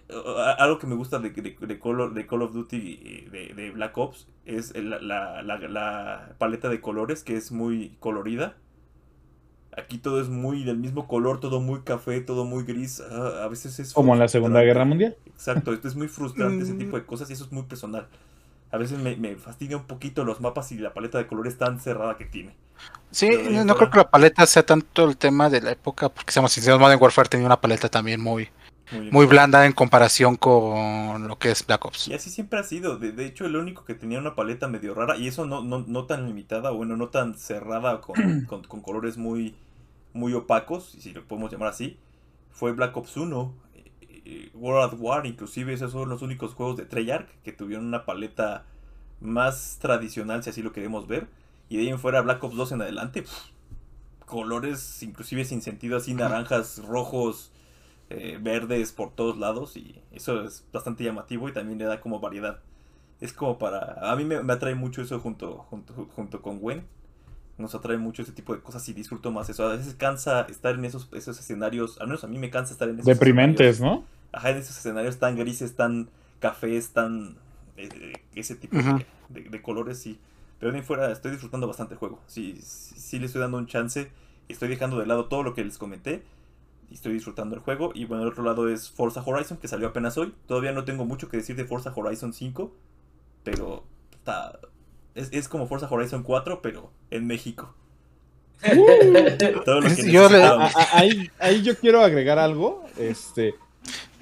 [0.08, 0.14] eh,
[0.58, 3.54] Algo que me gusta de, de, de Call, of, de Call of Duty y de,
[3.54, 8.56] de Black Ops es el- la, la, la paleta de colores que es muy colorida.
[9.76, 13.00] Aquí todo es muy del mismo color, todo muy café, todo muy gris.
[13.00, 14.60] Ah, a veces es Como en la Segunda.
[14.62, 15.16] Guerra Mundial.
[15.26, 16.78] Exacto, esto es muy frustrante ese Mm.
[16.78, 18.08] tipo de cosas y eso es muy personal.
[18.70, 21.80] A veces me, me fastidia un poquito los mapas y la paleta de colores tan
[21.80, 22.54] cerrada que tiene.
[23.10, 26.32] Sí, no, no creo que la paleta sea tanto el tema de la época, porque
[26.32, 28.50] seamos sinceros, Modern Warfare tenía una paleta también muy,
[28.90, 32.08] Muy, muy blanda en comparación con lo que es Black Ops.
[32.08, 32.96] Y así siempre ha sido.
[32.98, 35.84] De, de hecho, el único que tenía una paleta medio rara, y eso no, no,
[35.86, 39.54] no tan limitada, bueno, no tan cerrada con, con, con colores muy,
[40.12, 41.98] muy opacos, si lo podemos llamar así,
[42.50, 43.54] fue Black Ops 1.
[43.74, 43.92] eh,
[44.24, 48.04] eh, World at War, inclusive, esos son los únicos juegos de Treyarch que tuvieron una
[48.06, 48.66] paleta
[49.20, 51.28] más tradicional, si así lo queremos ver.
[51.68, 53.34] Y de ahí en fuera, Black Ops 2 en adelante, pf,
[54.26, 57.50] colores inclusive sin sentido, así naranjas, rojos,
[58.10, 62.20] eh, verdes por todos lados y eso es bastante llamativo y también le da como
[62.20, 62.60] variedad.
[63.20, 64.10] Es como para...
[64.10, 66.84] A mí me, me atrae mucho eso junto, junto, junto con Gwen.
[67.58, 69.66] Nos atrae mucho ese tipo de cosas y disfruto más eso.
[69.66, 72.88] A veces cansa estar en esos, esos escenarios, al menos a mí me cansa estar
[72.88, 74.00] en esos Deprimentes, escenarios.
[74.00, 74.06] ¿no?
[74.30, 76.08] Ajá, en esos escenarios tan grises, tan
[76.38, 77.36] cafés, tan...
[77.76, 78.76] eh, ese tipo
[79.30, 80.18] de, de colores, sí.
[80.58, 82.20] Pero de ahí fuera estoy disfrutando bastante el juego.
[82.26, 84.10] Sí, sí, sí le estoy dando un chance.
[84.48, 86.22] Estoy dejando de lado todo lo que les comenté.
[86.90, 87.92] Y estoy disfrutando el juego.
[87.94, 90.34] Y bueno, el otro lado es Forza Horizon, que salió apenas hoy.
[90.46, 92.72] Todavía no tengo mucho que decir de Forza Horizon 5.
[93.44, 94.58] Pero está...
[95.14, 97.74] Es, es como Forza Horizon 4, pero en México.
[99.64, 100.76] Todo lo que Yo le- A- necesitábamos.
[100.76, 102.84] a- ahí, ahí yo quiero agregar algo.
[102.98, 103.54] Este,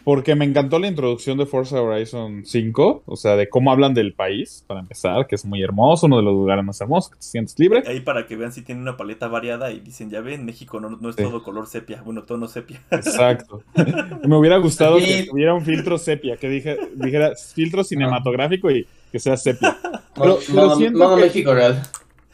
[0.06, 4.12] porque me encantó la introducción de Forza Horizon 5, o sea, de cómo hablan del
[4.14, 7.22] país, para empezar, que es muy hermoso, uno de los lugares más hermosos, que te
[7.24, 7.82] sientes libre.
[7.88, 10.90] Ahí para que vean si tiene una paleta variada y dicen, ya ven, México no,
[10.90, 11.24] no es Sí.
[11.24, 12.80] todo color sepia, bueno, tono sepia.
[12.92, 13.62] Exacto.
[14.24, 15.28] me hubiera gustado que Sí.
[15.28, 19.76] tuviera un filtro sepia, que dije, dijera filtro cinematográfico y que sea sepia.
[20.14, 21.82] Pero- modo- siento modo que- México Real.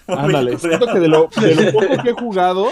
[0.07, 2.67] Ándale, siento que de lo, de lo poco que he jugado,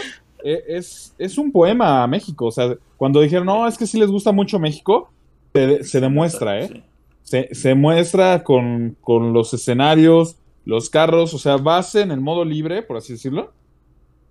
[0.44, 2.46] es, es un poema a México.
[2.46, 5.10] O sea, cuando dijeron, no, es que sí les gusta mucho México,
[5.54, 6.68] se, se demuestra, ¿eh?
[6.68, 6.82] Sí.
[7.22, 12.44] Se, se muestra con, con los escenarios, los carros, o sea, vas en el modo
[12.44, 13.52] libre, por así decirlo,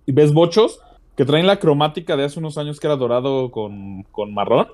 [0.06, 0.80] y ves bochos
[1.16, 4.68] que traen la cromática de hace unos años que era dorado con, con marrón.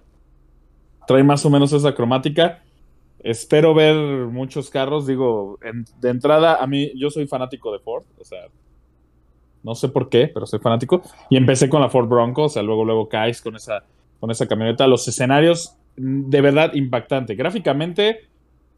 [1.06, 2.62] Trae más o menos esa cromática.
[3.20, 3.96] Espero ver
[4.26, 5.06] muchos carros.
[5.06, 8.40] Digo, en- de entrada, a mí, yo soy fanático de Ford, o sea,
[9.66, 11.02] no sé por qué, pero soy fanático.
[11.28, 13.84] Y empecé con la Ford Bronco, o sea, luego, luego caes con esa,
[14.20, 14.86] con esa camioneta.
[14.86, 17.34] Los escenarios, mm, de verdad, impactante.
[17.34, 18.20] Gráficamente,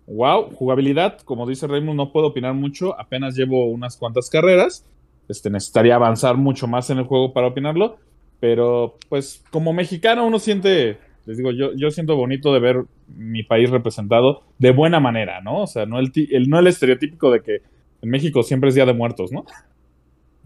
[0.07, 0.51] wow.
[0.55, 2.99] Jugabilidad, como dice Raymond, no puedo opinar mucho.
[2.99, 4.85] Apenas llevo unas cuantas carreras.
[5.29, 7.99] Este, necesitaría avanzar mucho más en el juego para opinarlo.
[8.41, 10.97] Pero, pues, como mexicano, uno siente,
[11.27, 15.63] les digo, yo, yo siento bonito de ver mi país representado de buena manera, ¿no?
[15.63, 17.63] O sea, no el, el- no el estereotípico de que
[18.01, 19.45] en México siempre es Día de Muertos, ¿no?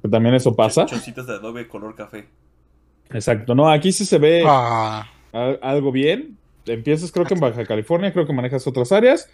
[0.03, 0.85] Que también eso pasa.
[0.87, 2.27] Choncitas de adobe color café.
[3.11, 6.39] Exacto, no, aquí sí se ve Ah, al- algo bien.
[6.67, 9.29] Empiezas, creo que en Baja California, creo que manejas otras áreas.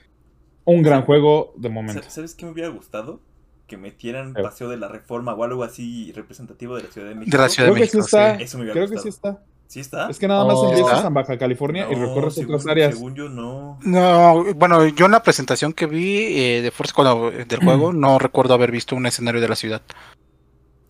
[0.64, 2.02] Un gran juego de momento.
[2.02, 3.20] Sa- ¿Sabes qué me hubiera gustado?
[3.66, 4.32] Que metieran.
[4.34, 7.36] Paseo de la Reforma o algo así representativo de la Ciudad de México.
[7.36, 8.36] de la Ciudad Creo de que sí está.
[8.36, 8.42] sí.
[8.44, 9.42] Eso me hubiera Creo que sí está.
[9.66, 10.08] ¿Sí está?
[10.08, 10.68] Es que nada más Oh.
[10.70, 12.94] empiezas en Baja California y recorres según, otras áreas.
[12.94, 13.78] Según yo, no.
[13.82, 18.54] No, bueno, yo en la presentación que vi eh, de cuando- del juego no recuerdo
[18.54, 19.82] haber visto un escenario de la ciudad.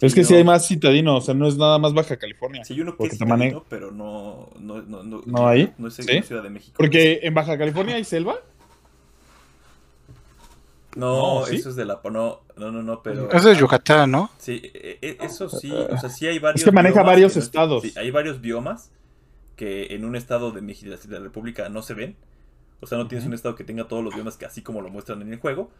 [0.00, 0.38] Es que Sí, sí no.
[0.38, 2.64] hay más citadinos, o sea, no es nada más Baja California.
[2.64, 5.72] Sí, hay uno que es mane- citadino, pero no, no, no, no, ¿No ahí?
[5.76, 6.12] No es en ¿Sí?
[6.14, 6.74] la Ciudad de México.
[6.78, 8.36] Porque en Baja California hay selva.
[10.96, 11.56] No, No, ¿sí?
[11.56, 12.00] eso es de la...
[12.04, 13.30] No, no, no, no, pero...
[13.30, 14.30] Es de Yucatán, ¿no?
[14.38, 16.60] Sí, e- e- eso sí, o sea, sí hay varios...
[16.60, 17.82] Es que maneja varios que no- estados.
[17.82, 18.90] sí, hay varios biomas
[19.54, 22.16] que en un estado de México, de la República, no se ven.
[22.80, 24.88] O sea, no tienes un estado que tenga todos los biomas que así como lo
[24.88, 25.70] muestran en el juego.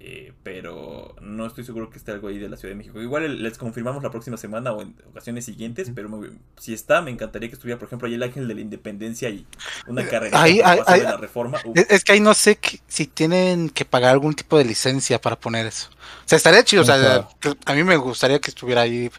[0.00, 3.00] Eh, pero no estoy seguro que esté algo ahí de la Ciudad de México.
[3.00, 7.10] Igual les confirmamos la próxima semana o en ocasiones siguientes, pero me- si está, me
[7.10, 9.44] encantaría que estuviera, por ejemplo, ahí el Ángel de la Independencia y
[9.88, 11.58] una carrera ahí- ahí- de la Reforma.
[11.64, 14.64] Uf, Es, es que ahí no sé que- si tienen que pagar algún tipo de
[14.64, 15.88] licencia para poner eso.
[15.90, 16.82] O sea, estaría chido.
[16.82, 17.28] O sea, Ajá.
[17.66, 19.10] a mí me gustaría que estuviera ahí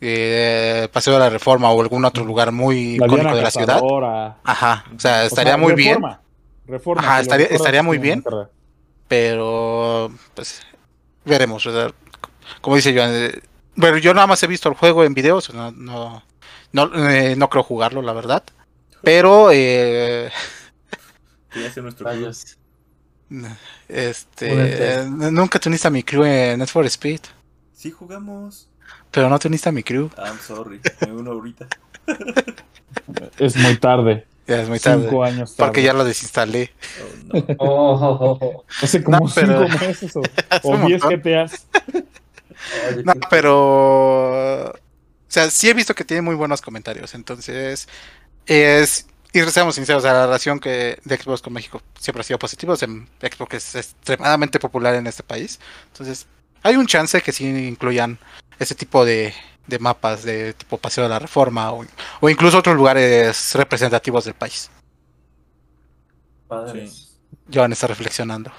[0.00, 3.80] eh, Paseo de la Reforma o algún otro lugar muy La icónico de la ciudad.
[4.42, 4.84] Ajá.
[4.96, 5.94] O sea, O estaría sea, muy bien.
[5.96, 6.20] reforma,
[6.66, 7.02] Reforma.
[7.02, 8.20] Ajá, estaría- estaría es muy bien.
[8.22, 8.48] carrera.
[9.12, 10.62] Pero, pues,
[11.26, 11.68] veremos.
[12.62, 13.42] como dice Joan, eh,
[13.76, 16.22] bueno, yo nada más he visto el juego en videos, no, no,
[16.72, 18.42] no, eh, no creo jugarlo, la verdad.
[19.02, 20.32] Pero, eh,
[21.76, 22.08] nuestro
[23.88, 24.94] este, Únete.
[24.94, 27.20] eh, nunca te uniste a mi crew en Need for Speed,
[27.74, 28.70] Sí jugamos.
[29.10, 30.08] pero no te uniste a mi crew.
[30.16, 31.66] I'm sorry, me uno ahorita.
[33.38, 34.26] Es muy tarde.
[34.46, 35.04] Ya es muy tarde.
[35.04, 35.68] Cinco años tarde.
[35.68, 36.72] Porque ya lo desinstalé.
[37.00, 37.44] Oh, no.
[37.58, 38.64] Oh, oh, oh, oh.
[38.82, 40.22] Hace como No, pero- cinco meses o,
[40.62, 41.02] o diez.
[41.02, 41.66] GTAs.
[43.04, 44.70] No, pero.
[44.70, 44.74] O
[45.26, 47.14] sea, sí he visto que tiene muy buenos comentarios.
[47.14, 47.88] Entonces,
[48.46, 49.06] es.
[49.32, 52.74] Y seamos sinceros, la relación que de Xbox con México siempre ha sido positiva.
[52.74, 55.58] O sea, Xbox es extremadamente popular en este país.
[55.88, 56.26] Entonces,
[56.62, 58.18] hay un chance que sí incluyan
[58.58, 59.32] ese tipo de,
[59.66, 61.84] de mapas de tipo Paseo de la Reforma o,
[62.20, 64.70] o incluso otros lugares representativos del país.
[66.48, 67.18] padres.
[67.52, 68.50] Joan está reflexionando.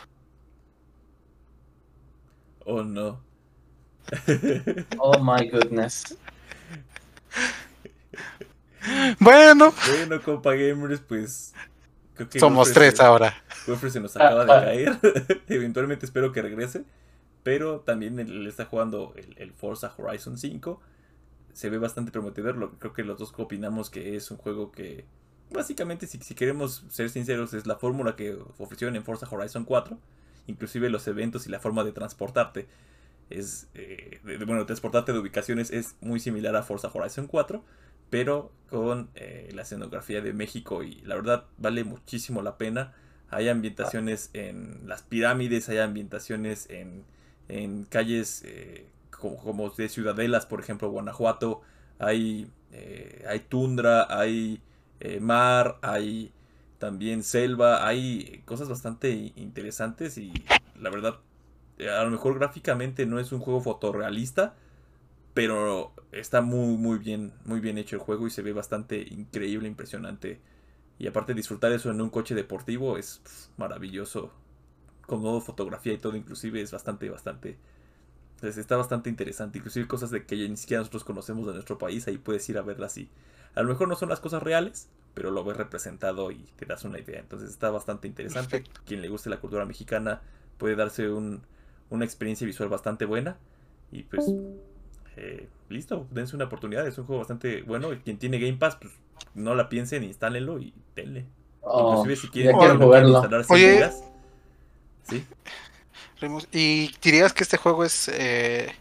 [2.65, 3.21] Oh no.
[4.99, 6.17] Oh my goodness.
[9.19, 11.53] Bueno, Bueno, compa gamers, pues.
[12.15, 13.33] creo que somos tres se- ahora.
[13.65, 14.99] Wolfer se nos acaba de caer.
[15.47, 16.83] Eventualmente espero que regrese.
[17.43, 20.81] Pero también él está jugando el, el Forza Horizon 5.
[21.53, 22.57] Se ve bastante prometedor.
[22.57, 25.05] lo- Creo que los dos opinamos que es un juego que.
[25.51, 29.99] Básicamente, si, queremos ser sinceros, es la fórmula que ofrecieron en Forza Horizon 4.
[30.47, 32.67] Inclusive los eventos y la forma de transportarte.
[33.29, 33.67] Es.
[33.75, 37.63] eh, de- bueno, transportarte de ubicaciones es muy similar a Forza Horizon 4
[38.09, 42.93] pero con eh, la escenografía de México y la verdad vale muchísimo la pena.
[43.31, 47.05] Hay ambientaciones en las pirámides, hay ambientaciones en,
[47.47, 48.85] en calles eh,
[49.23, 51.61] como, de ciudadelas, por ejemplo, Guanajuato,
[51.99, 54.61] hay, eh, hay tundra, hay
[54.99, 56.33] eh, mar, hay
[56.79, 60.33] también selva, hay cosas bastante interesantes y
[60.79, 61.19] la verdad,
[61.79, 64.55] a lo mejor gráficamente no es un juego fotorrealista,
[65.33, 69.67] pero está muy muy bien muy bien hecho el juego y se ve bastante increíble
[69.67, 70.41] impresionante
[70.99, 73.21] Y aparte disfrutar eso en un coche deportivo es
[73.57, 74.31] maravilloso.
[75.07, 77.57] Con modo fotografía y todo, inclusive es bastante, bastante...
[78.43, 79.57] pues, está bastante interesante.
[79.59, 82.57] Inclusive cosas de que ya ni siquiera nosotros conocemos de nuestro país, ahí puedes ir
[82.57, 83.09] a verlas y
[83.55, 86.83] a lo mejor no son las cosas reales, pero lo ves representado y te das
[86.83, 87.19] una idea.
[87.21, 88.59] Entonces está bastante interesante.
[88.59, 88.81] Perfecto.
[88.85, 90.21] Quien le guste la cultura mexicana
[90.57, 91.41] puede darse un-
[91.89, 93.37] una experiencia visual bastante buena.
[93.91, 94.33] Y pues,
[95.15, 96.85] eh, listo, dense una oportunidad.
[96.87, 97.93] Es un juego bastante bueno.
[97.93, 98.93] Y quien tiene Game Pass, pues
[99.35, 101.25] no la piensen, instálenlo y denle.
[101.61, 103.11] Oh, Inclusive si quieren, jugarlo.
[103.11, 103.73] instalar sin Oye.
[103.75, 104.03] ligas.
[105.03, 105.27] Sí,
[106.51, 108.09] ¿Y dirías que este juego es...
[108.13, 108.73] eh,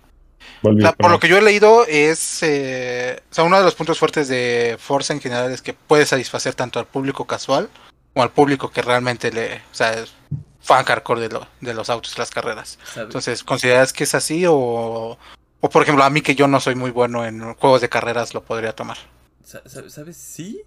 [0.62, 2.42] la- por lo que yo he leído es...
[2.42, 6.06] eh, o sea, uno de los puntos fuertes de Forza en general es que puede
[6.06, 7.68] satisfacer tanto al público casual
[8.12, 9.56] como al público que realmente le...
[9.56, 10.12] O sea, es
[10.60, 12.78] fan hardcore de, lo- de los autos y las carreras.
[12.84, 15.18] sabe- Entonces, ¿consideras que es así o...
[15.64, 18.34] O por ejemplo, a mí que yo no soy muy bueno en juegos de carreras
[18.34, 18.98] lo podría tomar.
[19.44, 20.16] sa- sa- ¿Sabes?
[20.16, 20.62] Sí,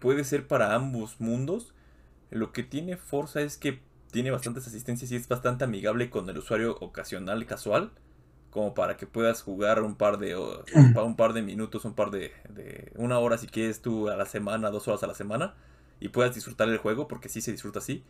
[0.00, 1.72] puede ser para ambos mundos.
[2.30, 3.80] Lo que tiene Forza es que
[4.10, 7.92] tiene bastantes asistencias y es bastante amigable con el usuario ocasional casual.
[8.50, 10.64] Como para que puedas jugar un par de o-
[11.04, 14.26] un par de minutos, un par de, de una hora si quieres tú a la
[14.26, 15.54] semana, dos horas a la semana.
[16.00, 18.04] Y puedas disfrutar el juego, porque sí se disfruta así.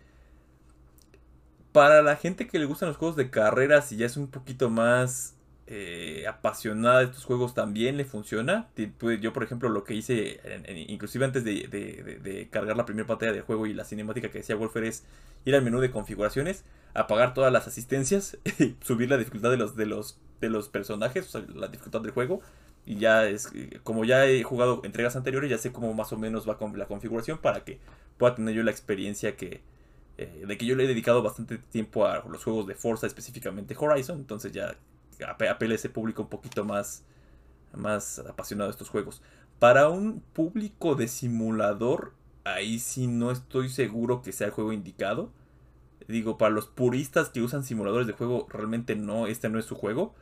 [1.73, 4.71] Para la gente que le gustan los juegos de carreras y ya es un poquito
[4.71, 5.35] más
[5.71, 8.69] eh, apasionada de estos juegos también le funciona.
[8.97, 10.41] Pues, Yo, por ejemplo, lo que hice,
[10.89, 14.85] inclusive antes de, cargar la primera pantalla del juego y la cinemática que decía Wolfer
[14.85, 15.05] es
[15.45, 16.65] ir al menú de configuraciones,
[16.95, 18.39] apagar todas las asistencias,
[18.83, 22.13] subir la dificultad de los, de los, de los personajes, o sea, la dificultad del
[22.13, 22.41] juego.
[22.87, 26.17] Y ya es, eh, como ya he jugado entregas anteriores, ya sé cómo más o
[26.17, 27.79] menos va con la configuración para que
[28.17, 29.61] pueda tener yo la experiencia que,
[30.17, 33.77] eh, de que yo le he dedicado bastante tiempo a los juegos de Forza, específicamente
[33.79, 34.75] Horizon, entonces ya
[35.27, 37.05] apela a ese público un poquito más,
[37.75, 39.23] más apasionado de estos juegos.
[39.59, 42.15] Para un público de simulador,
[42.45, 45.31] ahí sí no estoy seguro que sea el juego indicado.
[46.09, 49.75] Digo, para los puristas que usan simuladores de juego, realmente no, este no es su
[49.77, 50.15] juego.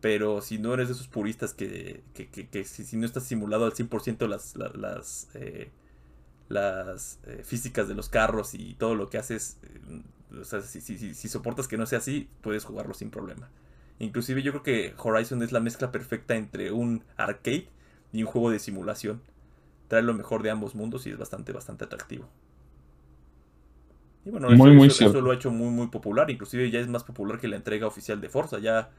[0.00, 3.72] Pero si no eres de esos puristas que, que, que- si, no estás simulado al
[3.74, 5.70] 100% las, la- las, eh,
[6.48, 9.80] las eh, físicas de los carros y todo lo que haces, eh,
[10.98, 13.48] si- si soportas que no sea así, puedes jugarlo sin problema.
[13.98, 17.68] Inclusive yo creo que Horizon es la mezcla perfecta entre un arcade
[18.12, 19.22] y un juego de simulación.
[19.88, 22.28] Trae lo mejor de ambos mundos y es bastante, bastante atractivo.
[24.24, 26.30] Y bueno, Muy, eso, muy eso- lo ha hecho muy, muy popular.
[26.30, 28.58] Inclusive ya es más popular que la entrega oficial de Forza.
[28.58, 28.90] Ya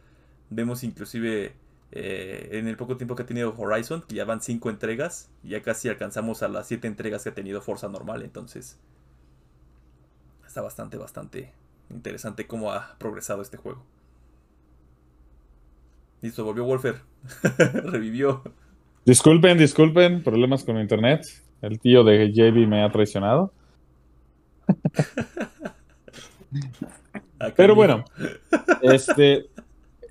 [0.50, 1.56] vemos inclusive
[1.92, 5.32] eh, en el poco tiempo que ha tenido Horizon, que ya van cinco entregas.
[5.44, 8.24] Y ya casi alcanzamos a las siete entregas que ha tenido Forza normal.
[8.24, 8.80] Entonces
[10.46, 11.54] está bastante, bastante
[11.90, 13.84] interesante cómo ha progresado este juego.
[16.22, 16.96] Listo, volvió Wolfer.
[17.84, 18.44] Revivió.
[19.06, 21.26] Disculpen, disculpen, problemas con internet.
[21.62, 23.54] El tío de JB me ha traicionado.
[27.56, 28.06] Pero bueno,
[28.82, 29.48] este,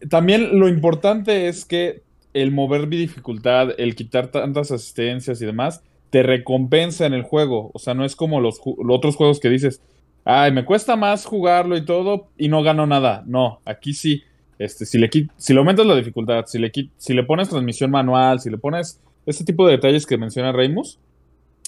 [0.09, 2.03] también lo importante es que
[2.33, 7.71] el mover mi dificultad, el quitar tantas asistencias y demás, te recompensa en el juego.
[7.75, 9.81] O sea, no es como los, los otros juegos que dices,
[10.25, 13.23] ay, me cuesta más jugarlo y todo y no gano nada.
[13.27, 14.23] No, aquí sí.
[14.59, 18.41] Este, si le si le aumentas la dificultad, si le si le pones transmisión manual,
[18.41, 20.99] si le pones este tipo de detalles que menciona Reimus,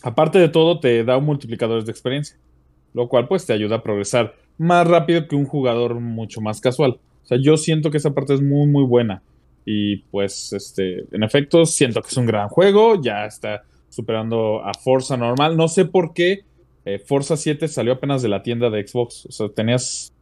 [0.03, 2.37] aparte de todo te da un multiplicador de experiencia,
[2.95, 6.99] lo cual pues te ayuda a progresar más rápido que un jugador mucho más casual.
[7.25, 9.23] O sea, yo siento que esa parte es muy muy buena
[9.65, 14.73] y pues este, en efecto siento que es un gran juego, ya está superando a
[14.75, 15.57] Forza normal.
[15.57, 16.45] No sé por qué
[16.85, 20.13] eh, Forza 7 salió apenas de la tienda de Xbox, o sea, tenías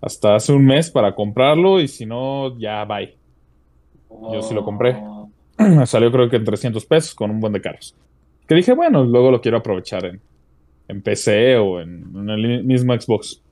[0.00, 3.16] hasta hace un mes para comprarlo y si no, ya bye.
[4.32, 4.96] Yo sí lo compré.
[5.86, 7.94] Salió creo que en 300 pesos con un buen de carros.
[8.48, 10.20] Que dije, bueno, luego lo quiero aprovechar en,
[10.88, 13.42] en PC o en, en el mismo Xbox.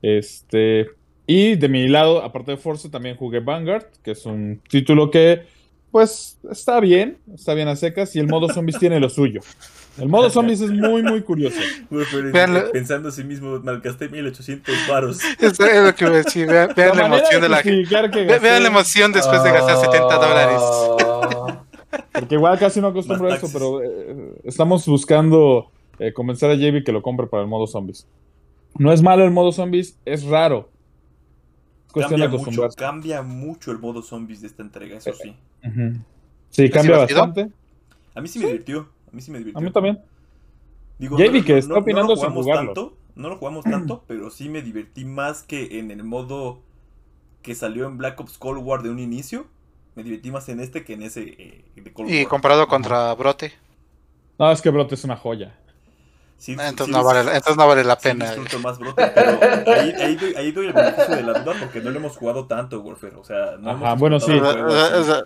[0.00, 0.88] Este.
[1.26, 5.42] Y de mi lado, aparte de Forza, también jugué Vanguard, que es un título que,
[5.92, 9.40] pues, está bien, está bien a secas, y el modo zombies tiene lo suyo.
[9.98, 11.60] El modo zombies es muy, muy curioso.
[12.32, 12.70] Veanlo.
[12.72, 15.20] pensando a sí mismo, malgasté 1800 varos.
[15.38, 16.46] Eso es lo que iba a decir.
[16.46, 18.38] Vean, vean la, emoción de la gente.
[18.38, 20.62] Vean la emoción después de gastar 70 dólares.
[22.12, 26.84] Porque igual casi no acostumbro a eso, pero eh, estamos buscando eh, convencer a JB
[26.84, 28.06] que lo compre para el modo zombies.
[28.78, 30.70] No es malo el modo zombies, es raro.
[31.86, 32.78] Es cuestión Cambia de mucho, acostumbrarse.
[32.78, 35.36] cambia mucho el modo zombies de esta entrega, eso sí.
[35.64, 35.98] Ujú.
[36.50, 37.50] Sí, cambia bastante.
[38.14, 38.88] A mí sí me divirtió.
[39.12, 39.58] A mí sí me divirtió.
[39.58, 40.00] A mí también.
[40.98, 44.48] Digo, JB, que está opinando lo sin jugamos tanto, no lo jugamos tanto, pero sí
[44.48, 46.60] me divertí más que en el modo
[47.42, 49.46] que salió en Black Ops Cold War de un inicio.
[49.94, 52.28] Me divertí más en este que en ese eh, de Cold Y War.
[52.28, 53.52] comparado contra Brote.
[54.38, 55.54] No, es que Brote es una joya.
[56.38, 58.24] Sí, Entonces, sí, no sí, vale, entonces no vale la sí pena.
[58.34, 59.38] disfruto más brote, pero
[59.74, 62.46] ahí, ahí doy, ahí doy el beneficio de la duda porque no lo hemos jugado
[62.46, 63.14] tanto, Warfare.
[63.14, 64.36] O sea, no Ajá, hemos bueno, sí.
[64.40, 64.66] juego.
[64.66, 65.22] O sea,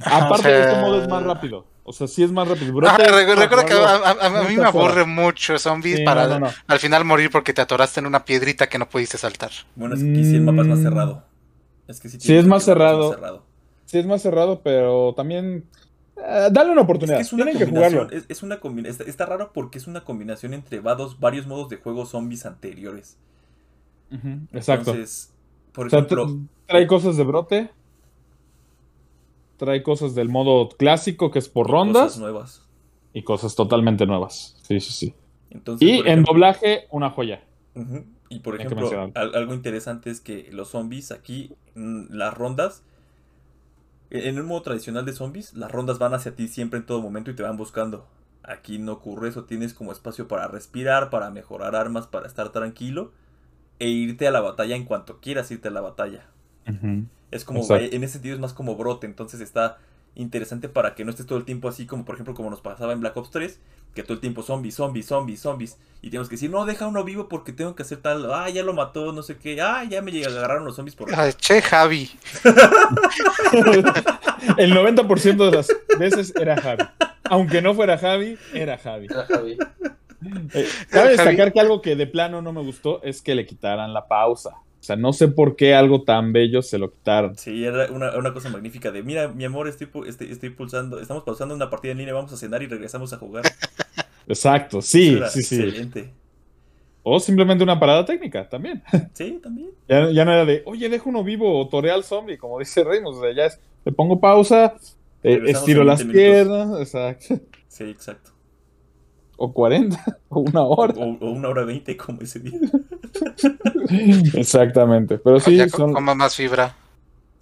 [0.00, 1.64] Aparte o sea- este modo es más rápido.
[1.84, 2.72] O sea, sí es más rápido.
[2.72, 6.52] Brote recuerda que a, mí me aburre mucho zombies Sí, para no, no, no.
[6.68, 9.50] al final morir porque te atoraste en una piedrita que no pudiste saltar.
[9.74, 10.82] Bueno, es que aquí sí el mapa es más Mm.
[10.84, 11.24] cerrado.
[11.88, 13.10] Es que sí, Sí, es más sentido que cerrado.
[13.14, 13.46] cerrado.
[13.86, 15.66] Sí es más cerrado, pero también...
[16.16, 17.16] eh, dale una Es oportunidad.
[17.16, 18.18] que es una Tienen que combinación, jugarlo.
[18.18, 21.68] es, es una combina- está, está raro porque es una combinación entre vados- varios modos
[21.68, 23.16] de juego zombies anteriores.
[24.52, 24.90] Exacto.
[24.92, 25.32] Entonces,
[25.72, 27.70] por O sea, ejemplo, tra- trae cosas de brote.
[29.58, 32.02] Trae cosas del modo clásico, que es por rondas.
[32.04, 32.62] cosas nuevas.
[33.14, 34.56] Y cosas totalmente nuevas.
[34.62, 35.14] Sí, sí, sí.
[35.50, 37.42] Entonces, Y en doblaje, una joya.
[38.28, 42.82] Y por Hay ejemplo, algo interesante es que los zombies aquí, mm, las rondas,
[44.10, 47.00] e- en un modo tradicional de zombies, las rondas van hacia ti siempre en todo
[47.00, 48.06] momento y te van buscando.
[48.42, 53.12] Aquí no ocurre eso, tienes como espacio para respirar, para mejorar armas, para estar tranquilo
[53.78, 56.26] e irte a la batalla en cuanto quieras irte a la batalla.
[56.68, 57.06] Ujú.
[57.32, 57.96] Es como, Exacto.
[57.96, 59.78] en ese sentido es más como brote, entonces está
[60.14, 62.92] interesante para que no estés todo el tiempo así como por ejemplo como nos pasaba
[62.92, 63.58] en Black Ops 3,
[63.94, 67.02] que todo el tiempo zombies, zombies, zombies, zombies, y tenemos que decir, no, deja uno
[67.04, 70.02] vivo porque tengo que hacer tal, ah, ya lo mató, no sé qué, ah, ya
[70.02, 71.08] me llega- agarraron los zombies por...
[71.14, 72.10] Ay, che, Javi.
[74.58, 75.68] El 90% de las
[75.98, 76.84] veces era Javi.
[77.24, 79.06] Aunque no fuera Javi, era Javi.
[79.06, 79.52] Era Javi.
[80.54, 81.08] Eh, cabe Javi.
[81.16, 84.50] destacar que algo que de plano no me gustó es que le quitaran la pausa.
[84.82, 87.38] O sea, no sé por qué algo tan bello se lo quitaron.
[87.38, 91.22] Sí, era una, una cosa magnífica de, mira, mi amor, estoy, estoy, estoy pulsando, estamos
[91.22, 93.44] pausando una partida en línea, vamos a cenar y regresamos a jugar.
[94.26, 95.56] Exacto, sí, sí, sí.
[95.56, 96.14] Excelente.
[97.04, 98.82] O simplemente una parada técnica también.
[99.14, 99.70] Sí, también.
[99.88, 102.84] Ya, ya no era de, oye, dejo uno vivo o torea al zombie, como dice
[102.84, 103.18] Reynolds.
[103.18, 104.74] O sea, ya es, le pongo pausa,
[105.22, 106.48] eh, estiro las 20 minutos.
[106.48, 107.40] piernas, exacto.
[107.68, 108.30] Sí, exacto.
[109.36, 109.96] O 40,
[110.28, 110.94] o una O, hora.
[110.94, 112.58] o una hora veinte como ese día.
[114.34, 115.18] Exactamente.
[115.18, 115.92] Pero sí, ya son.
[115.92, 116.74] coma más fibra.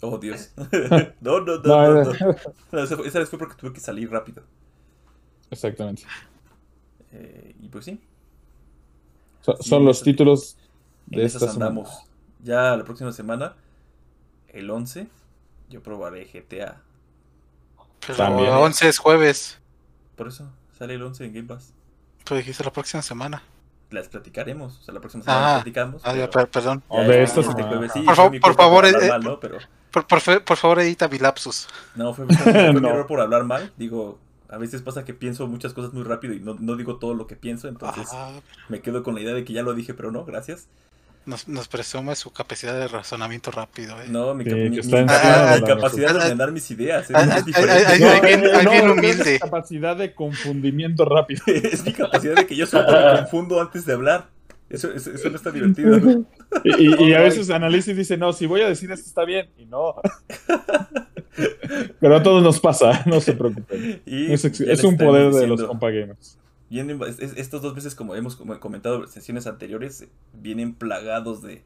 [0.01, 0.51] Oh, Dios.
[1.21, 2.37] no, no, no, No, no, eh, no.
[2.73, 4.43] No, esa, vez fue porque tuve que salir rápido.
[5.51, 6.03] Exactamente.
[7.13, 8.01] Eh, y pues sí,
[9.43, 10.57] So- Sí, son los eso- títulos
[11.07, 11.71] de esas esta semana.
[11.71, 12.03] andamos.
[12.43, 13.55] Ya la próxima semana,
[14.49, 15.09] el 11,
[15.69, 16.81] yo probaré GTA.
[18.07, 18.49] Pero También.
[18.51, 19.59] 11 es jueves.
[20.17, 21.73] Por eso, sale el 11 en Game Pass.
[22.25, 23.43] Tú dijiste la próxima semana.
[23.91, 24.79] Las platicaremos.
[24.79, 26.03] O sea, la próxima semana Ah, las platicamos.
[26.05, 26.83] Ah, ya, pero per- perdón.
[26.91, 27.69] Ya de siguiente semana.
[27.69, 28.93] jueves, sí, Por fue fa- mi por favor, eh,
[29.91, 31.67] Por, por, fe- por favor, edita mi lapsus.
[31.97, 32.89] no, fue, fue- fue mi No.
[32.91, 33.73] error por hablar mal.
[33.77, 34.19] Digo,
[34.49, 37.27] a veces pasa que pienso muchas cosas muy rápido y no, no digo todo lo
[37.27, 37.67] que pienso.
[37.69, 38.31] Entonces Ah,
[38.69, 40.69] me quedo con la idea de que ya lo dije, pero no, gracias.
[41.27, 44.01] Nos, nos presume su capacidad de razonamiento rápido.
[44.01, 44.07] ¿eh?
[44.09, 45.95] No, mi, Sí, mi- capacidad de nosotros.
[46.25, 47.11] ordenar mis ideas.
[47.11, 47.43] Es, Ah, es ah, ah,
[48.19, 48.21] ah,
[48.71, 49.35] bien- humilde.
[49.37, 51.43] es capacidad de confundimiento rápido.
[51.47, 54.29] es mi capacidad de que yo solo me confundo antes de hablar.
[54.69, 56.25] Eso, eso, eso no está divertido, ¿no?
[56.65, 59.25] Y, y- y a veces analiza y dice, no, si voy a decir esto está
[59.25, 59.49] bien.
[59.59, 59.95] Y no.
[62.01, 64.03] Pero a todos nos pasa, no se preocupen.
[64.05, 64.45] Y Es,
[64.85, 66.39] un poder de los compa gamers.
[66.71, 71.43] Vienen, es- es- estos dos veces, como hemos como comentado en sesiones anteriores, vienen plagados
[71.43, 71.63] de,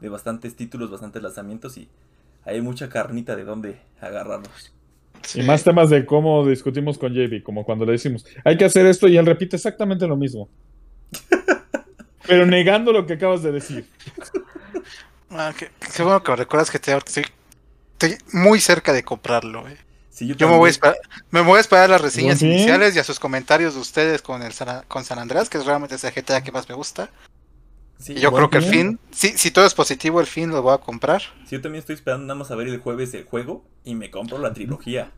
[0.00, 1.88] de bastantes títulos, bastantes lanzamientos y
[2.44, 4.72] hay mucha carnita de dónde agarrarlos.
[5.22, 5.40] Sí.
[5.40, 8.84] Y más temas de cómo discutimos con JB, como cuando le decimos, hay que hacer
[8.84, 10.48] esto y él repite exactamente lo mismo.
[12.26, 13.86] Pero negando lo que acabas de decir.
[15.30, 17.24] Ah, qué, qué bueno que me recuerdas que te, estoy,
[17.92, 19.66] estoy muy cerca de comprarlo.
[19.68, 19.76] ¿eh?
[20.14, 20.96] Sí, yo Yo me voy, a esperar,
[21.32, 24.52] me voy a esperar las reseñas iniciales y a sus comentarios de ustedes con el
[24.52, 27.10] San, con San Andreas, que es realmente ese GTA que más me gusta.
[27.98, 30.62] sí, Y yo creo que el fin, si, si todo es positivo, el fin lo
[30.62, 31.20] voy a comprar.
[31.46, 34.08] sí, yo también estoy esperando nada más a ver el jueves el juego y me
[34.12, 35.10] compro la trilogía.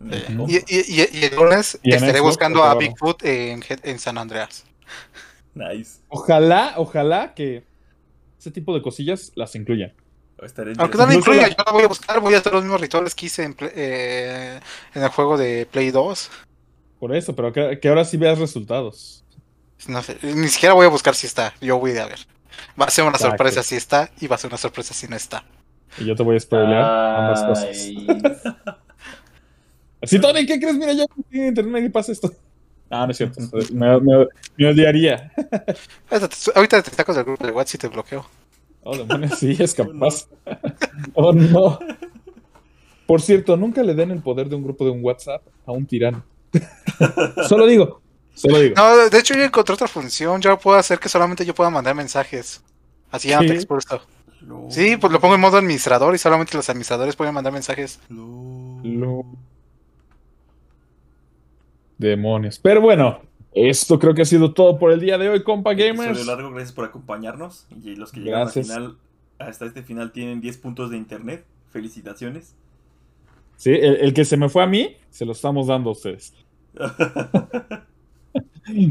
[0.00, 0.14] Y,
[0.56, 2.74] y- y- y el lunes Y estaré Xbox, buscando a.
[2.76, 4.64] Bigfoot en, en San Andreas.
[5.54, 5.98] Nice.
[6.08, 7.64] Ojalá, ojalá que
[8.38, 9.92] ese tipo de cosillas las incluyan.
[10.42, 12.52] Estaré Aunque no lo Incluso incluya, la- yo lo voy a buscar, voy a hacer
[12.52, 14.60] los mismos rituales que hice en, Play- eh,
[14.94, 16.30] en el juego de Play 2.
[16.98, 19.24] Por eso, pero que, que ahora sí veas resultados.
[19.86, 22.18] No sé, ni siquiera voy a buscar si está, yo voy a ver.
[22.80, 23.30] Va a ser una Exacto.
[23.36, 25.44] sorpresa si está y va a ser una sorpresa si no está.
[25.98, 27.68] Y yo te voy a spoilear ambas cosas.
[30.02, 30.74] Así, Tony, ¿qué crees?
[30.76, 32.32] Mira, yo en internet y pasa esto.
[32.90, 33.40] Ah, no es cierto.
[33.72, 35.32] Me, me- me odiaría.
[36.10, 38.26] Ahorita te- Ahorita te sacas del grupo de WhatsApp y te bloqueo.
[38.84, 40.28] Oh, demonios, sí, es capaz.
[41.14, 41.78] Oh, no.
[43.06, 45.86] Por cierto, nunca le den el poder de un grupo de un WhatsApp a un
[45.86, 46.24] tirano.
[47.48, 48.00] Solo digo,
[48.34, 48.74] solo digo.
[48.76, 51.94] No, de hecho yo encontré otra función, ya puedo hacer que solamente yo pueda mandar
[51.94, 52.62] mensajes.
[53.10, 54.00] Así ya no te expulso.
[54.68, 57.98] Sí, pues lo pongo en modo administrador y solamente los administradores pueden mandar mensajes.
[61.98, 62.58] Demonios.
[62.58, 63.20] Pero bueno,
[63.54, 66.26] Esto creo que ha sido todo por el día de hoy, compa gamers.
[66.26, 67.66] largo, gracias por acompañarnos.
[67.82, 68.96] Y los que llegaron al final,
[69.38, 71.44] hasta este final tienen 10 puntos de internet.
[71.70, 72.54] Felicitaciones.
[73.56, 76.34] Sí, el, el que se me fue a mí, se lo estamos dando a ustedes.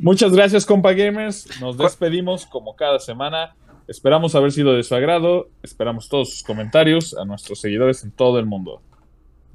[0.01, 1.59] Muchas gracias, compa gamers.
[1.59, 3.55] Nos despedimos como cada semana.
[3.87, 5.49] Esperamos haber sido de su agrado.
[5.61, 8.81] Esperamos todos sus comentarios a nuestros seguidores en todo el mundo.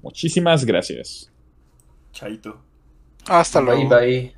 [0.02, 1.30] Muchísimas gracias.
[2.12, 2.58] Chaito.
[3.26, 3.88] Hasta luego.
[3.88, 4.37] Bye bye.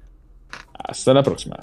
[0.84, 1.56] Hasta la próxima.